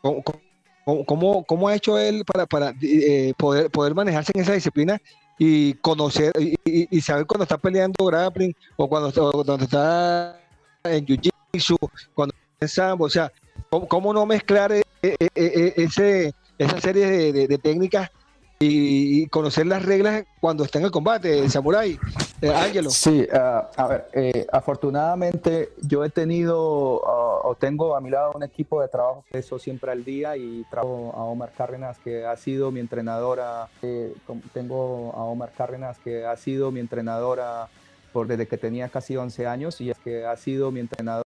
cómo, 0.00 1.44
cómo- 1.44 1.68
ha 1.68 1.74
hecho 1.74 1.98
él 1.98 2.24
para, 2.24 2.46
para 2.46 2.74
eh, 2.80 3.32
poder, 3.36 3.70
poder 3.70 3.94
manejarse 3.94 4.32
en 4.34 4.42
esa 4.42 4.52
disciplina 4.52 5.00
y 5.38 5.74
conocer 5.74 6.32
y, 6.64 7.00
saber 7.00 7.26
cuando 7.26 7.42
está 7.44 7.58
peleando 7.58 8.06
grappling 8.06 8.54
o 8.76 8.88
cuando, 8.88 9.08
o 9.08 9.56
está 9.56 10.40
en 10.84 11.04
jiu-jitsu, 11.04 11.76
cuando 12.14 12.34
está 12.34 12.56
en 12.60 12.68
sambo, 12.68 13.04
o 13.04 13.10
sea, 13.10 13.30
cómo, 13.68 13.88
cómo 13.88 14.12
no 14.12 14.24
mezclar 14.24 14.72
eh, 14.72 14.82
eh, 15.02 15.74
ese, 15.76 16.32
esa 16.58 16.80
serie 16.80 17.32
de 17.32 17.58
técnicas 17.58 18.10
y, 18.58 19.22
y 19.22 19.26
conocer 19.26 19.66
las 19.66 19.84
reglas 19.84 20.24
cuando 20.40 20.64
está 20.64 20.78
en 20.78 20.86
el 20.86 20.90
combate, 20.90 21.48
Samurai, 21.50 21.98
eh, 22.40 22.50
Ángelo. 22.50 22.90
Sí, 22.90 23.26
ah, 23.32 23.70
a 23.76 23.86
ver, 23.86 24.08
eh, 24.12 24.46
afortunadamente 24.50 25.70
yo 25.82 26.04
he 26.04 26.10
tenido 26.10 27.02
ah, 27.06 27.40
o 27.44 27.54
tengo 27.54 27.96
a 27.96 28.00
mi 28.00 28.10
lado 28.10 28.32
un 28.34 28.42
equipo 28.42 28.80
de 28.80 28.88
trabajo 28.88 29.24
que 29.30 29.38
eso 29.38 29.58
siempre 29.58 29.90
al 29.90 30.04
día 30.04 30.36
y 30.36 30.64
trabajo 30.70 31.12
a 31.14 31.24
Omar 31.24 31.52
Cárdenas 31.56 31.98
que 31.98 32.24
ha 32.24 32.36
sido 32.36 32.70
mi 32.70 32.80
entrenadora, 32.80 33.68
eh, 33.82 34.14
tengo 34.52 35.12
a 35.14 35.24
Omar 35.24 35.52
Cárdenas 35.56 35.98
que 35.98 36.24
ha 36.24 36.36
sido 36.36 36.70
mi 36.70 36.80
entrenadora 36.80 37.68
por 38.12 38.26
desde 38.26 38.46
que 38.46 38.56
tenía 38.56 38.88
casi 38.88 39.16
11 39.16 39.46
años 39.46 39.80
y 39.80 39.90
es 39.90 39.98
que 39.98 40.24
ha 40.24 40.36
sido 40.36 40.70
mi 40.70 40.80
entrenadora 40.80 41.22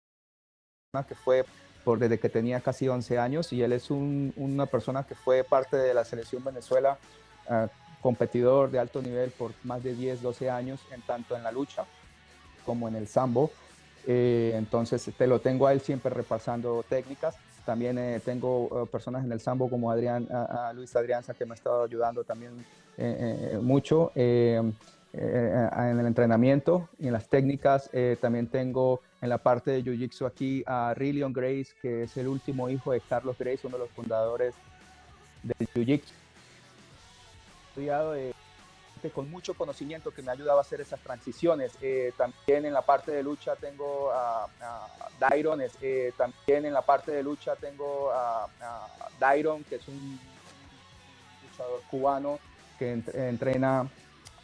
que 1.07 1.15
fue 1.15 1.43
por 1.85 1.99
desde 1.99 2.19
que 2.19 2.27
tenía 2.29 2.59
casi 2.59 2.89
11 2.89 3.17
años 3.19 3.53
y 3.53 3.61
él 3.61 3.71
es 3.71 3.89
un- 3.91 4.33
una 4.35 4.65
persona 4.65 5.03
que 5.03 5.15
fue 5.15 5.43
parte 5.45 5.77
de 5.77 5.93
la 5.93 6.03
selección 6.03 6.43
Venezuela, 6.43 6.97
ah, 7.47 7.67
competidor 8.01 8.69
de 8.71 8.79
alto 8.79 9.01
nivel 9.01 9.31
por 9.31 9.51
más 9.63 9.81
de 9.83 9.93
10, 9.95 10.21
12 10.21 10.49
años, 10.49 10.81
en 10.91 11.01
tanto 11.03 11.35
en 11.37 11.43
la 11.43 11.51
lucha 11.51 11.85
como 12.65 12.87
en 12.87 12.95
el 12.95 13.07
sambo. 13.07 13.51
Eh, 14.07 14.51
entonces 14.55 15.09
te 15.17 15.27
lo 15.27 15.39
tengo 15.39 15.65
a 15.67 15.73
él 15.73 15.79
siempre 15.81 16.11
repasando 16.13 16.83
técnicas. 16.87 17.35
También 17.65 17.97
eh, 17.97 18.19
tengo 18.23 18.83
eh, 18.83 18.87
personas 18.91 19.23
en 19.25 19.31
el 19.31 19.39
sambo 19.39 19.69
como 19.69 19.89
Adrián, 19.89 20.27
a, 20.31 20.67
a 20.69 20.73
Luis 20.73 20.95
Adrianza 20.95 21.33
que 21.33 21.45
me 21.45 21.53
ha 21.53 21.55
estado 21.55 21.83
ayudando 21.83 22.23
también 22.23 22.63
eh, 22.97 23.51
eh, 23.53 23.57
mucho 23.59 24.11
eh, 24.15 24.61
eh, 25.13 25.69
en 25.77 25.99
el 25.99 26.05
entrenamiento 26.05 26.89
y 26.99 27.07
en 27.07 27.13
las 27.13 27.27
técnicas. 27.27 27.89
Eh, 27.93 28.17
también 28.21 28.47
tengo 28.47 29.01
en 29.21 29.29
la 29.29 29.37
parte 29.37 29.71
de 29.71 29.83
Jiu-Jitsu 29.83 30.25
aquí 30.27 30.63
a 30.67 30.93
Rillion 30.95 31.33
Grace, 31.33 31.67
que 31.81 32.03
es 32.03 32.15
el 32.17 32.27
último 32.27 32.69
hijo 32.69 32.91
de 32.91 33.01
Carlos 33.01 33.37
Grace, 33.37 33.65
uno 33.65 33.77
de 33.77 33.83
los 33.85 33.91
fundadores 33.93 34.53
del 35.43 35.67
Jiu-Jitsu. 35.69 36.11
Estudiado 37.69 38.13
gente 38.13 39.09
con 39.13 39.29
mucho 39.29 39.53
conocimiento 39.53 40.11
que 40.11 40.21
me 40.21 40.29
ha 40.29 40.33
ayudado 40.33 40.57
a 40.59 40.61
hacer 40.61 40.79
esas 40.81 40.99
transiciones. 41.01 41.73
Eh, 41.81 42.13
también 42.17 42.65
en 42.65 42.73
la 42.73 42.81
parte 42.81 43.11
de 43.11 43.23
lucha 43.23 43.55
tengo 43.55 44.11
a, 44.11 44.45
a 44.61 44.87
Dairon, 45.19 45.61
eh, 45.81 46.13
también 46.17 46.65
en 46.65 46.73
la 46.73 46.81
parte 46.81 47.11
de 47.11 47.23
lucha 47.23 47.55
tengo 47.55 48.11
a, 48.11 48.47
Dairon, 49.19 49.63
que 49.65 49.75
es 49.75 49.87
un 49.87 50.19
luchador 51.49 51.81
cubano 51.89 52.39
que 52.79 52.95
ent- 52.95 53.13
entrena, 53.15 53.87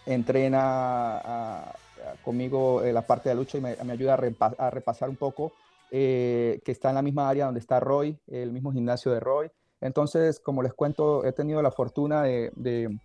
entrena 0.06 1.18
a- 1.20 1.76
conmigo 2.24 2.84
en 2.84 2.94
la 2.94 3.02
parte 3.02 3.30
de 3.30 3.36
lucha 3.36 3.58
y 3.58 3.62
me, 3.62 3.76
ayuda 3.92 4.14
a, 4.14 4.18
repa- 4.18 4.56
a 4.58 4.70
repasar 4.70 5.10
un 5.10 5.16
poco, 5.18 5.54
eh, 5.92 6.60
que 6.64 6.72
está 6.72 6.90
en 6.90 6.96
la 6.96 7.02
misma 7.02 7.28
área 7.30 7.46
donde 7.46 7.60
está 7.60 7.80
Roy, 7.80 8.18
el 8.28 8.52
mismo 8.52 8.72
gimnasio 8.72 9.12
de 9.12 9.20
Roy. 9.20 9.50
Entonces, 9.82 10.40
como 10.40 10.62
les 10.64 10.74
cuento, 10.74 11.26
he 11.26 11.32
tenido 11.34 11.62
la 11.62 11.72
fortuna 11.72 12.24
de, 12.24 12.52
de- 12.56 12.98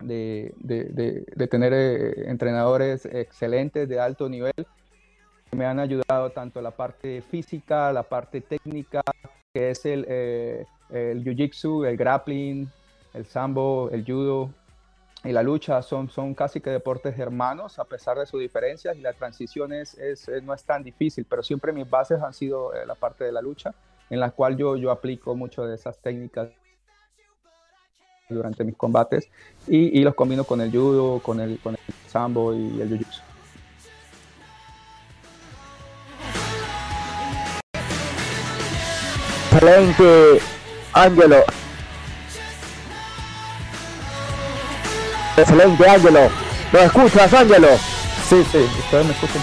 de, 0.00 1.46
tener 1.50 1.72
eh, 1.72 2.30
entrenadores 2.30 3.04
excelentes 3.06 3.88
de 3.88 3.98
alto 3.98 4.28
nivel 4.28 4.52
que 5.50 5.56
me 5.56 5.64
han 5.66 5.80
ayudado 5.80 6.30
tanto 6.30 6.60
la 6.60 6.70
parte 6.70 7.22
física, 7.22 7.92
la 7.92 8.02
parte 8.02 8.40
técnica, 8.40 9.00
que 9.52 9.70
es 9.70 9.84
el, 9.86 10.04
eh, 10.08 10.66
el 10.90 11.24
jiu-jitsu, 11.24 11.86
el 11.86 11.96
grappling, 11.96 12.68
el 13.14 13.26
sambo, 13.26 13.88
el 13.90 14.04
judo, 14.04 14.50
y 15.24 15.32
la 15.32 15.42
lucha 15.42 15.82
son, 15.82 16.08
son 16.08 16.34
casi 16.34 16.60
que 16.60 16.70
deportes 16.70 17.18
hermanos 17.18 17.78
a 17.78 17.84
pesar 17.84 18.18
de 18.18 18.26
sus 18.26 18.40
diferencias 18.40 18.96
y 18.96 19.00
la 19.00 19.12
transición 19.12 19.72
es, 19.72 19.94
es- 19.94 20.28
eh, 20.28 20.40
no 20.42 20.54
es 20.54 20.62
tan 20.64 20.82
difícil, 20.84 21.26
pero 21.28 21.42
siempre 21.42 21.72
mis 21.72 21.88
bases 21.88 22.22
han 22.22 22.32
sido 22.32 22.72
eh, 22.74 22.86
la 22.86 22.94
parte 22.94 23.24
de 23.24 23.32
la 23.32 23.42
lucha 23.42 23.74
en 24.10 24.20
la 24.20 24.30
cual 24.30 24.56
yo, 24.56 24.76
yo 24.76 24.90
aplico 24.90 25.34
mucho 25.34 25.66
de 25.66 25.74
esas 25.74 25.98
técnicas 25.98 26.48
durante 28.28 28.62
mis 28.62 28.76
combates 28.76 29.28
y, 29.66 29.98
y 29.98 30.02
los 30.04 30.14
combino 30.14 30.44
con 30.44 30.60
el 30.60 30.70
judo, 30.70 31.20
con 31.20 31.40
el, 31.40 31.58
con 31.60 31.74
el 31.74 31.80
sambo 32.06 32.54
y 32.54 32.80
el 32.80 32.88
jiu-jitsu. 32.90 33.22
Excelente, 39.52 40.38
Ángelo. 40.92 41.44
Excelente, 45.38 45.88
Ángelo. 45.88 46.20
¿Lo 46.72 46.78
escuchas, 46.80 47.32
Ángelo? 47.32 47.68
Sí, 48.28 48.44
sí, 48.50 48.58
ustedes 48.80 49.06
me 49.06 49.12
escuchan. 49.12 49.42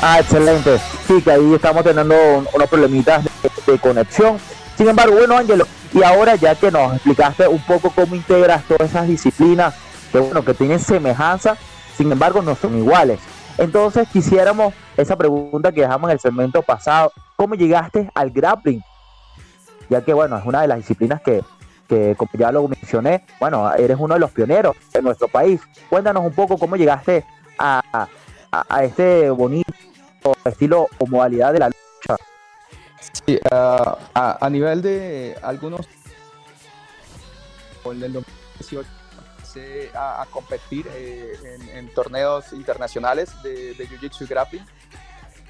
Ah, 0.00 0.20
excelente. 0.20 0.78
Sí, 1.06 1.22
que 1.22 1.30
ahí 1.30 1.54
estamos 1.54 1.82
teniendo 1.84 2.14
un- 2.14 2.48
unos 2.52 2.68
problemitas 2.68 3.24
de, 3.24 3.72
de 3.72 3.78
conexión. 3.78 4.38
Sin 4.76 4.88
embargo, 4.88 5.14
bueno, 5.16 5.36
Ángelo, 5.36 5.66
y 5.92 6.02
ahora 6.02 6.34
ya 6.36 6.54
que 6.54 6.70
nos 6.70 6.94
explicaste 6.94 7.46
un 7.48 7.60
poco 7.62 7.90
cómo 7.90 8.14
integras 8.14 8.62
todas 8.64 8.90
esas 8.90 9.06
disciplinas, 9.06 9.74
que 10.10 10.18
bueno, 10.18 10.44
que 10.44 10.54
tienen 10.54 10.78
semejanza, 10.80 11.56
sin 11.96 12.10
embargo 12.10 12.42
no 12.42 12.54
son 12.54 12.76
iguales. 12.78 13.20
Entonces 13.58 14.08
quisiéramos 14.12 14.72
esa 14.96 15.16
pregunta 15.16 15.70
que 15.72 15.82
dejamos 15.82 16.08
en 16.10 16.14
el 16.14 16.20
segmento 16.20 16.62
pasado, 16.62 17.12
¿cómo 17.36 17.54
llegaste 17.54 18.10
al 18.14 18.30
grappling? 18.30 18.82
Ya 19.90 20.02
que 20.02 20.12
bueno, 20.14 20.36
es 20.38 20.44
una 20.44 20.62
de 20.62 20.68
las 20.68 20.78
disciplinas 20.78 21.20
que, 21.22 21.42
que 21.92 22.14
como 22.16 22.30
ya 22.38 22.50
lo 22.50 22.66
mencioné, 22.66 23.22
bueno, 23.38 23.70
eres 23.74 23.98
uno 24.00 24.14
de 24.14 24.20
los 24.20 24.30
pioneros 24.30 24.74
en 24.94 25.04
nuestro 25.04 25.28
país. 25.28 25.60
Cuéntanos 25.90 26.24
un 26.24 26.32
poco 26.32 26.56
cómo 26.56 26.76
llegaste 26.76 27.24
a, 27.58 28.08
a, 28.50 28.64
a 28.66 28.84
este 28.84 29.28
bonito 29.28 29.74
estilo 30.44 30.88
o 30.98 31.06
modalidad 31.06 31.52
de 31.52 31.58
la 31.58 31.68
lucha. 31.68 32.16
Sí, 33.26 33.38
ah, 33.50 33.98
a, 34.14 34.46
a 34.46 34.48
nivel 34.50 34.80
de 34.80 35.36
algunos 35.42 35.86
en 37.84 38.02
el 38.02 38.12
2018 38.12 38.88
empecé 39.36 39.90
a, 39.94 40.22
a 40.22 40.26
competir 40.26 40.88
eh, 40.94 41.34
en, 41.44 41.68
en 41.76 41.92
torneos 41.92 42.54
internacionales 42.54 43.30
de, 43.42 43.74
de 43.74 43.86
Jiu-Jitsu 43.86 44.26
Grappling, 44.26 44.64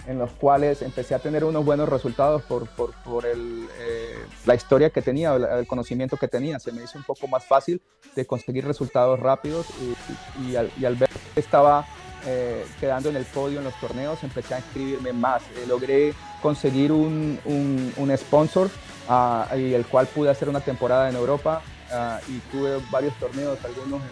en 0.06 0.18
los 0.18 0.30
cuales 0.32 0.82
empecé 0.82 1.14
a 1.14 1.18
tener 1.18 1.44
unos 1.44 1.64
buenos 1.64 1.88
resultados 1.88 2.42
por, 2.42 2.68
por, 2.68 2.92
por 3.02 3.26
el, 3.26 3.68
eh, 3.78 4.18
la 4.46 4.54
historia 4.54 4.90
que 4.90 5.02
tenía, 5.02 5.34
el, 5.34 5.66
conocimiento 5.66 6.16
que 6.16 6.28
tenía. 6.28 6.58
Se 6.58 6.72
me 6.72 6.82
hizo 6.82 6.98
un 6.98 7.04
poco 7.04 7.28
más 7.28 7.44
fácil 7.44 7.80
de 8.16 8.26
conseguir 8.26 8.66
resultados 8.66 9.20
rápidos 9.20 9.66
y, 9.80 10.50
y 10.50 10.56
al, 10.56 10.70
y 10.78 10.84
al 10.84 10.96
ver 10.96 11.08
que 11.34 11.40
estaba 11.40 11.86
eh, 12.26 12.64
quedando 12.78 13.08
en 13.08 13.16
el 13.16 13.24
podio 13.24 13.58
en 13.58 13.64
los 13.64 13.74
torneos, 13.80 14.22
empecé 14.22 14.54
a 14.54 14.58
inscribirme 14.58 15.12
más. 15.12 15.42
Eh, 15.56 15.66
logré 15.66 16.14
conseguir 16.40 16.92
un, 16.92 17.38
un, 17.44 17.92
un 17.96 18.16
sponsor 18.16 18.70
ah, 19.08 19.48
y 19.56 19.74
el 19.74 19.84
cual 19.86 20.06
pude 20.06 20.30
hacer 20.30 20.48
una 20.48 20.60
temporada 20.60 21.08
en 21.08 21.16
Europa 21.16 21.62
ah, 21.90 22.20
y 22.28 22.38
tuve 22.50 22.78
varios 22.90 23.14
torneos, 23.14 23.58
algunos 23.64 24.02
en 24.02 24.10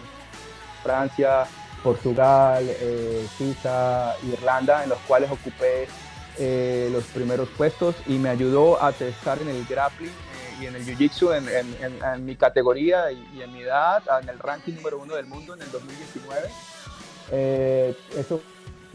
Francia, 0.83 1.45
Portugal, 1.83 2.65
eh, 2.67 3.25
Suiza, 3.37 4.15
Irlanda, 4.31 4.83
en 4.83 4.89
los 4.89 4.99
cuales 4.99 5.29
ocupé 5.31 5.87
eh, 6.39 6.89
los 6.91 7.03
primeros 7.05 7.49
puestos 7.49 7.95
y 8.07 8.13
me 8.13 8.29
ayudó 8.29 8.81
a 8.81 8.91
estar 8.91 9.41
en 9.41 9.49
el 9.49 9.65
grappling 9.65 10.09
eh, 10.09 10.61
y 10.61 10.65
en 10.67 10.75
el 10.75 10.85
jiu-jitsu 10.85 11.35
en, 11.37 11.47
en- 11.49 11.75
en- 11.83 12.03
en 12.03 12.25
mi 12.25 12.35
categoría 12.35 13.11
y, 13.11 13.27
y 13.35 13.41
en 13.41 13.51
mi 13.51 13.61
edad, 13.61 14.01
en 14.21 14.29
el 14.29 14.39
ranking 14.39 14.73
número 14.75 14.99
uno 14.99 15.15
del 15.15 15.25
mundo 15.25 15.55
en 15.55 15.61
el 15.61 15.71
2019. 15.71 16.49
Eh, 17.31 17.95
eso 18.17 18.41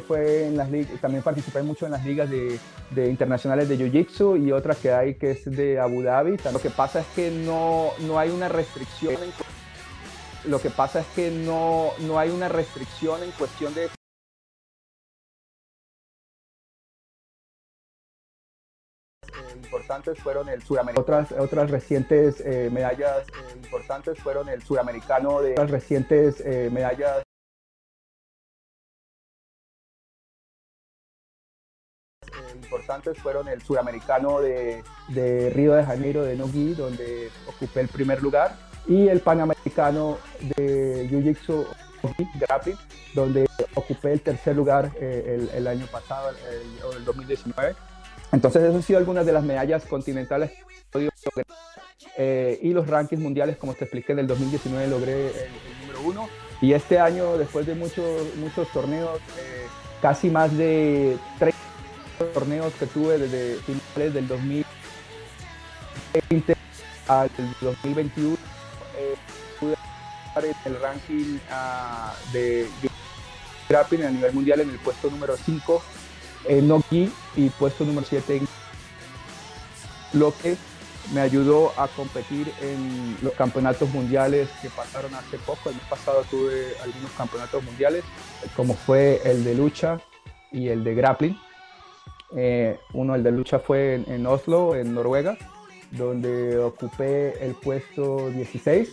fue 0.07 0.46
en 0.46 0.57
las 0.57 0.70
ligas, 0.70 1.01
también 1.01 1.22
participé 1.22 1.62
mucho 1.62 1.87
en 1.87 1.92
las 1.92 2.05
ligas 2.05 2.29
de, 2.31 2.59
de 2.90 3.09
internacionales 3.09 3.68
de 3.68 3.79
Jiu-Jitsu 3.79 4.46
y 4.46 4.53
otra 4.53 4.75
que 4.75 4.92
hay 4.92 5.14
que 5.14 5.33
es 5.33 5.44
de 5.44 5.81
Abu 5.81 6.03
Dhabi. 6.03 6.37
Lo 6.53 6.59
que 6.61 6.70
pasa 6.70 7.01
es 7.01 7.07
que 7.14 7.31
no, 7.31 7.90
no 8.01 8.18
hay 8.18 8.31
una 8.31 8.49
restricción 8.49 9.14
en 9.14 9.33
lo 10.46 10.61
que 10.61 10.70
pasa 10.70 11.00
es 11.00 11.06
que 11.09 11.30
no, 11.30 11.90
no 12.00 12.18
hay 12.18 12.30
una 12.30 12.48
restricción 12.48 13.22
en 13.22 13.30
cuestión 13.32 13.74
de 13.74 13.87
eh, 13.87 13.90
importantes 19.56 20.18
fueron 20.20 20.48
el 20.48 20.62
suramericano. 20.62 21.02
Otras, 21.02 21.32
otras 21.32 21.70
recientes 21.70 22.40
eh, 22.40 22.70
medallas 22.72 23.26
eh, 23.28 23.56
importantes 23.56 24.18
fueron 24.20 24.48
el 24.48 24.62
suramericano 24.62 25.40
de 25.40 25.52
otras 25.52 25.70
recientes 25.70 26.40
eh, 26.40 26.70
medallas 26.72 27.22
eh, 32.22 32.52
importantes 32.54 33.18
fueron 33.18 33.48
el 33.48 33.62
suramericano 33.62 34.40
de, 34.40 34.85
de 35.09 35.50
Río 35.50 35.74
de 35.74 35.85
Janeiro 35.85 36.22
de 36.22 36.37
Nogi, 36.37 36.74
donde 36.74 37.30
ocupé 37.46 37.80
el 37.80 37.88
primer 37.88 38.22
lugar, 38.22 38.56
y 38.88 39.09
el 39.09 39.20
panamericano 39.20 40.18
de 40.57 41.09
Jiu-Jitsu 41.11 41.66
Grappling, 42.38 42.77
donde 43.14 43.49
ocupé 43.75 44.12
el 44.12 44.20
tercer 44.20 44.55
lugar 44.55 44.92
eh, 45.01 45.49
el, 45.55 45.66
año 45.66 45.87
pasado, 45.87 46.31
el, 46.31 46.85
o 46.85 46.92
el 46.92 47.05
2019. 47.05 47.75
Entonces, 48.33 48.62
esas 48.62 48.75
han 48.75 48.83
sido 48.83 48.99
algunas 48.99 49.25
de 49.27 49.33
las 49.33 49.44
medallas 49.44 49.85
continentales 49.87 50.53
que. 50.92 51.09
Eh, 52.18 52.59
y 52.62 52.70
los 52.70 52.87
rankings 52.87 53.20
mundiales, 53.20 53.59
como 53.59 53.75
te 53.75 53.85
expliqué, 53.85 54.12
en 54.12 54.20
el 54.20 54.27
2019 54.27 54.88
logré 54.88 55.27
el, 55.27 55.51
número 55.83 56.01
uno. 56.03 56.31
Y 56.62 56.72
este 56.72 56.99
año, 56.99 57.37
después 57.37 57.66
de 57.66 57.75
muchos, 57.75 58.35
muchos 58.37 58.66
torneos, 58.68 59.18
eh, 59.38 59.66
casi 60.01 60.31
más 60.31 60.57
de 60.57 61.18
30 61.38 61.59
torneos 62.33 62.72
que 62.75 62.87
tuve 62.87 63.18
desde 63.18 63.57
finales 63.57 64.14
del 64.14 64.29
2020 64.29 66.57
al 67.09 67.29
2021, 67.61 68.33
eh, 68.33 68.33
pude 68.33 68.33
estar 68.33 68.45
en 70.44 70.55
el 70.64 70.81
ranking 70.81 71.38
ah, 71.51 72.14
de 72.33 72.68
grappling 73.68 74.05
a 74.05 74.11
nivel 74.11 74.33
mundial 74.33 74.61
en 74.61 74.70
el 74.70 74.79
puesto 74.79 75.11
número 75.11 75.37
5 75.37 75.83
en 76.49 76.68
Nogi 76.68 77.12
y 77.37 77.49
puesto 77.51 77.85
número 77.85 78.07
7 78.09 78.37
en 78.37 78.49
lo 80.12 80.37
que 80.37 80.57
me 81.12 81.20
ayudó 81.20 81.72
a 81.77 81.88
competir 81.88 82.53
en 82.61 83.16
los 83.22 83.33
campeonatos 83.35 83.88
mundiales 83.90 84.49
que 84.61 84.68
pasaron 84.70 85.14
hace 85.14 85.38
poco. 85.38 85.70
El 85.70 85.77
mes 85.77 85.85
pasado 85.85 86.25
tuve 86.31 86.75
algunos 86.83 87.11
campeonatos 87.12 87.62
mundiales, 87.62 88.05
como 88.57 88.75
fue 88.75 89.20
el 89.25 89.44
de 89.44 89.55
lucha 89.55 90.01
y 90.51 90.68
el 90.68 90.83
de 90.83 90.94
grappling. 90.94 91.38
Eh, 92.37 92.79
uno, 92.92 93.14
el 93.14 93.22
de 93.22 93.31
lucha 93.31 93.61
fue 93.61 93.94
en, 93.94 94.12
en 94.12 94.27
Oslo, 94.27 94.75
en 94.75 94.94
Noruega, 94.94 95.37
donde 95.92 96.59
ocupé 96.59 97.44
el 97.44 97.55
puesto 97.55 98.31
16. 98.31 98.88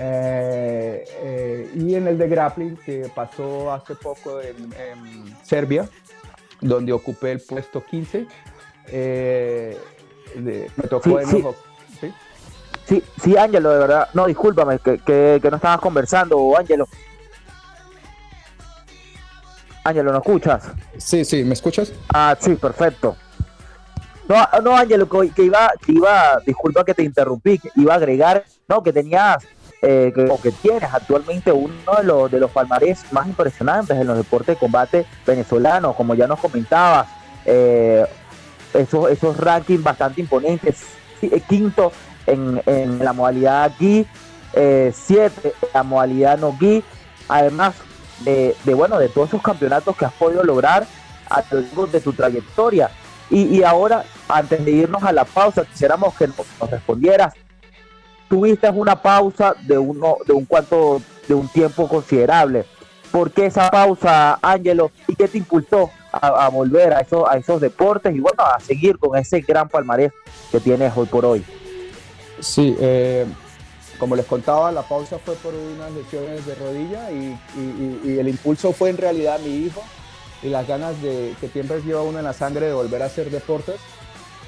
Eh, 0.00 1.04
eh, 1.22 1.70
y 1.74 1.94
en 1.96 2.06
el 2.06 2.16
de 2.18 2.28
grappling, 2.28 2.76
que 2.76 3.10
pasó 3.12 3.72
hace 3.72 3.96
poco 3.96 4.40
en, 4.40 4.72
en 4.74 5.36
Serbia, 5.42 5.88
donde 6.60 6.92
ocupé 6.92 7.32
el 7.32 7.40
puesto 7.40 7.84
15. 7.84 8.26
Eh, 8.86 9.76
de- 10.36 10.70
me 10.76 10.84
tocó 10.84 11.08
Sí, 11.10 11.16
en 11.24 11.26
sí. 11.28 11.42
los- 11.42 11.56
¿sí? 12.00 12.12
Sí, 12.86 13.02
sí, 13.22 13.36
Ángelo, 13.36 13.70
de 13.72 13.78
verdad. 13.78 14.08
No, 14.14 14.26
discúlpame, 14.26 14.78
que, 14.78 14.98
que, 14.98 15.40
que 15.42 15.50
no 15.50 15.56
estabas 15.56 15.80
conversando, 15.80 16.56
Ángelo. 16.56 16.86
Ángelo, 19.84 20.12
¿no 20.12 20.18
escuchas? 20.18 20.70
Sí, 20.96 21.24
sí, 21.24 21.42
¿me 21.44 21.54
escuchas? 21.54 21.92
Ah, 22.12 22.36
sí, 22.38 22.54
perfecto. 22.54 23.16
No, 24.28 24.36
no, 24.62 24.76
Ángelo, 24.76 25.08
que, 25.08 25.30
que 25.30 25.42
iba, 25.44 25.72
que 25.84 25.92
iba, 25.92 26.38
disculpa 26.46 26.84
que 26.84 26.94
te 26.94 27.02
interrumpí, 27.02 27.58
que 27.58 27.70
iba 27.76 27.94
a 27.94 27.96
agregar, 27.96 28.44
no, 28.68 28.82
que 28.82 28.92
tenías, 28.92 29.38
eh, 29.82 30.12
que, 30.42 30.52
tienes 30.52 30.92
actualmente 30.92 31.52
uno 31.52 31.94
de 31.96 32.04
los, 32.04 32.30
de 32.30 32.40
los 32.40 32.50
palmarés 32.50 33.04
más 33.12 33.26
impresionantes 33.26 33.96
en 33.96 34.06
los 34.06 34.16
deportes 34.16 34.56
de 34.56 34.56
combate 34.56 35.06
venezolanos, 35.26 35.94
como 35.94 36.14
ya 36.14 36.26
nos 36.26 36.40
comentabas, 36.40 37.06
eh, 37.44 38.04
esos, 38.74 39.10
esos 39.10 39.36
rankings 39.36 39.82
bastante 39.82 40.20
imponentes, 40.20 40.82
eh, 41.22 41.40
quinto 41.48 41.92
en, 42.26 42.60
en 42.66 43.04
la 43.04 43.12
modalidad 43.12 43.64
aquí, 43.64 44.06
eh, 44.52 44.92
siete 44.94 45.54
en 45.62 45.68
la 45.74 45.82
modalidad 45.82 46.38
no 46.38 46.56
gi, 46.58 46.82
además 47.28 47.74
de, 48.20 48.56
de, 48.64 48.74
bueno, 48.74 48.98
de 48.98 49.08
todos 49.08 49.28
esos 49.28 49.42
campeonatos 49.42 49.96
que 49.96 50.04
has 50.04 50.12
podido 50.12 50.42
lograr 50.42 50.86
a 51.30 51.44
lo 51.50 51.60
largo 51.60 51.86
de 51.86 52.00
tu 52.00 52.12
trayectoria. 52.12 52.90
Y, 53.30 53.58
y 53.58 53.62
ahora, 53.62 54.04
antes 54.28 54.64
de 54.64 54.70
irnos 54.70 55.02
a 55.02 55.12
la 55.12 55.24
pausa, 55.24 55.64
quisiéramos 55.64 56.14
que 56.14 56.26
nos, 56.28 56.38
nos 56.60 56.70
respondieras. 56.70 57.34
Tuviste 58.28 58.68
una 58.70 59.00
pausa 59.00 59.54
de 59.66 59.78
uno, 59.78 60.16
de 60.26 60.32
un 60.32 60.44
cuanto, 60.44 61.00
de 61.26 61.34
un 61.34 61.48
tiempo 61.48 61.88
considerable. 61.88 62.64
¿Por 63.10 63.30
qué 63.30 63.46
esa 63.46 63.70
pausa, 63.70 64.38
Ángelo? 64.42 64.90
¿Y 65.06 65.14
qué 65.16 65.28
te 65.28 65.38
impulsó 65.38 65.90
a, 66.12 66.44
a 66.44 66.48
volver 66.50 66.92
a 66.92 67.00
esos, 67.00 67.26
a 67.28 67.38
esos 67.38 67.60
deportes 67.60 68.14
y 68.14 68.20
bueno, 68.20 68.42
a 68.44 68.60
seguir 68.60 68.98
con 68.98 69.16
ese 69.16 69.40
gran 69.40 69.68
palmarés 69.68 70.12
que 70.52 70.60
tienes 70.60 70.92
hoy 70.94 71.06
por 71.06 71.24
hoy? 71.24 71.42
Sí, 72.40 72.76
eh, 72.78 73.24
como 73.98 74.14
les 74.14 74.26
contaba, 74.26 74.70
la 74.72 74.82
pausa 74.82 75.18
fue 75.18 75.34
por 75.36 75.54
unas 75.54 75.90
lesiones 75.92 76.44
de 76.44 76.54
rodilla 76.54 77.10
y, 77.10 77.38
y- 77.56 78.00
y- 78.04 78.10
y 78.12 78.18
el 78.18 78.28
impulso 78.28 78.72
fue 78.72 78.90
en 78.90 78.98
realidad 78.98 79.40
mi 79.40 79.54
hijo 79.56 79.82
y 80.42 80.48
las 80.50 80.68
ganas 80.68 81.00
de 81.02 81.34
que 81.40 81.48
siempre 81.48 81.80
lleva 81.82 82.02
uno 82.02 82.18
en 82.18 82.24
la 82.26 82.32
sangre 82.34 82.66
de 82.66 82.72
volver 82.74 83.02
a 83.02 83.06
hacer 83.06 83.30
deportes, 83.30 83.76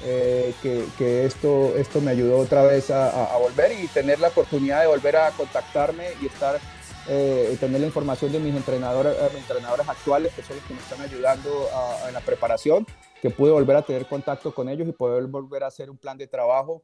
eh, 0.03 0.53
que, 0.61 0.85
que 0.97 1.25
esto, 1.25 1.75
esto 1.77 2.01
me 2.01 2.11
ayudó 2.11 2.37
otra 2.39 2.63
vez 2.63 2.89
a, 2.91 3.09
a- 3.09 3.35
a 3.35 3.37
volver 3.37 3.71
y 3.71 3.87
tener 3.87 4.19
la 4.19 4.29
oportunidad 4.29 4.81
de 4.81 4.87
volver 4.87 5.15
a 5.17 5.31
contactarme 5.31 6.07
y 6.21 6.25
estar, 6.27 6.59
eh, 7.07 7.55
tener 7.59 7.81
la 7.81 7.87
información 7.87 8.31
de 8.31 8.39
mis 8.39 8.55
entrenadores, 8.55 9.15
eh, 9.15 9.29
mis 9.33 9.41
entrenadores 9.41 9.87
actuales, 9.87 10.33
que 10.33 10.41
son 10.43 10.55
los 10.57 10.65
que 10.65 10.73
me 10.73 10.79
están 10.79 11.01
ayudando 11.01 11.67
a- 11.73 12.07
en 12.07 12.13
la 12.13 12.21
preparación, 12.21 12.85
que 13.21 13.29
pude 13.29 13.51
volver 13.51 13.75
a 13.77 13.81
tener 13.83 14.05
contacto 14.07 14.53
con 14.53 14.69
ellos 14.69 14.87
y 14.87 14.91
poder 14.91 15.25
volver 15.27 15.63
a 15.63 15.67
hacer 15.67 15.89
un 15.89 15.97
plan 15.97 16.17
de 16.17 16.27
trabajo 16.27 16.83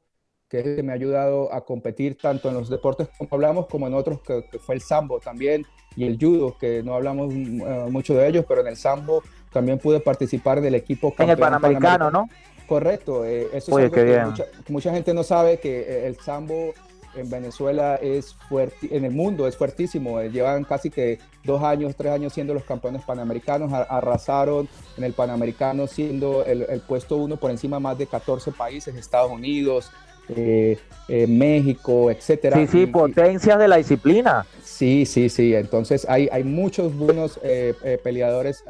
que 0.49 0.81
me 0.81 0.93
ha 0.93 0.95
ayudado 0.95 1.51
a 1.53 1.65
competir 1.65 2.17
tanto 2.17 2.47
en 2.47 2.55
los 2.55 2.69
deportes 2.69 3.09
como 3.17 3.29
hablamos 3.33 3.65
como 3.67 3.85
en 3.87 3.93
otros, 3.93 4.21
que, 4.21 4.45
que 4.49 4.59
fue 4.59 4.75
el 4.75 4.81
sambo 4.81 5.19
también 5.19 5.65
y 5.95 6.05
el 6.05 6.17
judo, 6.17 6.55
que 6.57 6.81
no 6.83 6.93
hablamos 6.95 7.33
eh, 7.33 7.87
mucho 7.89 8.13
de 8.13 8.27
ellos, 8.27 8.45
pero 8.47 8.61
en 8.61 8.67
el 8.67 8.77
sambo 8.77 9.23
también 9.51 9.77
pude 9.77 9.99
participar 9.99 10.61
del 10.61 10.75
equipo 10.75 11.07
En 11.17 11.29
el 11.31 11.35
campeón 11.37 11.49
Panamericano, 11.61 12.11
¿no? 12.11 12.29
Correcto, 12.67 13.25
eh, 13.25 13.47
eso 13.53 13.73
Oye, 13.73 13.85
es 13.85 13.93
algo 13.93 14.05
que 14.05 14.25
mucha, 14.25 14.45
mucha 14.67 14.91
gente 14.91 15.13
no 15.13 15.23
sabe 15.23 15.57
que 15.59 15.79
eh, 15.79 16.07
el 16.07 16.17
sambo 16.17 16.73
en 17.15 17.29
Venezuela 17.29 17.95
es 17.95 18.35
fuerte, 18.49 18.95
en 18.95 19.05
el 19.05 19.11
mundo 19.11 19.47
es 19.47 19.55
fuertísimo. 19.57 20.19
eh, 20.19 20.29
llevan 20.29 20.63
casi 20.63 20.89
que 20.89 21.19
dos 21.43 21.63
años, 21.63 21.95
tres 21.95 22.11
años 22.11 22.33
siendo 22.33 22.53
los 22.53 22.63
campeones 22.63 23.03
panamericanos, 23.03 23.71
arrasaron 23.73 24.67
en 24.97 25.03
el 25.03 25.13
panamericano 25.13 25.87
siendo 25.87 26.45
el, 26.45 26.63
el 26.69 26.81
puesto 26.81 27.15
uno 27.15 27.37
por 27.37 27.49
encima 27.49 27.77
de 27.77 27.81
más 27.81 27.97
de 27.97 28.05
14 28.05 28.51
países, 28.51 28.95
Estados 28.95 29.31
Unidos, 29.31 29.91
eh, 30.29 30.77
eh, 31.07 31.25
México, 31.27 32.11
etcétera. 32.11 32.57
Sí, 32.57 32.67
sí, 32.67 32.85
potencias 32.85 33.57
de 33.57 33.67
la 33.67 33.77
disciplina. 33.77 34.45
Sí, 34.63 35.05
sí, 35.05 35.29
sí. 35.29 35.55
Entonces 35.55 36.05
hay, 36.09 36.27
hay 36.31 36.43
muchos 36.43 36.95
buenos 36.95 37.39
eh, 37.43 37.73
eh, 37.83 37.99
peleadores, 38.03 38.63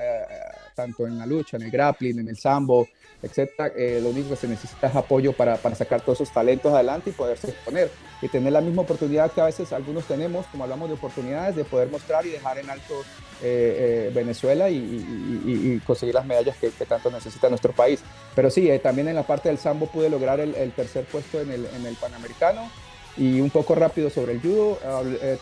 tanto 0.76 1.08
en 1.08 1.18
la 1.18 1.26
lucha, 1.26 1.58
en 1.58 1.64
el 1.64 1.72
grappling, 1.72 2.20
en 2.20 2.30
el 2.30 2.38
sambo, 2.38 2.88
etcétera. 3.22 3.72
Eh, 3.76 4.00
lo 4.02 4.10
único 4.10 4.30
que 4.30 4.36
se 4.36 4.48
necesita 4.48 4.88
es 4.88 4.96
apoyo 4.96 5.34
para, 5.34 5.58
para 5.58 5.76
sacar 5.76 6.02
todos 6.02 6.22
esos 6.22 6.34
talentos 6.34 6.74
adelante 6.74 7.10
y 7.10 7.14
poderse 7.14 7.50
exponer. 7.50 7.90
Y 8.22 8.28
tener 8.28 8.54
la 8.54 8.62
misma 8.62 8.84
oportunidad 8.84 9.32
que 9.32 9.42
a 9.42 9.46
veces 9.46 9.74
algunos 9.74 10.06
tenemos, 10.06 10.46
como 10.48 10.64
hablamos 10.64 10.90
de 10.90 10.96
oportunidades, 10.96 11.56
de 11.56 11.64
poder 11.64 11.90
mostrar 11.90 12.26
y 12.26 12.30
dejar 12.30 12.58
en 12.58 12.70
alto 12.70 13.02
eh, 13.42 14.08
eh, 14.10 14.12
Venezuela 14.14 14.70
y, 14.70 15.82
conseguir 15.86 16.16
las 16.16 16.26
medallas 16.26 16.58
que, 16.58 16.70
tanto 16.70 17.10
necesita 17.12 17.50
nuestro 17.50 17.74
país. 17.74 18.02
Pero 18.36 18.50
sí, 18.50 18.70
también 18.82 19.08
en 19.08 19.16
la 19.16 19.24
parte 19.24 19.50
del 19.50 19.58
sambo 19.58 19.88
pude 19.88 20.10
lograr 20.10 20.40
el, 20.40 20.72
tercer 20.72 21.06
puesto 21.06 21.40
en 21.40 21.52
el, 21.52 21.66
en 21.66 21.86
el 21.86 21.96
Panamericano. 21.96 22.70
Y 23.16 23.42
un 23.42 23.50
poco 23.50 23.74
rápido 23.74 24.12
sobre 24.12 24.34
el 24.34 24.42
judo, 24.42 24.78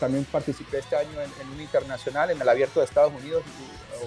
también 0.00 0.24
participé 0.24 0.78
este 0.78 0.96
año 0.96 1.20
en, 1.20 1.48
un 1.50 1.60
internacional, 1.60 2.30
en 2.30 2.40
el 2.40 2.48
abierto 2.48 2.80
de 2.80 2.86
Estados 2.86 3.12
Unidos, 3.12 3.42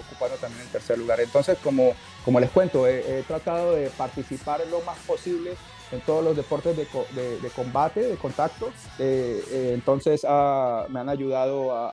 ocupando 0.00 0.36
también 0.36 0.62
el 0.62 0.68
tercer 0.68 0.98
lugar. 0.98 1.20
Entonces, 1.20 1.58
como, 1.62 1.94
como 2.24 2.40
les 2.40 2.50
cuento, 2.50 2.86
he, 2.86 3.22
tratado 3.26 3.74
de 3.74 3.90
participar 3.90 4.60
lo 4.70 4.80
más 4.82 4.98
posible 5.00 5.56
en 5.92 6.00
todos 6.00 6.24
los 6.24 6.36
deportes 6.36 6.76
de- 6.76 7.40
de 7.40 7.50
combate, 7.50 8.00
de 8.00 8.16
contacto. 8.16 8.72
Eh, 8.98 9.42
eh, 9.50 9.70
entonces, 9.74 10.24
ah, 10.28 10.86
me 10.88 11.00
han 11.00 11.08
ayudado 11.08 11.74
a, 11.76 11.92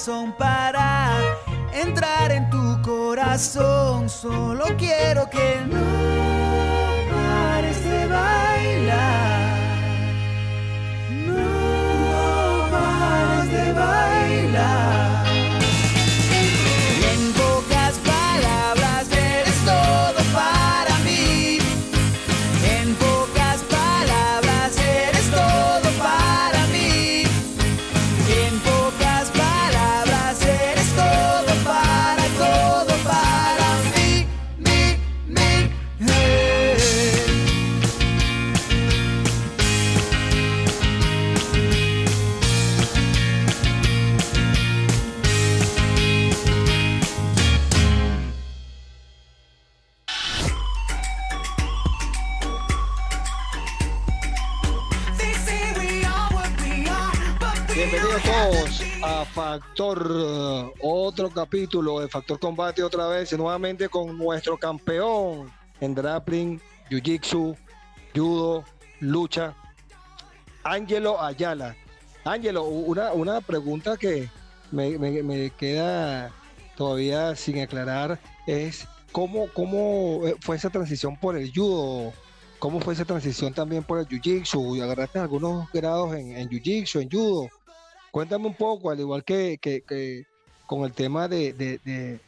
razón 0.00 0.32
para 0.32 1.10
entrar 1.74 2.32
en 2.32 2.48
tu 2.48 2.80
corazón, 2.80 4.08
solo 4.08 4.64
quiero 4.78 5.28
que 5.28 5.60
no 5.66 5.76
pares 7.12 7.84
de 7.84 8.06
bailar. 8.06 9.50
No 11.10 12.70
pares 12.70 13.52
de 13.52 13.72
bailar. 13.74 14.09
Otro 61.20 61.34
capítulo 61.34 62.00
de 62.00 62.08
Factor 62.08 62.38
Combate 62.38 62.82
otra 62.82 63.06
vez, 63.08 63.30
nuevamente 63.36 63.88
con 63.90 64.16
nuestro 64.16 64.56
campeón 64.56 65.50
en 65.80 65.94
grappling, 65.94 66.58
jiu-jitsu, 66.88 67.56
judo, 68.14 68.64
lucha, 69.00 69.54
Ángelo 70.64 71.20
Ayala. 71.20 71.76
Ángelo, 72.24 72.64
una, 72.64 73.12
una 73.12 73.40
pregunta 73.42 73.96
que 73.98 74.28
me, 74.70 74.98
me- 74.98 75.50
queda 75.50 76.32
todavía 76.76 77.34
sin 77.36 77.60
aclarar 77.60 78.18
es 78.46 78.86
cómo, 79.12 79.48
cómo 79.52 80.26
eh, 80.26 80.36
fue 80.40 80.56
esa 80.56 80.70
transición 80.70 81.18
por 81.18 81.36
el 81.36 81.52
judo, 81.54 82.12
cómo 82.58 82.80
fue 82.80 82.94
esa 82.94 83.04
transición 83.04 83.52
también 83.52 83.82
por 83.82 83.98
el 83.98 84.06
jiu-jitsu, 84.06 84.82
agarraste 84.82 85.18
algunos 85.18 85.70
grados 85.72 86.14
en, 86.14 86.34
en 86.36 86.48
jiu-jitsu, 86.48 87.02
en 87.02 87.10
judo. 87.10 87.48
Cuéntame 88.10 88.46
un 88.46 88.54
poco, 88.54 88.90
al 88.90 89.00
igual 89.00 89.22
que- 89.22 89.58
que 89.60 90.24
con 90.70 90.84
el 90.84 90.92
tema 90.92 91.26
de, 91.26 92.20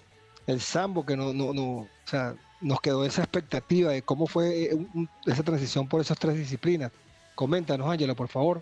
el 0.49 0.61
sambo, 0.61 1.07
que 1.07 1.16
no, 1.16 1.32
no, 1.32 1.55
no, 1.55 1.62
o 1.62 1.88
sea, 2.07 2.34
nos 2.61 2.80
quedó 2.80 3.05
esa 3.05 3.22
expectativa 3.22 3.93
de 3.93 4.03
cómo 4.03 4.26
fue 4.26 4.64
eh, 4.64 4.86
esa 5.26 5.45
transición 5.45 5.86
por 5.86 6.01
esas 6.01 6.18
tres 6.18 6.34
disciplinas. 6.36 6.90
Coméntanos, 7.36 7.88
Ángelo, 7.88 8.16
por 8.16 8.26
favor. 8.26 8.61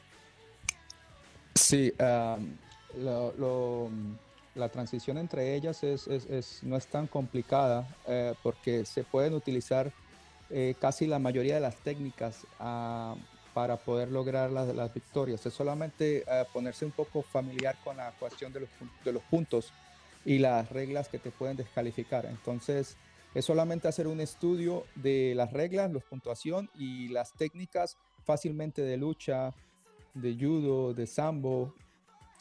Sí, 1.55 1.95
am, 1.99 2.59
lo- 2.99 3.89
la 4.55 4.69
transición 4.69 5.17
entre 5.17 5.55
ellas 5.55 5.83
es, 5.83 6.63
no 6.63 6.77
es 6.77 6.87
tan 6.87 7.07
complicada 7.07 7.89
eh, 8.07 8.35
porque 8.43 8.85
se 8.85 9.03
pueden 9.03 9.33
utilizar 9.33 9.91
eh, 10.51 10.75
casi 10.79 11.07
la 11.07 11.19
mayoría 11.19 11.55
de 11.55 11.61
las 11.61 11.77
técnicas 11.77 12.47
ah, 12.59 13.15
para 13.55 13.77
poder 13.77 14.11
lograr 14.11 14.51
las, 14.51 14.95
victorias. 14.95 15.45
Es 15.47 15.55
solamente 15.55 16.19
eh, 16.27 16.45
ponerse 16.53 16.85
un 16.85 16.93
poco 16.93 17.23
familiar 17.23 17.77
con 17.83 17.97
la 17.97 18.13
cuestión 18.13 18.53
de 18.53 18.61
los, 18.61 18.69
pun- 18.71 18.91
de 19.05 19.13
los 19.13 19.23
puntos 19.25 19.73
y 20.25 20.39
las 20.39 20.71
reglas 20.71 21.09
que 21.09 21.19
te 21.19 21.31
pueden 21.31 21.57
descalificar. 21.57 22.27
Entonces, 22.27 22.97
es 23.35 23.45
solamente 23.45 23.89
hacer 23.89 24.07
un 24.07 24.21
estudio 24.21 24.85
de 24.95 25.35
las 25.35 25.53
reglas, 25.53 25.93
la 25.93 26.01
puntuación 26.01 26.69
y 26.75 27.09
las 27.09 27.33
técnicas 27.33 27.97
fácilmente 28.25 28.83
de 28.83 28.97
lucha, 28.97 29.55
de 30.15 30.37
judo, 30.39 30.93
de 30.93 31.07
sambo, 31.07 31.75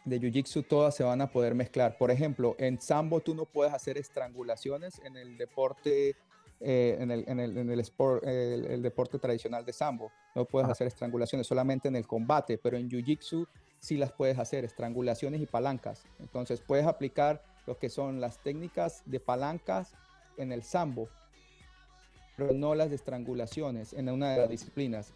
de 0.06 0.20
jiu-jitsu, 0.20 0.66
todas 0.68 0.96
se 0.96 1.04
van 1.04 1.22
a 1.22 1.32
poder 1.32 1.54
mezclar. 1.56 1.98
Por 1.98 2.12
ejemplo, 2.12 2.56
en 2.58 2.82
sambo 2.82 3.20
tú 3.20 3.36
no 3.36 3.46
puedes 3.46 3.74
hacer 3.74 3.98
estrangulaciones 3.98 5.00
en 5.06 5.18
el 5.18 5.38
deporte, 5.38 6.16
eh, 6.62 6.98
en, 7.00 7.12
el, 7.12 7.24
en, 7.28 7.40
el, 7.40 7.58
en 7.58 7.70
el 7.72 7.80
sport, 7.80 8.24
el, 8.26 8.66
el 8.66 8.82
deporte 8.82 9.18
tradicional 9.20 9.64
de 9.66 9.74
sambo. 9.74 10.12
No 10.36 10.46
puedes 10.46 10.70
hacer 10.70 10.88
estrangulaciones 10.88 11.48
solamente 11.48 11.88
en 11.88 11.96
el 11.96 12.06
combate, 12.06 12.58
pero 12.58 12.78
en 12.78 12.90
jiu-jitsu 12.90 13.48
sí 13.80 13.98
las 13.98 14.12
puedes 14.12 14.38
hacer, 14.38 14.66
estrangulaciones 14.66 15.42
y 15.42 15.46
palancas. 15.46 16.04
Entonces 16.20 16.60
puedes 16.62 16.86
aplicar 16.86 17.42
lo 17.66 17.78
que 17.78 17.90
son 17.90 18.20
las 18.20 18.42
técnicas 18.44 19.04
de 19.06 19.20
palancas 19.20 19.94
en 20.38 20.52
el 20.52 20.64
sambo, 20.64 21.08
pero 22.36 22.54
no 22.54 22.74
las 22.76 22.90
de 22.90 22.96
estrangulaciones 22.96 23.94
en 23.94 24.10
una 24.10 24.32
de 24.32 24.38
las 24.40 24.50
disciplinas. 24.50 25.14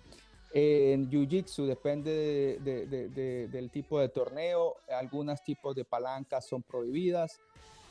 En 0.55 1.09
Jiu-Jitsu 1.09 1.65
depende 1.65 2.11
de- 2.11 2.59
de- 2.59 2.85
de- 2.85 3.09
de- 3.09 3.47
del 3.47 3.71
tipo 3.71 3.99
de 3.99 4.09
torneo, 4.09 4.75
algunos 4.89 5.43
tipos 5.43 5.75
de 5.75 5.83
palancas 5.83 6.45
son 6.45 6.61
prohibidas. 6.61 7.39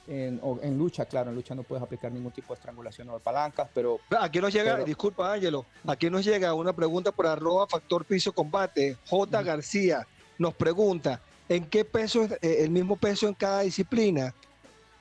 En, 0.08 0.40
o 0.42 0.58
en 0.62 0.76
lucha, 0.76 1.04
claro, 1.04 1.30
en 1.30 1.36
lucha 1.36 1.54
no 1.54 1.62
puedes 1.62 1.82
aplicar 1.82 2.10
ningún 2.10 2.32
tipo 2.32 2.52
de 2.52 2.58
estrangulación 2.58 3.08
o 3.10 3.14
de 3.14 3.20
palancas, 3.20 3.68
pero 3.72 4.00
Aquí 4.20 4.40
nos 4.40 4.52
llega, 4.52 4.72
Pero- 4.74 4.84
disculpa 4.84 5.32
Ángelo, 5.32 5.64
aquí 5.86 6.10
nos 6.10 6.24
llega 6.24 6.52
una 6.54 6.72
pregunta 6.72 7.12
por 7.12 7.26
arroba 7.28 7.68
factor 7.68 8.04
piso 8.04 8.32
combate. 8.32 8.96
J. 9.08 9.42
García 9.42 10.04
nos 10.38 10.54
pregunta, 10.54 11.20
¿en 11.48 11.66
qué 11.66 11.84
peso, 11.84 12.24
es 12.24 12.32
eh, 12.42 12.64
el 12.64 12.70
mismo 12.70 12.96
peso 12.96 13.28
en 13.28 13.34
cada 13.34 13.60
disciplina? 13.60 14.34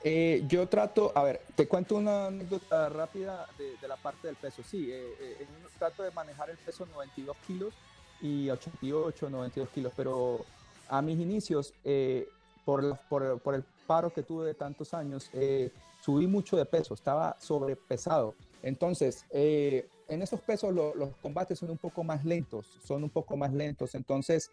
Eh, 0.04 0.44
yo 0.48 0.68
trato, 0.68 1.10
a 1.16 1.22
ver, 1.24 1.40
te 1.56 1.66
cuento 1.66 1.96
una 1.96 2.26
anécdota 2.26 2.88
rápida 2.88 3.46
de, 3.58 3.76
de 3.80 3.88
la 3.88 3.96
parte 3.96 4.28
del 4.28 4.36
peso. 4.36 4.62
Sí, 4.68 4.88
eh, 4.92 5.46
trato 5.78 6.04
de 6.04 6.12
manejar 6.12 6.48
el 6.50 6.58
peso 6.58 6.86
92 6.86 7.36
kilos 7.46 7.74
y 8.20 8.48
88, 8.50 9.30
92 9.30 9.68
kilos, 9.70 9.92
pero 9.96 10.44
a 10.88 11.02
mis 11.02 11.18
inicios, 11.18 11.72
eh, 11.84 12.28
por, 12.64 12.82
la- 12.84 12.96
por, 13.08 13.40
por 13.40 13.54
el 13.54 13.64
paro 13.86 14.12
que 14.12 14.22
tuve 14.22 14.46
de 14.46 14.54
tantos 14.54 14.94
años, 14.94 15.28
eh, 15.32 15.70
subí 16.00 16.26
mucho 16.26 16.56
de 16.56 16.64
peso, 16.64 16.94
estaba 16.94 17.36
sobrepesado. 17.40 18.34
Entonces, 18.62 19.24
eh, 19.30 19.88
en 20.08 20.22
esos 20.22 20.40
pesos 20.40 20.72
lo- 20.74 20.94
los 20.94 21.10
combates 21.22 21.58
son 21.58 21.70
un 21.70 21.78
poco 21.78 22.04
más 22.04 22.24
lentos, 22.24 22.66
son 22.84 23.02
un 23.04 23.10
poco 23.10 23.36
más 23.36 23.52
lentos. 23.52 23.94
Entonces, 23.94 24.50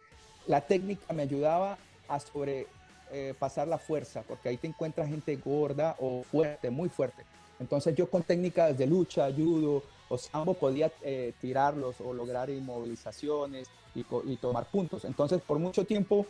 la 0.48 0.62
técnica 0.62 1.14
me 1.14 1.24
ayudaba 1.24 1.78
a 2.08 2.20
sobre 2.20 2.68
eh, 3.12 3.34
la 3.68 3.78
fuerza, 3.78 4.24
porque 4.28 4.50
ahí 4.50 4.58
te 4.58 4.68
encuentras 4.68 5.08
gente 5.08 5.36
gorda 5.38 5.96
o 6.00 6.24
fuerte, 6.24 6.70
muy 6.70 6.90
fuerte. 6.90 7.24
Entonces 7.60 7.96
yo 7.96 8.10
con 8.10 8.24
técnicas 8.24 8.78
de 8.78 8.86
lucha, 8.88 9.30
judo 9.36 9.84
o 10.08 10.18
sambo 10.18 10.54
podía 10.54 10.92
eh, 11.02 11.34
tirarlos 11.42 12.00
o 12.02 12.14
lograr 12.14 12.50
inmovilizaciones 12.50 13.68
y, 13.96 14.06
y 14.26 14.36
tomar 14.38 14.66
puntos. 14.66 15.06
Entonces 15.06 15.42
por 15.42 15.60
mucho 15.60 15.86
tiempo 15.86 16.26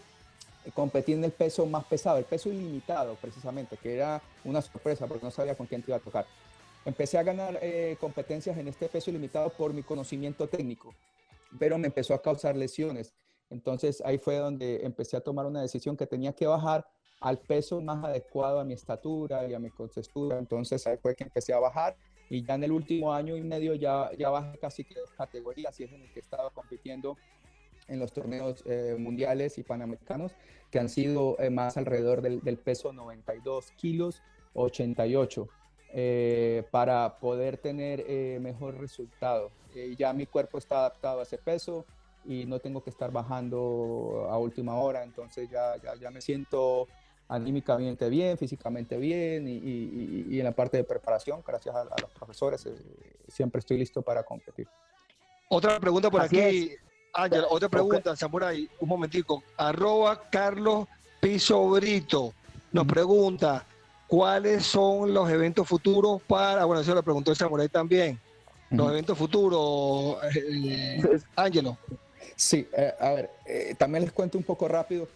competí 0.74 1.14
en 1.14 1.24
el 1.24 1.32
peso 1.32 1.66
más 1.66 1.86
pesado, 1.86 2.18
el 2.18 2.26
peso 2.26 2.50
ilimitado 2.50 3.16
precisamente, 3.16 3.78
que 3.78 3.96
era 3.96 4.22
una 4.44 4.62
sorpresa 4.62 5.08
porque 5.08 5.26
no 5.26 5.32
sabía 5.32 5.56
con 5.56 5.68
quién 5.68 5.82
te 5.82 5.92
iba 5.92 5.98
a 5.98 6.02
tocar. 6.02 6.26
Empecé 6.86 7.18
a 7.18 7.24
ganar 7.24 7.60
eh, 7.62 7.98
competencias 8.00 8.58
en 8.58 8.68
este 8.68 8.88
peso 8.88 9.10
ilimitado 9.10 9.50
por 9.50 9.74
mi 9.74 9.84
conocimiento 9.84 10.48
técnico, 10.48 10.94
pero 11.58 11.78
me 11.78 11.88
empezó 11.88 12.14
a 12.14 12.22
causar 12.22 12.56
lesiones. 12.56 13.14
Entonces 13.50 14.02
ahí 14.06 14.18
fue 14.18 14.38
donde 14.38 14.86
empecé 14.86 15.18
a 15.18 15.22
tomar 15.22 15.46
una 15.46 15.62
decisión 15.62 15.98
que 15.98 16.06
tenía 16.06 16.34
que 16.34 16.46
bajar 16.46 16.86
al 17.20 17.38
peso 17.40 17.82
más 17.82 18.04
adecuado 18.04 18.60
a 18.60 18.64
mi 18.64 18.74
estatura 18.74 19.48
y 19.48 19.54
a 19.54 19.60
mi 19.60 19.70
contextura. 19.70 20.38
Entonces 20.38 20.86
ahí 20.88 20.98
fue 20.98 21.16
que 21.16 21.24
empecé 21.24 21.54
a 21.54 21.60
bajar 21.60 21.98
y 22.30 22.44
ya 22.44 22.56
en 22.56 22.64
el 22.64 22.72
último 22.72 23.12
año 23.12 23.36
y 23.36 23.42
medio 23.42 23.74
ya, 23.74 24.12
ya 24.18 24.30
bajé 24.30 24.58
casi 24.60 24.84
que 24.84 24.96
dos 24.96 25.12
categorías 25.18 25.78
y 25.80 25.84
es 25.84 25.92
en 25.92 26.02
el 26.02 26.14
que 26.14 26.20
he 26.20 26.22
estado 26.22 26.52
compitiendo 26.52 27.18
en 27.90 28.00
los 28.00 28.14
torneos 28.14 28.64
eh, 28.66 28.96
mundiales 28.98 29.58
y 29.58 29.64
panamericanos 29.64 30.36
que 30.72 30.80
han 30.80 30.90
sido 30.90 31.36
eh, 31.40 31.50
más 31.50 31.78
alrededor 31.78 32.22
del, 32.22 32.42
del 32.42 32.58
peso 32.58 32.94
92 32.94 33.72
kilos 33.72 34.22
88 34.54 35.48
eh, 35.94 36.64
para 36.72 37.18
poder 37.20 37.58
tener 37.58 38.04
eh, 38.08 38.38
mejor 38.42 38.78
resultado. 38.80 39.52
Eh, 39.76 39.96
ya 39.98 40.14
mi 40.14 40.26
cuerpo 40.26 40.58
está 40.58 40.80
adaptado 40.80 41.20
a 41.20 41.24
ese 41.24 41.38
peso 41.38 41.86
y 42.26 42.46
no 42.46 42.60
tengo 42.60 42.84
que 42.84 42.90
estar 42.90 43.12
bajando 43.12 44.28
a 44.30 44.38
última 44.38 44.76
hora, 44.76 45.04
entonces 45.04 45.50
ya, 45.50 45.76
ya, 45.78 45.96
ya 45.96 46.12
me 46.12 46.22
siento 46.22 46.88
anímicamente 47.28 48.10
bien, 48.10 48.38
físicamente 48.38 48.98
bien 48.98 49.48
y, 49.48 49.54
y- 49.54 50.26
y 50.30 50.40
en 50.40 50.46
la 50.46 50.52
parte 50.52 50.78
de 50.78 50.84
preparación, 50.84 51.42
gracias 51.46 51.76
a, 51.76 51.82
a 51.82 52.02
los 52.02 52.12
profesores, 52.12 52.66
eh, 52.66 52.74
siempre 53.28 53.60
estoy 53.60 53.78
listo 53.78 54.02
para 54.02 54.24
competir. 54.24 54.68
Otra 55.50 55.80
pregunta 55.80 56.10
por 56.12 56.22
Así 56.22 56.40
aquí, 56.40 56.76
Ángelo, 57.24 57.48
otra 57.50 57.70
pregunta, 57.70 58.16
Samurai, 58.16 58.70
un 58.80 58.90
momentico. 58.90 59.44
Arroba 59.58 60.30
Carlos 60.30 60.88
Piso 61.20 61.70
Brito 61.70 62.34
nos 62.72 62.86
pregunta, 62.86 63.66
¿cuáles 64.08 64.64
son 64.64 65.14
los 65.14 65.30
eventos 65.30 65.68
futuros 65.68 66.22
para, 66.24 66.66
bueno, 66.66 66.82
eso 66.82 66.96
lo 66.96 67.04
preguntó 67.04 67.32
el 67.32 67.38
Samurai 67.38 67.68
también, 67.68 68.20
los 68.70 68.90
eventos 68.90 69.18
futuros, 69.18 70.18
eh, 70.36 71.20
Ángelo. 71.36 71.78
Sí, 72.36 72.68
eh, 72.78 72.94
a 73.00 73.10
ver, 73.10 73.32
eh, 73.46 73.76
también 73.78 74.04
les 74.04 74.14
cuento 74.14 74.38
un 74.38 74.44
poco 74.44 74.68
rápido 74.68 75.08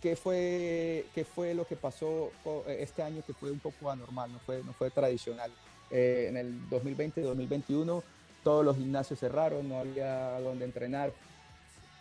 qué 0.00 0.16
fue, 0.16 1.06
qué 1.14 1.24
fue 1.24 1.54
lo 1.54 1.66
que 1.66 1.76
pasó 1.76 2.30
este 2.66 3.02
año 3.02 3.22
que 3.26 3.34
fue 3.34 3.50
un 3.50 3.58
poco 3.58 3.90
anormal, 3.90 4.32
no 4.32 4.38
fue, 4.38 4.62
no 4.64 4.72
fue 4.72 4.90
tradicional. 4.90 5.52
En 5.90 6.38
el 6.38 6.58
2020-2021 6.70 8.02
todos 8.42 8.64
los 8.64 8.76
gimnasios 8.76 9.20
cerraron, 9.20 9.68
no 9.68 9.78
había 9.78 10.40
donde 10.40 10.64
entrenar 10.64 11.12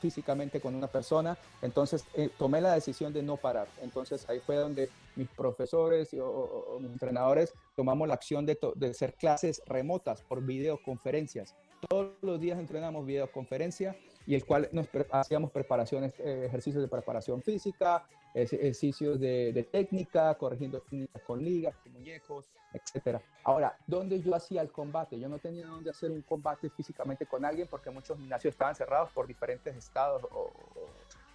físicamente 0.01 0.59
con 0.59 0.75
una 0.75 0.87
persona, 0.87 1.37
entonces 1.61 2.03
eh, 2.15 2.29
tomé 2.37 2.59
la 2.59 2.73
decisión 2.73 3.13
de 3.13 3.21
no 3.23 3.37
parar. 3.37 3.67
Entonces 3.81 4.27
ahí 4.27 4.39
fue 4.39 4.55
donde 4.57 4.89
mis 5.15 5.29
profesores 5.29 6.11
y, 6.13 6.19
o, 6.19 6.27
o- 6.27 6.79
mis 6.79 6.91
entrenadores 6.91 7.53
tomamos 7.75 8.07
la 8.07 8.15
acción 8.15 8.45
de, 8.45 8.57
de 8.75 8.87
hacer 8.89 9.13
clases 9.13 9.61
remotas 9.67 10.21
por 10.23 10.43
videoconferencias. 10.43 11.55
Todos 11.87 12.11
los 12.21 12.39
días 12.39 12.59
entrenamos 12.59 13.05
videoconferencia 13.05 13.95
y 14.28 14.36
el 14.36 14.45
cual 14.45 14.69
nos 14.72 14.88
pre- 14.88 15.07
hacíamos 15.11 15.51
preparaciones, 15.51 16.13
eh, 16.19 16.43
ejercicios 16.45 16.82
de 16.82 16.88
preparación 16.88 17.41
física, 17.41 18.05
ej- 18.34 18.53
ejercicios 18.53 19.19
de, 19.19 19.51
de 19.53 19.63
técnica, 19.63 20.36
corrigiendo 20.36 20.80
técnicas 20.82 21.22
con 21.24 21.43
ligas, 21.43 21.76
con 21.84 21.93
muñecos, 21.93 22.49
etcétera. 22.74 23.22
Ahora, 23.43 23.78
¿dónde 23.88 24.22
yo 24.22 24.34
hacía 24.36 24.61
el 24.61 24.72
combate? 24.72 25.19
Yo 25.19 25.28
no 25.28 25.39
tenía 25.39 25.65
dónde 25.67 25.89
hacer 25.89 26.11
un 26.11 26.22
combate 26.22 26.69
físicamente 26.69 27.26
con 27.26 27.43
alguien 27.43 27.67
porque 27.69 27.89
muchos 27.89 28.17
gimnasios 28.17 28.53
estaban 28.53 28.76
cerrados 28.76 29.11
por 29.11 29.28
diferentes 29.28 29.76
estados 29.76 30.24
o, 30.32 30.51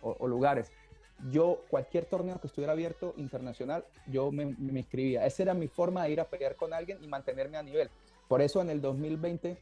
o- 0.03 0.17
o 0.19 0.27
lugares. 0.29 0.71
Yo, 1.31 1.65
cualquier 1.69 2.05
torneo 2.05 2.39
que 2.41 2.47
estuviera 2.47 2.73
abierto 2.75 3.15
internacional, 3.17 3.85
yo 4.07 4.31
me, 4.31 4.47
me 4.59 4.81
inscribía. 4.81 5.25
Esa 5.25 5.43
era 5.45 5.55
mi 5.55 5.67
forma 5.67 6.05
de 6.05 6.11
ir 6.11 6.21
a 6.21 6.25
pelear 6.29 6.57
con 6.57 6.75
alguien 6.75 7.03
y 7.03 7.09
mantenerme 7.09 7.57
a 7.57 7.63
nivel. 7.63 7.91
Por 8.29 8.43
eso 8.43 8.61
en 8.61 8.69
el 8.71 8.81
2020 8.83 9.57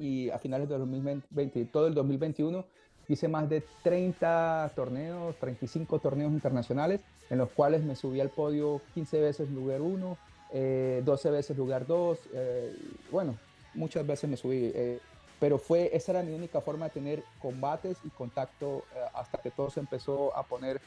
y 0.00 0.30
a 0.30 0.38
finales 0.38 0.68
del 0.68 0.78
2020 0.80 1.60
y 1.60 1.64
todo 1.66 1.86
el 1.86 1.94
2021 1.94 2.64
hice 3.08 3.28
más 3.28 3.48
de 3.48 3.62
30 3.82 4.72
torneos, 4.74 5.36
35 5.36 5.98
torneos 5.98 6.32
internacionales, 6.32 7.00
en 7.28 7.38
los 7.38 7.50
cuales 7.50 7.82
me 7.82 7.96
subí 7.96 8.20
al 8.20 8.30
podio 8.30 8.80
15 8.94 9.20
veces 9.20 9.50
lugar 9.50 9.80
1, 9.80 10.16
12 11.04 11.30
veces 11.30 11.56
lugar 11.56 11.86
2, 11.86 12.18
bueno, 13.10 13.36
muchas 13.74 14.06
veces 14.06 14.30
me 14.30 14.36
subí 14.36 14.72
pero 15.40 15.58
fue, 15.58 15.90
esa 15.96 16.12
era 16.12 16.22
mi 16.22 16.32
única 16.32 16.60
forma 16.60 16.84
de 16.84 16.90
tener 16.90 17.24
combates 17.40 17.96
y 18.04 18.10
contacto 18.10 18.84
eh, 18.94 19.00
hasta 19.14 19.38
que 19.38 19.50
todo 19.50 19.70
se 19.70 19.80
empezó 19.80 20.36
a 20.36 20.42
poner 20.42 20.80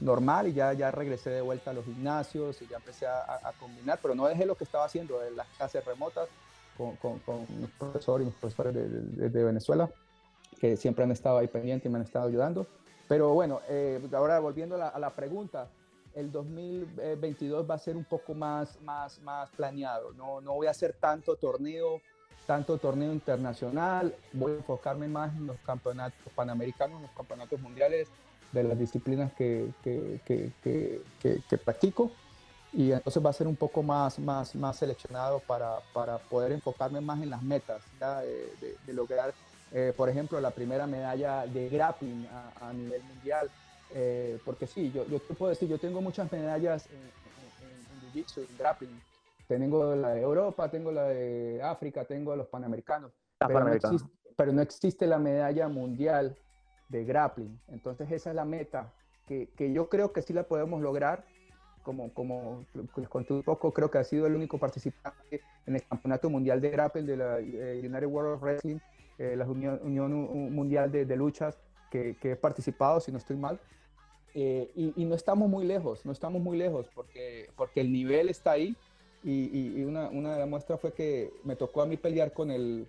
normal 0.00 0.48
y 0.48 0.52
ya, 0.52 0.72
ya 0.72 0.90
regresé 0.90 1.30
de 1.30 1.40
vuelta 1.40 1.70
a 1.70 1.74
los 1.74 1.84
gimnasios 1.84 2.60
y 2.60 2.66
ya 2.66 2.78
empecé 2.78 3.06
a, 3.06 3.52
combinar, 3.60 3.98
pero 4.02 4.14
no 4.14 4.26
dejé 4.26 4.46
lo 4.46 4.56
que 4.56 4.64
estaba 4.64 4.84
haciendo 4.84 5.22
en 5.22 5.36
las 5.36 5.46
clases 5.56 5.84
remotas 5.84 6.28
con, 6.76 6.96
con, 6.96 7.18
con 7.20 7.46
mis 7.60 7.70
profesores 7.70 8.26
y 8.26 8.30
mis 8.30 8.38
profesores 8.38 8.74
de, 8.74 9.28
de, 9.28 9.44
Venezuela, 9.44 9.90
que 10.58 10.76
siempre 10.76 11.04
han 11.04 11.12
estado 11.12 11.38
ahí 11.38 11.48
pendientes 11.48 11.86
y 11.86 11.88
me 11.88 11.98
han 11.98 12.04
estado 12.04 12.28
ayudando. 12.28 12.66
Pero 13.08 13.34
bueno, 13.34 13.60
eh, 13.68 14.00
ahora 14.12 14.38
volviendo 14.38 14.76
a 14.76 14.78
la, 14.78 14.88
a 14.88 14.98
la, 14.98 15.10
pregunta, 15.14 15.68
el 16.14 16.30
2022 16.30 17.68
va 17.68 17.74
a 17.74 17.78
ser 17.78 17.96
un 17.96 18.04
poco 18.04 18.34
más, 18.34 18.80
más, 18.82 19.20
más 19.20 19.50
planeado, 19.50 20.12
no, 20.12 20.40
no 20.40 20.54
voy 20.54 20.66
a 20.66 20.70
hacer 20.70 20.94
tanto 20.98 21.36
torneo 21.36 22.00
tanto 22.46 22.78
torneo 22.78 23.12
internacional, 23.12 24.12
voy 24.32 24.52
a 24.52 24.56
enfocarme 24.56 25.06
más 25.06 25.36
en 25.36 25.46
los 25.46 25.56
campeonatos 25.58 26.32
panamericanos, 26.34 27.00
los 27.00 27.10
campeonatos 27.12 27.60
mundiales 27.60 28.08
de 28.50 28.64
las 28.64 28.76
disciplinas 28.76 29.32
que, 29.34 29.70
que, 29.84 30.20
que, 30.24 31.02
que, 31.20 31.58
practico 31.58 32.10
y 32.72 32.92
entonces 32.92 33.24
va 33.24 33.30
a 33.30 33.32
ser 33.32 33.46
un 33.46 33.56
poco 33.56 33.82
más, 33.82 34.18
más, 34.18 34.54
más 34.54 34.76
seleccionado 34.76 35.40
para, 35.40 35.78
para 35.92 36.18
poder 36.18 36.52
enfocarme 36.52 37.00
más 37.00 37.20
en 37.20 37.30
las 37.30 37.42
metas, 37.42 37.82
de, 37.98 38.92
lograr, 38.92 39.34
eh, 39.72 39.92
por 39.96 40.08
ejemplo, 40.08 40.40
la 40.40 40.50
primera 40.50 40.86
medalla 40.86 41.46
de 41.46 41.68
grappling 41.68 42.26
a, 42.60 42.72
nivel 42.72 43.02
mundial, 43.02 43.50
eh, 43.92 44.38
porque 44.44 44.66
sí, 44.66 44.92
yo, 44.92 45.06
yo 45.06 45.18
te 45.20 45.34
puedo 45.34 45.50
decir, 45.50 45.68
yo 45.68 45.78
tengo 45.78 46.00
muchas 46.00 46.30
medallas 46.30 46.86
en, 46.86 46.98
en, 46.98 47.70
en 47.70 48.12
Jiu-Jitsu, 48.12 48.48
en 48.48 48.58
grappling, 48.58 49.00
tengo 49.58 49.96
la 49.96 50.10
de 50.10 50.22
Europa, 50.22 50.70
tengo 50.70 50.92
la 50.92 51.04
de 51.04 51.60
África, 51.62 52.04
tengo 52.04 52.36
los 52.36 52.46
Panamericanos. 52.46 53.10
pero, 53.38 53.64
No 53.64 53.72
existe, 53.72 54.08
pero, 54.36 54.52
No 54.52 54.62
existe, 54.62 55.06
la 55.08 55.18
medalla 55.18 55.68
mundial 55.68 56.36
de 56.88 57.04
grappling. 57.04 57.60
Entonces 57.68 58.10
esa 58.12 58.30
es 58.30 58.36
la 58.36 58.44
meta 58.44 58.92
que, 59.26 59.48
que 59.56 59.72
yo 59.72 59.88
creo 59.88 60.12
que 60.12 60.22
sí 60.22 60.32
la 60.32 60.44
podemos 60.44 60.80
lograr. 60.80 61.24
Como, 61.90 62.14
como 62.14 62.64
les 62.96 63.08
conté 63.08 63.32
un 63.32 63.42
poco, 63.42 63.72
creo 63.72 63.90
que 63.90 63.98
ha 63.98 64.04
sido 64.04 64.28
el 64.28 64.36
único 64.36 64.58
participante 64.58 65.40
en 65.66 65.74
el 65.74 65.82
Campeonato 65.82 66.30
Mundial 66.30 66.60
de 66.60 66.70
Grappling 66.70 67.04
de 67.04 67.16
la 67.16 67.40
eh, 67.40 67.80
United 67.82 68.06
World 68.06 68.34
of 68.34 68.42
Wrestling, 68.42 68.78
eh, 69.18 69.34
la 69.34 69.44
Unión, 69.44 70.54
Mundial 70.54 70.92
de, 70.92 71.04
de 71.04 71.16
Luchas, 71.16 71.58
que, 71.90 72.14
que, 72.20 72.30
he 72.30 72.36
participado, 72.36 73.00
si 73.00 73.10
no 73.10 73.18
estoy 73.18 73.36
mal. 73.36 73.58
Eh, 74.34 74.70
y, 74.76 75.02
y, 75.02 75.04
no 75.04 75.16
estamos 75.16 75.48
muy 75.48 75.66
lejos, 75.66 76.06
no 76.06 76.12
estamos 76.12 76.40
muy 76.40 76.56
lejos 76.56 76.86
porque, 76.94 77.50
porque 77.56 77.80
el 77.80 77.90
nivel 77.90 78.28
está 78.28 78.52
ahí 78.52 78.76
y, 79.24 79.82
una, 79.82 80.10
una, 80.10 80.34
de 80.34 80.38
las 80.38 80.48
muestras 80.48 80.80
fue 80.80 80.92
que 80.92 81.32
me 81.42 81.56
tocó 81.56 81.82
a 81.82 81.86
mí 81.86 81.96
pelear 81.96 82.32
con 82.32 82.52
el, 82.52 82.86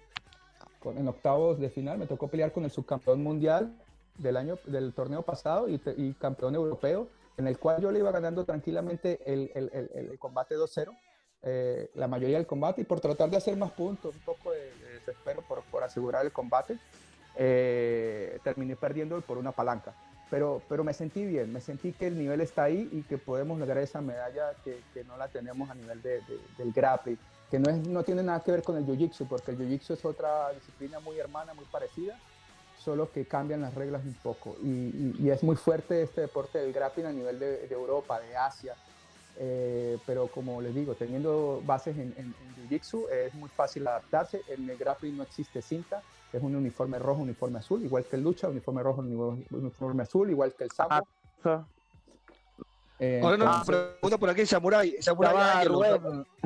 con, 0.79 0.99
en 0.99 1.07
octavos 1.07 1.57
de 1.57 1.71
final, 1.71 1.97
me 1.97 2.05
tocó 2.05 2.27
pelear 2.27 2.51
con 2.51 2.65
el 2.65 2.69
subcampeón 2.69 3.23
mundial 3.23 3.75
del 4.19 4.37
año, 4.37 4.59
del 4.67 4.93
torneo 4.93 5.23
pasado 5.23 5.67
y, 5.67 5.81
y 5.97 6.13
campeón 6.13 6.53
europeo, 6.53 7.07
en 7.37 7.47
el 7.47 7.57
cual 7.57 7.81
yo 7.81 7.91
le 7.91 7.99
iba 7.99 8.11
ganando 8.11 8.45
tranquilamente 8.45 9.19
el, 9.25 9.51
el, 9.53 9.89
el, 9.93 10.19
combate 10.19 10.55
2-0, 10.55 10.95
eh, 11.43 11.89
la 11.95 12.07
mayoría 12.07 12.37
del 12.37 12.47
combate, 12.47 12.81
y 12.81 12.83
por 12.83 12.99
tratar 12.99 13.29
de 13.29 13.37
hacer 13.37 13.55
más 13.57 13.71
puntos, 13.71 14.15
un 14.15 14.21
poco 14.21 14.51
de, 14.51 14.71
desespero 14.99 15.41
por, 15.41 15.63
por, 15.63 15.83
asegurar 15.83 16.25
el 16.25 16.31
combate, 16.31 16.77
eh, 17.35 18.39
terminé 18.43 18.75
perdiendo 18.75 19.19
por 19.21 19.37
una 19.37 19.51
palanca. 19.51 19.95
Pero, 20.29 20.61
pero 20.69 20.83
me 20.83 20.93
sentí 20.93 21.25
bien, 21.25 21.51
me 21.51 21.59
sentí 21.59 21.91
que 21.91 22.07
el 22.07 22.17
nivel 22.17 22.39
está 22.39 22.63
ahí 22.63 22.87
y 22.93 23.01
que 23.03 23.17
podemos 23.17 23.59
lograr 23.59 23.79
esa 23.79 23.99
medalla 23.99 24.53
que, 24.63 24.81
que 24.93 25.03
no 25.03 25.17
la 25.17 25.27
tenemos 25.27 25.69
a 25.69 25.75
nivel 25.75 26.01
de, 26.01 26.21
del 26.57 26.71
grappling, 26.71 27.17
que 27.49 27.59
no, 27.59 27.69
es, 27.69 27.85
no 27.85 28.01
tiene 28.03 28.23
nada 28.23 28.39
que 28.39 28.51
ver 28.51 28.63
con 28.63 28.77
el 28.77 28.85
jiu-jitsu, 28.85 29.27
porque 29.27 29.51
el 29.51 29.57
jiu-jitsu 29.57 29.93
es 29.93 30.05
otra 30.05 30.53
disciplina 30.53 31.01
muy 31.01 31.19
hermana, 31.19 31.53
muy 31.53 31.65
parecida, 31.65 32.17
solo 32.83 33.11
que 33.11 33.25
cambian 33.25 33.61
las 33.61 33.73
reglas 33.75 34.03
un 34.03 34.15
poco. 34.15 34.55
Y, 34.63 35.15
y, 35.19 35.29
es 35.29 35.43
muy 35.43 35.55
fuerte 35.55 36.01
este 36.01 36.21
deporte 36.21 36.59
del 36.59 36.73
grappling 36.73 37.05
a 37.05 37.11
nivel 37.11 37.39
de, 37.39 37.67
Europa, 37.71 38.19
de 38.19 38.35
Asia, 38.35 38.75
eh, 39.37 39.97
pero 40.05 40.27
como 40.27 40.61
les 40.61 40.73
digo, 40.73 40.95
teniendo 40.95 41.61
bases 41.65 41.95
en, 41.97 42.13
en, 42.17 42.33
en 42.33 42.69
jiu-jitsu 42.69 43.09
es 43.09 43.33
muy 43.33 43.49
fácil 43.49 43.87
adaptarse, 43.87 44.41
en 44.47 44.69
el 44.69 44.77
grappling 44.77 45.17
no 45.17 45.23
existe 45.23 45.61
cinta, 45.61 46.01
es 46.33 46.41
un 46.41 46.55
uniforme 46.55 46.97
rojo, 46.97 47.21
uniforme 47.21 47.59
azul, 47.59 47.83
igual 47.83 48.05
que 48.05 48.15
el 48.15 48.23
lucha, 48.23 48.47
uniforme 48.47 48.81
rojo, 48.83 49.01
uniforme 49.01 50.03
azul, 50.03 50.29
igual 50.29 50.53
que 50.53 50.63
el 50.63 50.71
sambo. 50.71 51.07
Ah, 51.43 51.65
eh, 52.99 53.19
Ahora 53.23 53.37
nos 53.37 53.65
pregunta 53.65 54.17
por 54.17 54.29
aquí, 54.29 54.45
Samurai. 54.45 54.95
Samurai 55.01 55.65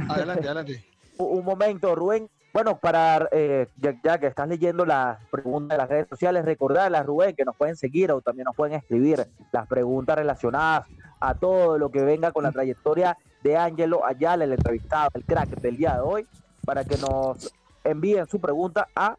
adelante, 0.10 0.48
adelante. 0.48 0.86
Un 1.18 1.46
momento, 1.46 1.94
Rubén. 1.96 2.30
Bueno, 2.56 2.78
para 2.78 3.28
eh, 3.34 3.68
ya, 3.76 4.18
que 4.18 4.28
estás 4.28 4.48
leyendo 4.48 4.86
las 4.86 5.22
preguntas 5.26 5.76
de 5.76 5.78
las 5.78 5.90
redes 5.90 6.08
sociales, 6.08 6.46
recordarles, 6.46 7.06
Rubén, 7.06 7.36
que 7.36 7.44
nos 7.44 7.54
pueden 7.58 7.76
seguir 7.76 8.14
o 8.14 8.22
también 8.22 8.46
nos 8.46 8.56
pueden 8.56 8.78
escribir 8.78 9.28
las 9.52 9.68
preguntas 9.68 10.16
relacionadas 10.16 10.88
a 11.20 11.34
todo 11.34 11.78
lo 11.78 11.92
que 11.92 12.06
venga 12.06 12.32
con 12.32 12.46
la 12.46 12.54
trayectoria 12.54 13.18
de 13.44 13.58
Ángelo 13.58 14.06
Ayala, 14.06 14.46
el 14.46 14.54
entrevistado, 14.54 15.10
el 15.16 15.26
crack 15.26 15.50
del 15.60 15.76
día 15.76 15.96
de 15.96 16.00
hoy, 16.00 16.28
para 16.64 16.86
que 16.86 16.96
nos 16.96 17.54
envíen 17.84 18.26
su 18.26 18.40
pregunta 18.40 18.88
a 18.96 19.18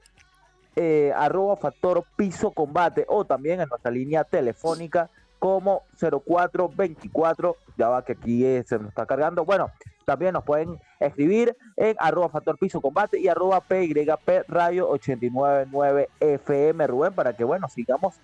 eh, 0.74 1.12
factor 1.61 2.05
piso 2.16 2.53
combate 2.53 3.05
o 3.07 3.26
también 3.26 3.61
en 3.61 3.68
nuestra 3.68 3.91
línea 3.91 4.24
telefónica 4.24 5.11
como 5.39 5.82
0424, 6.01 7.55
ya 7.76 7.91
va 7.91 8.03
que 8.03 8.12
aquí 8.12 8.41
se 8.64 8.78
nos 8.78 8.89
está 8.89 9.05
cargando. 9.05 9.45
Bueno, 9.45 9.70
también 10.07 10.33
nos 10.33 10.45
pueden 10.45 10.81
escribir 11.01 11.55
en 11.77 11.97
arroba 11.99 12.29
factor 12.31 12.57
piso 12.57 12.81
combate 12.81 13.19
y 13.21 13.29
arroba 13.29 13.61
PYP 13.61 14.49
radio 14.49 14.89
899 14.89 16.09
FM 16.21 16.87
Rubén 16.87 17.13
para 17.13 17.35
que 17.35 17.45
bueno, 17.45 17.69
sigamos, 17.69 18.15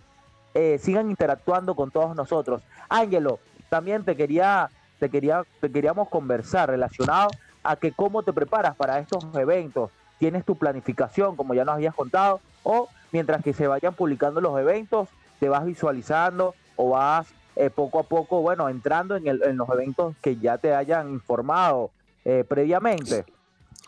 eh, 0.55 0.79
sigan 0.81 1.11
interactuando 1.11 1.75
con 1.75 1.91
todos 1.91 2.15
nosotros. 2.17 2.63
Ángelo, 2.89 3.41
también 3.69 4.05
te 4.05 4.17
quería, 4.17 4.71
te 5.01 5.11
quería, 5.11 5.45
te 5.61 5.71
queríamos 5.71 6.09
conversar 6.09 6.71
relacionado 6.71 7.31
a 7.65 7.75
que 7.77 7.93
cómo 7.93 8.23
te 8.23 8.33
preparas 8.33 8.77
para 8.77 9.01
estos 9.01 9.25
eventos. 9.35 9.91
Tienes 10.19 10.45
tu 10.45 10.55
planificación, 10.57 11.35
como 11.35 11.53
ya 11.53 11.65
nos 11.65 11.75
habías 11.75 11.97
contado, 11.97 12.41
o 12.63 12.89
mientras 13.11 13.43
que 13.43 13.53
se 13.53 13.67
vayan 13.67 13.95
publicando 13.95 14.41
los 14.41 14.57
eventos, 14.59 15.09
te 15.41 15.49
vas 15.49 15.65
visualizando 15.65 16.55
o 16.77 16.91
vas 16.91 17.27
eh, 17.55 17.71
poco 17.71 17.99
a 17.99 18.03
poco, 18.05 18.41
bueno, 18.41 18.69
entrando 18.69 19.17
en, 19.17 19.27
el, 19.27 19.43
en, 19.43 19.57
los 19.57 19.69
eventos 19.69 20.17
que 20.23 20.37
ya 20.37 20.57
te 20.57 20.75
hayan 20.75 21.11
informado 21.11 21.91
eh, 22.25 22.45
previamente. 22.49 23.25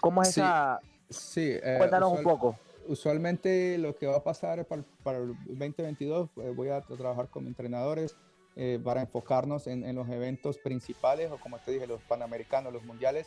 ¿Cómo 0.00 0.22
es 0.22 0.28
esa? 0.30 0.80
Sí, 1.08 1.52
eh, 1.62 1.76
cuéntanos 1.78 2.12
un 2.12 2.22
poco. 2.22 2.58
Usualmente 2.86 3.78
lo 3.78 3.96
que 3.96 4.06
va 4.06 4.16
a 4.16 4.22
pasar 4.22 4.66
para, 4.66 4.82
para 5.02 5.18
el 5.18 5.34
2022, 5.46 6.28
voy 6.54 6.68
a 6.68 6.82
trabajar 6.82 7.28
con 7.28 7.46
entrenadores 7.46 8.14
para 8.84 9.00
enfocarnos 9.00 9.66
en, 9.66 9.84
en 9.84 9.96
los 9.96 10.08
eventos 10.10 10.58
principales, 10.58 11.32
o 11.32 11.38
como 11.38 11.58
te 11.58 11.72
dije, 11.72 11.86
los 11.86 12.00
panamericanos, 12.02 12.72
los 12.72 12.84
mundiales, 12.84 13.26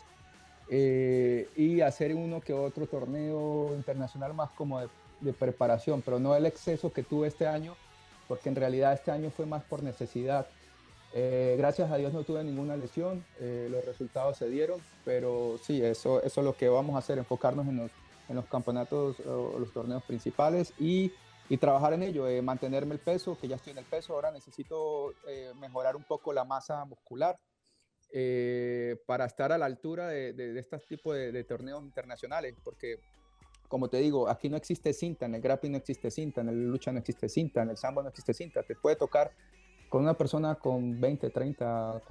y 0.70 1.82
hacer 1.82 2.14
uno 2.14 2.40
que 2.40 2.54
otro 2.54 2.86
torneo 2.86 3.74
internacional 3.76 4.34
más 4.34 4.52
como 4.52 4.80
de, 4.80 5.34
preparación, 5.34 6.04
pero 6.04 6.20
no 6.20 6.36
el 6.36 6.46
exceso 6.46 6.94
que 6.94 7.02
tuve 7.02 7.28
este 7.28 7.48
año, 7.48 7.76
porque 8.28 8.50
en 8.50 8.56
realidad 8.56 8.94
este 8.94 9.12
año 9.12 9.32
fue 9.32 9.46
más 9.46 9.64
por 9.64 9.84
necesidad. 9.84 10.48
Eh, 11.14 11.56
gracias 11.58 11.92
a 11.92 11.98
Dios 11.98 12.14
no 12.14 12.24
tuve 12.24 12.44
ninguna 12.44 12.76
lesión, 12.76 13.26
eh, 13.40 13.68
los 13.72 13.84
resultados 13.86 14.38
se 14.38 14.50
dieron, 14.50 14.82
pero 15.06 15.58
sí, 15.64 15.82
eso, 15.82 16.22
eso 16.22 16.42
es 16.42 16.46
lo 16.46 16.56
que 16.56 16.68
vamos 16.70 16.96
a 16.96 17.00
hacer, 17.00 17.18
enfocarnos 17.18 17.68
en 17.68 17.78
los, 17.78 17.92
en 18.30 18.36
los 18.36 18.46
campeonatos 18.46 19.20
o 19.22 19.58
los 19.58 19.72
torneos 19.72 20.04
principales 20.04 20.74
y, 20.78 21.14
y 21.50 21.58
trabajar 21.58 21.94
en 21.94 22.04
ello, 22.04 22.26
mantenerme 22.44 22.94
el 22.94 23.00
peso, 23.00 23.38
que 23.40 23.48
ya 23.48 23.56
estoy 23.56 23.72
en 23.72 23.80
el 23.80 23.86
peso, 23.86 24.14
ahora 24.14 24.32
necesito 24.32 25.14
mejorar 25.56 25.96
un 25.96 26.04
poco 26.04 26.34
la 26.34 26.44
masa 26.44 26.84
muscular 26.84 27.40
eh, 28.12 28.96
para 29.06 29.26
estar 29.26 29.52
a 29.52 29.58
la 29.58 29.66
altura 29.66 30.08
de, 30.08 30.32
de, 30.32 30.58
este 30.58 30.80
tipo 30.80 31.14
de, 31.14 31.44
torneos 31.44 31.84
internacionales, 31.84 32.56
porque 32.64 33.02
como 33.68 33.90
te 33.90 33.98
digo, 33.98 34.30
aquí 34.30 34.50
no 34.50 34.58
existe 34.58 34.94
cinta, 34.94 35.26
en 35.26 35.36
el 35.36 35.42
grappling 35.42 35.74
no 35.74 35.78
existe 35.78 36.10
cinta, 36.12 36.42
en 36.42 36.50
el 36.50 36.68
lucha 36.70 36.92
no 36.92 37.00
existe 37.00 37.28
cinta, 37.28 37.62
en 37.62 37.70
el 37.70 37.78
sambo 37.78 38.02
no 38.02 38.10
existe 38.10 38.34
cinta, 38.34 38.64
te 38.64 38.76
puede 38.76 38.96
tocar 38.96 39.32
con 39.90 40.04
una 40.04 40.14
persona 40.14 40.56
con 40.56 41.00
20, 41.00 41.30
30, 41.30 42.02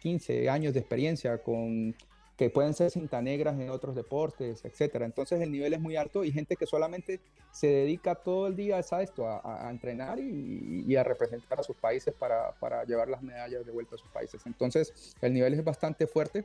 15 0.00 0.48
años 0.48 0.74
de 0.74 0.80
experiencia, 0.80 1.42
con 1.42 1.94
que 2.38 2.50
pueden 2.50 2.72
ser 2.72 2.92
cinta 2.92 3.20
negras 3.20 3.58
en 3.58 3.68
otros 3.68 3.96
deportes, 3.96 4.64
etcétera. 4.64 5.04
Entonces 5.04 5.40
el 5.40 5.50
nivel 5.50 5.74
es 5.74 5.80
muy 5.80 5.96
alto 5.96 6.22
y 6.22 6.30
gente 6.30 6.54
que 6.54 6.66
solamente 6.66 7.20
se 7.50 7.66
dedica 7.66 8.14
todo 8.14 8.46
el 8.46 8.54
día 8.54 8.76
a 8.76 9.02
esto, 9.02 9.26
a, 9.26 9.68
entrenar 9.68 10.20
y, 10.20 10.94
a 10.94 11.02
representar 11.02 11.58
a 11.58 11.64
sus 11.64 11.76
países 11.76 12.14
para, 12.14 12.52
para, 12.60 12.84
llevar 12.84 13.08
las 13.08 13.22
medallas 13.22 13.66
de 13.66 13.72
vuelta 13.72 13.96
a 13.96 13.98
sus 13.98 14.08
países. 14.10 14.40
Entonces 14.46 15.16
el 15.20 15.34
nivel 15.34 15.54
es 15.54 15.64
bastante 15.64 16.06
fuerte, 16.06 16.44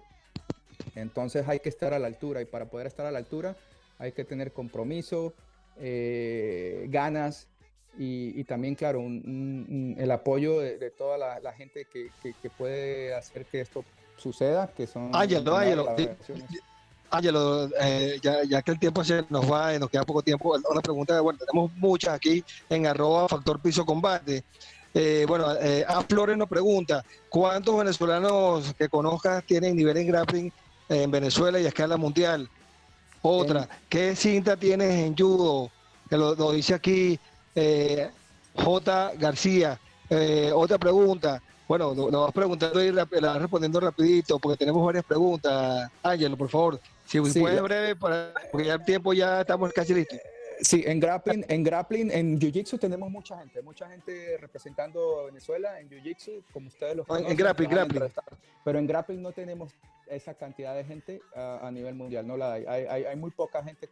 entonces 0.96 1.48
hay 1.48 1.60
que 1.60 1.70
estar 1.70 1.94
a 1.94 2.00
la 2.00 2.08
altura 2.08 2.42
y 2.42 2.46
para 2.46 2.66
poder 2.66 2.88
estar 2.88 3.06
a 3.06 3.12
la 3.12 3.20
altura 3.20 3.56
hay 3.98 4.12
que 4.12 4.24
tener 4.24 4.52
compromiso, 4.54 5.34
eh, 5.78 6.86
ganas 6.90 7.48
y, 7.98 8.44
también, 8.46 8.74
claro, 8.74 9.02
el 9.02 10.12
apoyo 10.12 10.60
de, 10.60 10.90
toda 10.90 11.18
la, 11.18 11.54
gente 11.54 11.86
que, 11.86 12.10
puede 12.58 13.14
hacer 13.14 13.46
que 13.46 13.62
esto 13.62 13.86
suceda, 14.18 14.68
que 14.68 14.88
son... 14.88 15.12
Ángelo, 15.14 15.56
Ángelo, 15.56 15.96
Ángelo, 17.14 17.70
eh, 17.80 18.20
ya, 18.24 18.62
que 18.64 18.72
el 18.72 18.80
tiempo 18.80 19.04
se 19.04 19.24
nos 19.30 19.52
va 19.52 19.76
y 19.76 19.80
nos 19.80 19.92
queda 19.92 20.04
poco 20.04 20.24
tiempo, 20.24 20.58
una 20.70 20.82
pregunta, 20.82 21.22
bueno, 21.22 21.38
tenemos 21.38 21.72
muchas 21.76 22.16
aquí 22.16 22.44
en 22.70 22.88
arroba 22.88 23.28
factor 23.28 23.60
piso 23.60 23.86
combate. 23.86 24.44
Eh, 24.96 25.26
bueno, 25.28 25.56
eh, 25.62 25.86
A 25.88 26.02
Flores 26.02 26.36
nos 26.36 26.50
pregunta, 26.50 27.06
¿cuántos 27.30 27.78
venezolanos 27.78 28.74
que 28.74 28.90
conozcas 28.90 29.44
tienen 29.44 29.76
nivel 29.76 29.98
en 29.98 30.08
grappling 30.08 30.52
en 30.90 31.12
Venezuela 31.12 31.60
y 31.60 31.66
a 31.66 31.68
escala 31.68 31.98
mundial? 31.98 32.50
Otra, 33.24 33.70
¿qué 33.88 34.16
cinta 34.18 34.58
tienes 34.58 34.92
en 34.92 35.16
judo? 35.16 35.72
Que 36.10 36.18
lo, 36.18 36.52
dice 36.52 36.74
aquí 36.74 37.18
eh, 37.56 38.10
J. 38.54 39.14
García. 39.18 39.80
Eh, 40.10 40.52
otra 40.54 40.78
pregunta. 40.78 41.42
Bueno, 41.66 41.96
nos 41.96 42.12
vas 42.12 42.34
preguntando 42.34 42.84
y 42.84 42.92
la, 42.92 43.06
vas 43.06 43.42
respondiendo 43.42 43.80
rapidito 43.80 44.38
porque 44.40 44.58
tenemos 44.58 44.86
varias 44.86 45.06
preguntas. 45.06 45.90
Ángelo, 46.04 46.36
por 46.36 46.50
favor, 46.50 46.80
si 47.06 47.22
puede 47.22 47.62
breve, 47.62 47.96
porque 47.96 48.68
ya 48.68 48.74
el 48.74 48.84
tiempo 48.84 49.14
ya 49.14 49.40
estamos 49.40 49.72
casi 49.72 49.94
listos. 49.94 50.20
Sí, 50.60 50.84
en 50.86 51.00
grappling, 51.00 51.46
en 51.48 51.64
grappling, 51.64 52.12
en 52.12 52.40
jiu-jitsu 52.40 52.78
tenemos 52.78 53.10
mucha 53.10 53.40
gente, 53.40 53.62
mucha 53.62 53.90
gente 53.90 54.38
representando 54.40 55.22
a 55.22 55.26
Venezuela 55.26 55.80
en 55.80 55.90
jiu-jitsu, 55.90 56.44
como 56.52 56.68
ustedes 56.68 56.98
lo 56.98 57.06
conocen. 57.06 57.32
En 57.32 57.38
grappling, 57.38 57.70
grappling. 57.70 58.04
Pero 58.64 58.80
en 58.80 58.88
grappling 58.88 59.22
no 59.22 59.32
tenemos 59.32 59.72
esa 60.08 60.34
cantidad 60.34 60.76
de 60.76 60.84
gente 60.84 61.22
a 61.36 61.70
nivel 61.72 61.96
mundial, 61.96 62.28
no 62.28 62.38
la 62.38 62.54
hay. 62.54 62.66
Hay, 62.66 63.16
muy 63.16 63.32
poca 63.32 63.64
gente 63.64 63.88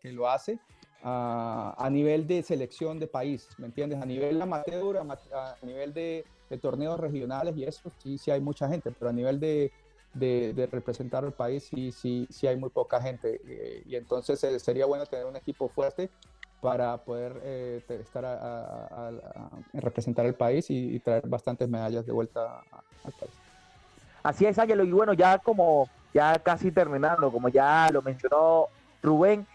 que 0.00 0.12
lo, 0.12 0.28
hace 0.28 0.58
a 1.02 1.88
nivel 1.90 2.26
de 2.26 2.42
selección 2.42 2.98
de 2.98 3.06
país, 3.06 3.48
¿me 3.58 3.66
entiendes? 3.66 4.00
A 4.00 4.06
nivel 4.06 4.40
amateur, 4.40 4.98
a, 4.98 5.56
nivel 5.62 5.92
de, 5.92 6.24
torneos 6.62 6.98
regionales 7.00 7.56
y 7.56 7.64
eso, 7.64 7.90
sí, 7.98 8.16
sí 8.16 8.30
hay 8.30 8.40
mucha 8.40 8.68
gente, 8.68 8.92
pero 8.92 9.10
a 9.10 9.12
nivel 9.12 9.40
de, 9.40 9.72
representar 10.70 11.24
al 11.24 11.32
país 11.32 11.64
sí, 11.64 11.90
sí, 11.92 12.26
sí 12.30 12.46
hay 12.46 12.56
muy 12.56 12.70
poca 12.70 13.00
gente. 13.00 13.40
Eh, 13.44 13.82
y 13.86 13.96
entonces 13.96 14.42
eh, 14.44 14.58
sería 14.60 14.86
bueno 14.86 15.04
tener 15.06 15.26
un 15.26 15.36
equipo 15.36 15.68
fuerte 15.68 16.10
para 16.64 16.96
poder 16.96 17.38
eh, 17.42 17.82
estar 17.88 18.24
a, 18.24 19.10
representar 19.74 20.24
al 20.24 20.34
país 20.34 20.70
y, 20.70 20.98
traer 21.00 21.28
bastantes 21.28 21.68
medallas 21.68 22.06
de 22.06 22.12
vuelta 22.12 22.62
al 23.04 23.12
país. 23.12 23.43
Así 24.24 24.44
es, 24.44 24.58
Ángelo. 24.58 24.82
Y 24.82 24.90
bueno, 24.90 25.12
ya 25.12 25.38
como 25.38 25.88
ya 26.12 26.36
casi 26.40 26.72
terminando, 26.72 27.30
como 27.30 27.48
ya 27.48 27.88
lo 27.92 28.02
mencionó 28.02 28.66
Rubén, 29.02 29.46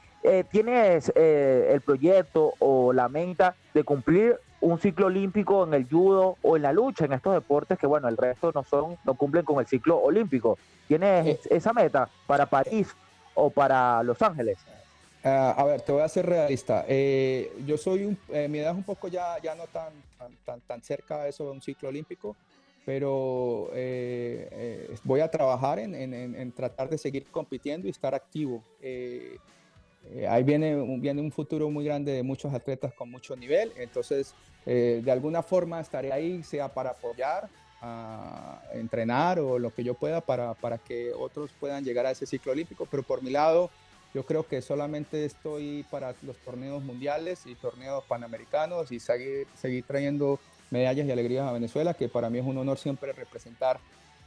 ¿tienes 0.52 1.12
el 1.16 1.82
proyecto 1.82 2.54
o 2.60 2.94
la 2.94 3.10
meta 3.10 3.56
de 3.74 3.84
cumplir 3.84 4.40
un 4.62 4.80
ciclo 4.80 5.08
olímpico 5.08 5.66
en 5.66 5.74
el 5.74 5.88
judo 5.88 6.38
o 6.42 6.58
en 6.58 6.64
la 6.64 6.74
lucha, 6.74 7.06
en 7.06 7.14
estos 7.14 7.34
deportes 7.34 7.78
que, 7.78 7.88
bueno, 7.88 8.08
el 8.08 8.18
resto 8.18 8.52
no 8.54 8.64
son, 8.64 8.98
no 9.06 9.14
cumplen 9.16 9.46
con 9.46 9.60
el 9.60 9.68
ciclo 9.68 9.98
olímpico. 9.98 10.58
¿Tienes 10.88 11.28
eh. 11.28 11.40
esa 11.50 11.74
meta 11.74 12.10
para 12.28 12.46
París 12.46 12.94
o 13.36 13.50
para 13.50 14.04
Los 14.04 14.22
Ángeles? 14.22 14.58
Ah, 15.24 15.54
a 15.58 15.64
ver, 15.66 15.82
te 15.82 15.92
voy 15.92 16.02
a 16.02 16.10
ser 16.10 16.26
realista. 16.26 16.86
Eh, 16.88 17.54
yo 17.66 17.78
soy, 17.78 18.06
un, 18.06 18.18
eh, 18.30 18.48
mi 18.48 18.60
edad 18.60 18.72
es 18.72 18.78
un 18.78 18.84
poco 18.84 19.08
ya, 19.08 19.38
ya 19.42 19.56
no 19.56 19.66
tan, 19.68 19.92
tan, 20.46 20.62
tan 20.62 20.82
cerca 20.82 21.24
de 21.24 21.30
eso 21.30 21.46
de 21.46 21.52
un 21.52 21.62
ciclo 21.62 21.90
olímpico, 21.90 22.36
pero 22.90 23.70
voy 25.04 25.20
a 25.20 25.30
trabajar 25.30 25.78
en, 25.78 25.94
en, 25.94 26.12
en, 26.12 26.52
tratar 26.52 26.90
de 26.90 26.98
seguir 26.98 27.28
compitiendo 27.30 27.86
y 27.86 27.92
estar 27.92 28.16
activo. 28.16 28.64
Eh, 28.82 29.38
ahí 30.28 30.42
viene 30.42 30.76
un, 30.76 31.00
viene 31.00 31.22
un 31.22 31.32
futuro 31.32 31.70
muy 31.70 31.86
grande 31.86 32.14
de 32.14 32.24
muchos 32.24 32.52
atletas 32.52 32.92
con 32.96 33.12
mucho 33.12 33.36
nivel, 33.36 33.72
entonces 33.78 34.34
eh, 34.66 35.02
de 35.06 35.12
alguna 35.12 35.44
forma 35.44 35.80
estaré 35.80 36.12
ahí, 36.12 36.42
sea 36.42 36.68
para 36.68 36.90
apoyar, 36.90 37.48
a 37.80 38.60
entrenar 38.74 39.40
o 39.40 39.60
lo 39.60 39.72
que 39.72 39.84
yo 39.84 39.94
pueda 39.94 40.20
para, 40.20 40.56
para 40.56 40.80
que 40.80 41.14
otros 41.14 41.52
puedan 41.60 41.84
llegar 41.84 42.08
a 42.08 42.12
ese 42.12 42.26
ciclo 42.26 42.54
olímpico, 42.54 42.88
pero 42.90 43.04
por 43.04 43.22
mi 43.22 43.30
lado 43.30 43.70
yo 44.16 44.26
creo 44.26 44.48
que 44.48 44.64
solamente 44.64 45.26
estoy 45.26 45.86
para 45.92 46.16
los 46.24 46.38
torneos 46.38 46.84
mundiales 46.84 47.46
y 47.46 47.54
torneos 47.54 48.04
panamericanos 48.06 48.92
y 48.92 49.00
seguir, 49.00 49.46
seguir 49.54 49.84
trayendo 49.84 50.40
medallas 50.72 51.06
y 51.06 51.12
alegrías 51.12 51.48
a 51.48 51.52
Venezuela, 51.52 51.94
que 51.94 52.10
para 52.10 52.30
mí 52.30 52.40
es 52.40 52.46
un 52.46 52.58
honor 52.58 52.78
siempre 52.78 53.14
representar 53.14 53.80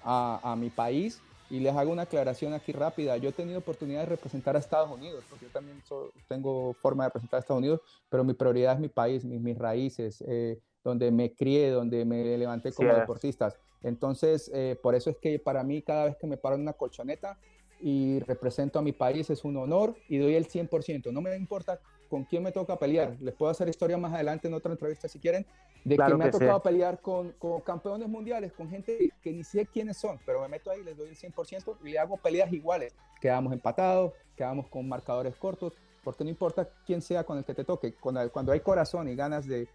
a, 0.05 0.40
a 0.43 0.57
mi 0.57 0.70
país 0.70 1.20
y 1.53 1.61
les 1.61 1.76
hago 1.76 1.93
una 1.93 2.03
aclaración 2.03 2.55
aquí 2.55 2.72
rápida. 2.72 3.18
Yo 3.18 3.28
he 3.28 3.32
tenido 3.32 3.59
oportunidad 3.59 4.01
de 4.01 4.07
representar 4.07 4.57
a 4.57 4.59
Estados 4.59 4.90
Unidos, 4.90 5.22
porque 5.28 5.45
yo 5.45 5.53
también 5.53 5.82
tengo 6.26 6.72
forma 6.80 7.05
de 7.05 7.09
representar 7.11 7.36
a 7.36 7.40
Estados 7.40 7.59
Unidos, 7.59 7.80
pero 8.09 8.24
mi 8.24 8.32
prioridad 8.32 8.72
es 8.72 8.80
mi 8.80 8.88
país, 8.88 9.22
mis, 9.22 9.38
mis 9.38 9.59
raíces, 9.59 10.24
eh, 10.26 10.59
donde 10.82 11.11
me 11.11 11.34
crié, 11.34 11.68
donde 11.68 12.07
me 12.07 12.38
levanté 12.38 12.72
como 12.72 12.95
deportista. 12.95 13.55
Entonces, 13.82 14.51
eh, 14.55 14.78
por 14.82 14.95
eso 14.95 15.11
es 15.11 15.18
que 15.18 15.38
para 15.38 15.62
mí 15.62 15.82
cada 15.82 16.07
vez 16.07 16.16
que 16.16 16.26
me 16.26 16.38
paro 16.38 16.55
en 16.55 16.62
una 16.62 16.72
colchoneta 16.72 17.38
y 17.82 18.20
represento 18.20 18.78
a 18.78 18.82
mi 18.82 18.93
país 18.93 19.28
es 19.28 19.45
un 19.45 19.59
honor 19.59 19.95
y 20.09 20.16
doy 20.16 20.36
el 20.36 20.49
100%. 20.49 21.12
No 21.12 21.20
me 21.20 21.36
importa 21.36 21.80
con 22.13 22.25
quién 22.25 22.43
me 22.43 22.53
toca 22.53 22.77
pelear. 22.77 23.17
Les 23.23 23.33
puedo 23.33 23.51
hacer 23.51 23.71
historia 23.71 23.97
más 23.97 24.13
adelante 24.13 24.47
en 24.47 24.53
otra 24.53 24.71
entrevista 24.71 25.09
si 25.09 25.19
quieren, 25.19 25.47
de 25.83 25.97
que 25.97 26.15
me 26.15 26.27
ha 26.27 26.31
tocado 26.31 26.63
pelear 26.63 27.01
con, 27.01 27.35
campeones 27.65 28.07
mundiales, 28.07 28.53
con 28.53 28.69
gente 28.69 29.15
que 29.23 29.33
ni 29.33 29.43
sé 29.43 29.65
quiénes 29.65 29.97
son, 29.97 30.19
pero 30.27 30.43
me 30.43 30.49
meto 30.49 30.71
ahí, 30.71 30.83
les 30.85 30.95
doy 30.95 31.09
el 31.09 31.17
100% 31.17 31.79
y 31.83 31.89
le 31.89 31.99
hago 31.99 32.19
peleas 32.19 32.53
iguales. 32.53 32.95
Quedamos 33.19 33.55
empatados, 33.55 34.13
quedamos 34.37 34.69
con 34.69 34.87
marcadores 34.87 35.35
cortos, 35.37 35.73
porque 36.05 36.23
no 36.23 36.29
importa 36.29 36.69
quién 36.85 37.01
sea 37.01 37.25
con 37.25 37.39
el 37.39 37.47
que 37.47 37.55
te 37.55 37.65
toque. 37.65 37.95
Cuando, 37.95 38.31
cuando 38.31 38.53
hay 38.53 38.61
corazón 38.61 39.09
y 39.09 39.17
ganas 39.17 39.47
de, 39.47 39.67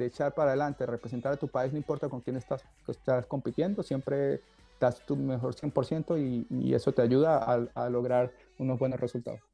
echar 0.00 0.34
para 0.34 0.50
adelante, 0.50 0.84
representar 0.84 1.34
a 1.34 1.36
tu 1.36 1.46
país, 1.46 1.70
no 1.70 1.78
importa 1.78 2.08
con 2.08 2.22
quién 2.22 2.34
estás, 2.34 2.64
estás 2.88 3.24
compitiendo, 3.26 3.84
siempre 3.84 4.40
das 4.80 5.06
tu 5.06 5.14
mejor 5.14 5.54
100% 5.54 6.18
y, 6.18 6.44
y 6.50 6.74
eso 6.74 6.90
te 6.90 7.02
ayuda 7.02 7.68
a 7.72 7.88
lograr 7.88 8.32
unos 8.58 8.80
buenos 8.80 8.98
resultados. 8.98 9.47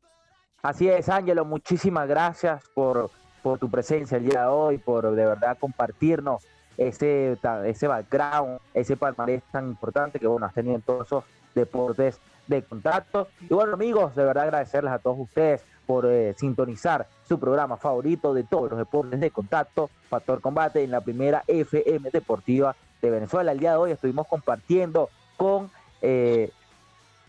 Así 0.65 0.89
es, 0.89 1.11
Ángelo, 1.11 1.45
muchísimas 1.45 2.09
gracias 2.09 2.65
por, 2.73 3.11
por 3.43 3.59
tu 3.59 3.71
presencia 3.71 4.17
el 4.17 4.27
día 4.27 4.45
de 4.45 4.47
hoy, 4.47 4.79
por 4.79 5.15
de 5.15 5.27
verdad 5.27 5.59
compartirnos 5.61 6.43
ese, 6.79 7.37
ese 7.67 7.87
background, 7.87 8.61
ese 8.73 8.97
palmarés 8.97 9.43
tan 9.53 9.69
importante 9.69 10.19
que 10.19 10.27
bueno, 10.27 10.47
has 10.47 10.55
tenido 10.55 10.77
en 10.77 10.81
todos 10.81 11.07
esos 11.07 11.25
deportes 11.55 12.19
de 12.47 12.63
contacto. 12.63 13.29
Y 13.43 13.53
bueno, 13.53 13.75
amigos, 13.75 14.17
de 14.17 14.25
verdad 14.25 14.45
agradecerles 14.45 14.95
a 14.95 14.99
todos 15.01 15.19
ustedes 15.19 15.63
por 15.87 16.07
eh, 16.07 16.33
sintonizar 16.39 17.09
su 17.29 17.39
programa 17.39 17.77
favorito 17.77 18.33
de 18.33 18.45
todos 18.45 18.71
los 18.71 18.79
deportes 18.79 19.21
de 19.21 19.31
contacto, 19.31 19.91
Factor 20.09 20.41
Combate, 20.41 20.83
en 20.83 20.93
la 20.93 21.03
primera 21.03 21.45
FM 21.47 22.09
Deportiva 22.11 22.75
de 23.03 23.11
Venezuela. 23.11 23.53
El 23.53 23.59
día 23.59 23.73
de 23.73 23.77
hoy 23.77 23.91
estuvimos 23.91 24.27
compartiendo 24.29 25.11
con 25.37 25.71
eh, 26.01 26.51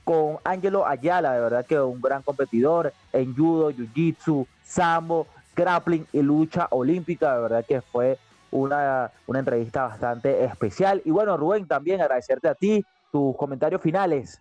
con 0.05 0.37
Angelo 0.43 0.87
Ayala, 0.87 1.33
de 1.33 1.41
verdad 1.41 1.65
que 1.65 1.79
un 1.79 1.99
gran 1.99 2.21
competidor 2.21 2.93
en 3.11 3.35
judo, 3.35 3.71
jiu-jitsu, 3.71 4.47
sambo, 4.63 5.27
grappling 5.55 6.05
y 6.13 6.21
lucha 6.21 6.67
olímpica, 6.69 7.35
de 7.35 7.41
verdad 7.41 7.65
que 7.65 7.81
fue 7.81 8.17
una, 8.51 9.11
una 9.25 9.39
entrevista 9.39 9.87
bastante 9.87 10.45
especial. 10.45 11.01
Y 11.03 11.11
bueno, 11.11 11.35
Rubén, 11.35 11.67
también 11.67 12.01
agradecerte 12.01 12.47
a 12.47 12.55
ti 12.55 12.85
tus 13.11 13.35
comentarios 13.35 13.81
finales. 13.81 14.39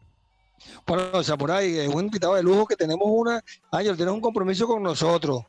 Bueno, 0.87 1.23
Samurai, 1.23 1.79
es 1.79 1.89
un 1.89 2.05
invitado 2.05 2.35
de 2.35 2.43
lujo 2.43 2.67
que 2.67 2.77
tenemos 2.77 3.09
una. 3.09 3.43
Ángel, 3.73 3.97
tienes 3.97 4.15
un 4.15 4.21
compromiso 4.21 4.67
con 4.67 4.83
nosotros. 4.83 5.43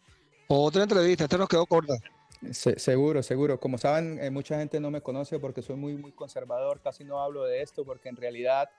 Otra 0.47 0.83
entrevista, 0.83 1.25
esta 1.25 1.37
nos 1.37 1.49
quedó 1.49 1.65
corta. 1.65 1.93
seguro, 2.51 3.21
seguro. 3.21 3.59
Como 3.59 3.77
saben, 3.77 4.17
eh, 4.21 4.29
mucha 4.29 4.57
gente 4.57 4.79
no 4.79 4.91
me 4.91 5.01
conoce 5.01 5.39
porque 5.39 5.61
soy 5.61 5.75
muy, 5.75 5.95
muy 5.95 6.11
conservador, 6.11 6.79
casi 6.81 7.03
no 7.03 7.19
hablo 7.19 7.43
de 7.43 7.61
esto 7.61 7.83
porque 7.83 8.09
en 8.09 8.15
realidad 8.15 8.69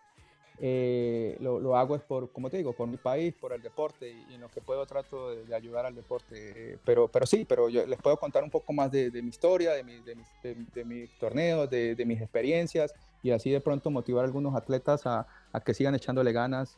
eh, 0.59 1.37
lo, 1.41 1.61
lo, 1.61 1.77
hago 1.77 1.97
es 1.97 2.03
por, 2.03 2.31
como 2.31 2.49
te 2.49 2.57
digo, 2.57 2.73
por 2.73 2.89
mi 2.89 2.97
país, 2.97 3.35
por 3.35 3.53
el 3.53 3.61
deporte 3.61 4.11
y, 4.11 4.35
en 4.35 4.41
lo 4.41 4.49
que 4.49 4.61
puedo 4.61 4.87
trato 4.87 5.35
de, 5.35 5.55
ayudar 5.55 5.87
al 5.87 5.95
deporte. 5.95 6.79
pero, 6.85 7.09
pero 7.09 7.27
sí, 7.27 7.45
pero 7.47 7.69
yo 7.69 7.87
les 7.87 8.01
puedo 8.01 8.17
contar 8.17 8.43
un 8.43 8.51
poco 8.51 8.73
más 8.73 8.91
de, 8.91 9.11
mi 9.23 9.29
historia, 9.29 9.73
de, 9.73 9.83
de, 9.83 10.85
mis 10.85 11.11
torneos, 11.19 11.69
de, 11.69 12.05
mis 12.07 12.21
experiencias 12.21 12.95
y 13.23 13.31
así 13.33 13.51
de 13.51 13.61
pronto 13.61 13.91
motivar 13.91 14.25
a 14.25 14.27
algunos 14.27 14.55
atletas 14.55 15.07
a, 15.07 15.27
a 15.53 15.61
que 15.61 15.75
sigan 15.75 15.95
echándole 15.95 16.33
ganas 16.33 16.75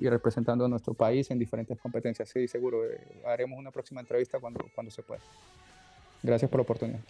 y, 0.00 0.08
representando 0.08 0.64
a 0.64 0.68
nuestro 0.68 0.94
país 0.94 1.30
en 1.30 1.38
diferentes 1.38 1.78
competencias. 1.78 2.28
Sí, 2.28 2.48
seguro, 2.48 2.84
eh, 2.84 3.00
haremos 3.26 3.58
una 3.58 3.70
próxima 3.70 4.00
entrevista 4.00 4.40
cuando, 4.40 4.64
cuando 4.74 4.90
se 4.90 5.02
pueda. 5.02 5.20
Gracias 6.22 6.50
por 6.50 6.58
la 6.58 6.62
oportunidad. 6.62 7.00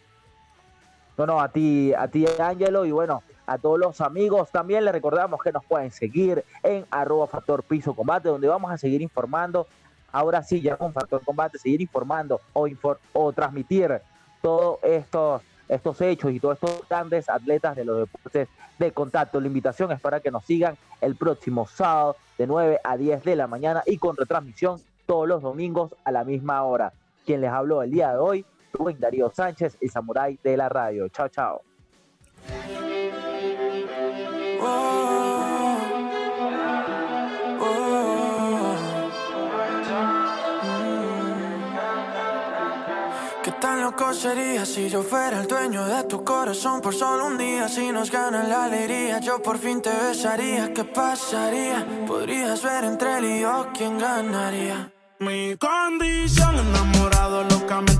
No, 1.16 1.26
no, 1.26 1.40
a 1.40 1.52
ti, 1.52 1.92
a 1.92 2.08
ti, 2.08 2.24
Ángelo, 2.38 2.86
y 2.86 2.92
bueno, 2.92 3.22
a 3.51 3.59
todos 3.59 3.80
los 3.80 4.01
amigos. 4.01 4.48
También 4.53 4.84
les 4.84 4.92
recordamos 4.92 5.42
que 5.42 5.51
nos 5.51 5.64
pueden 5.64 5.90
seguir 5.90 6.44
en 6.62 6.86
arroba 6.88 7.26
factor 7.26 7.64
piso 7.64 7.94
combate, 7.94 8.28
donde 8.28 8.46
vamos 8.46 8.70
a 8.70 8.78
seguir 8.78 9.03
informando. 9.03 9.66
Ahora 10.12 10.40
sí, 10.44 10.61
ya 10.61 10.76
con 10.76 10.92
factor 10.92 11.24
combate, 11.24 11.59
seguir 11.59 11.80
informando 11.80 12.40
o, 12.53 12.68
infor 12.68 13.01
o 13.12 13.32
transmitir 13.32 14.01
todos 14.40 14.78
estos 14.84 15.42
estos 15.68 16.01
hechos 16.01 16.32
y 16.32 16.40
todos 16.40 16.55
estos 16.55 16.88
grandes 16.88 17.28
atletas 17.28 17.76
de 17.76 17.84
los 17.84 17.98
deportes 17.98 18.48
de 18.78 18.92
contacto. 18.92 19.40
La 19.40 19.46
invitación 19.46 19.90
es 19.92 20.01
para 20.01 20.20
que 20.20 20.30
nos 20.30 20.44
sigan 20.44 20.76
el 21.01 21.16
próximo 21.16 21.66
sábado 21.66 22.16
de 22.38 22.46
9 22.46 22.80
a 22.82 22.96
10 22.96 23.24
de 23.24 23.36
la 23.36 23.46
mañana 23.46 23.82
y 23.86 23.98
con 23.98 24.16
retransmisión 24.16 24.80
todos 25.07 25.28
los 25.28 25.42
domingos 25.42 25.94
a 26.05 26.12
la 26.12 26.24
misma 26.24 26.62
hora. 26.62 26.92
Quien 27.24 27.40
les 27.40 27.51
habló 27.51 27.82
el 27.82 27.90
día 27.90 28.12
de 28.12 28.18
hoy, 28.18 28.44
Rubén 28.72 28.98
Darío 28.98 29.30
Sánchez, 29.30 29.76
el 29.80 29.90
samurái 29.90 30.38
de 30.42 30.57
la 30.57 30.68
radio. 30.68 31.09
Chao, 31.09 31.28
chao. 31.28 31.62
Oh, 34.62 35.78
oh. 37.61 38.00
sería 44.14 44.66
si 44.66 44.88
yo 44.88 45.02
fuera 45.02 45.40
el 45.40 45.46
dueño 45.46 45.84
de 45.86 46.04
tu 46.04 46.24
corazón 46.24 46.80
por 46.80 46.94
solo 46.94 47.26
un 47.26 47.38
día? 47.38 47.68
Si 47.68 47.92
nos 47.92 48.11
gana 48.11 48.42
la 48.42 48.64
alegría, 48.64 49.20
yo 49.20 49.40
por 49.40 49.58
fin 49.58 49.80
te 49.80 49.90
besaría. 49.90 50.72
¿Qué 50.74 50.84
pasaría? 50.84 51.86
Podrías 52.06 52.62
ver 52.62 52.84
entre 52.84 53.18
él 53.18 53.24
y 53.24 53.40
yo 53.40 53.68
quién 53.76 53.98
ganaría. 53.98 54.92
Mi 55.20 55.56
condición, 55.56 56.58
enamorado 56.58 57.44
locamente 57.44 57.99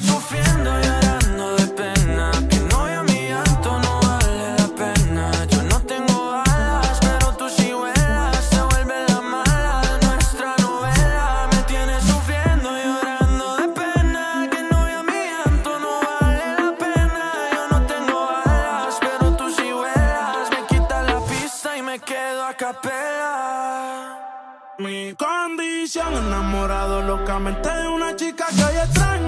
Sufriendo 0.00 0.78
y 0.78 0.82
llorando 0.84 1.56
de 1.56 1.66
pena, 1.68 2.30
que 2.48 2.60
novia 2.60 3.02
mía 3.02 3.42
tonto 3.44 3.78
no 3.80 4.00
vale 4.00 4.54
la 4.58 4.68
pena. 4.68 5.30
Yo 5.46 5.62
no 5.64 5.80
tengo 5.82 6.32
alas, 6.32 6.98
pero 7.00 7.32
tú 7.36 7.48
si 7.48 7.72
vuelas. 7.72 8.44
Se 8.50 8.60
vuelve 8.62 8.94
la 9.08 9.20
mala 9.20 9.80
de 9.82 10.06
nuestra 10.06 10.54
novela. 10.58 11.48
Me 11.52 11.62
tiene 11.64 12.00
sufriendo 12.00 12.68
y 12.78 12.82
llorando 12.84 13.56
de 13.56 13.68
pena, 13.68 14.48
que 14.50 14.62
no 14.62 14.78
novia 14.78 15.02
mi 15.02 15.22
tonto 15.44 15.78
no 15.78 16.00
vale 16.06 16.46
la 16.62 16.74
pena. 16.78 17.24
Yo 17.54 17.68
no 17.72 17.86
tengo 17.86 18.28
alas, 18.44 18.98
pero 19.00 19.36
tú 19.36 19.50
si 19.50 19.72
vuelas. 19.72 20.50
Me 20.50 20.66
quitas 20.66 21.06
la 21.06 21.20
pista 21.20 21.76
y 21.76 21.82
me 21.82 21.98
quedo 21.98 22.44
a 22.44 22.54
capella. 22.54 24.16
Mi 24.78 25.14
condición 25.14 26.14
enamorado 26.14 27.02
locamente 27.02 27.68
de 27.68 27.88
una 27.88 28.14
chica 28.14 28.46
que 28.54 28.62
es 28.62 28.84
extraña. 28.84 29.27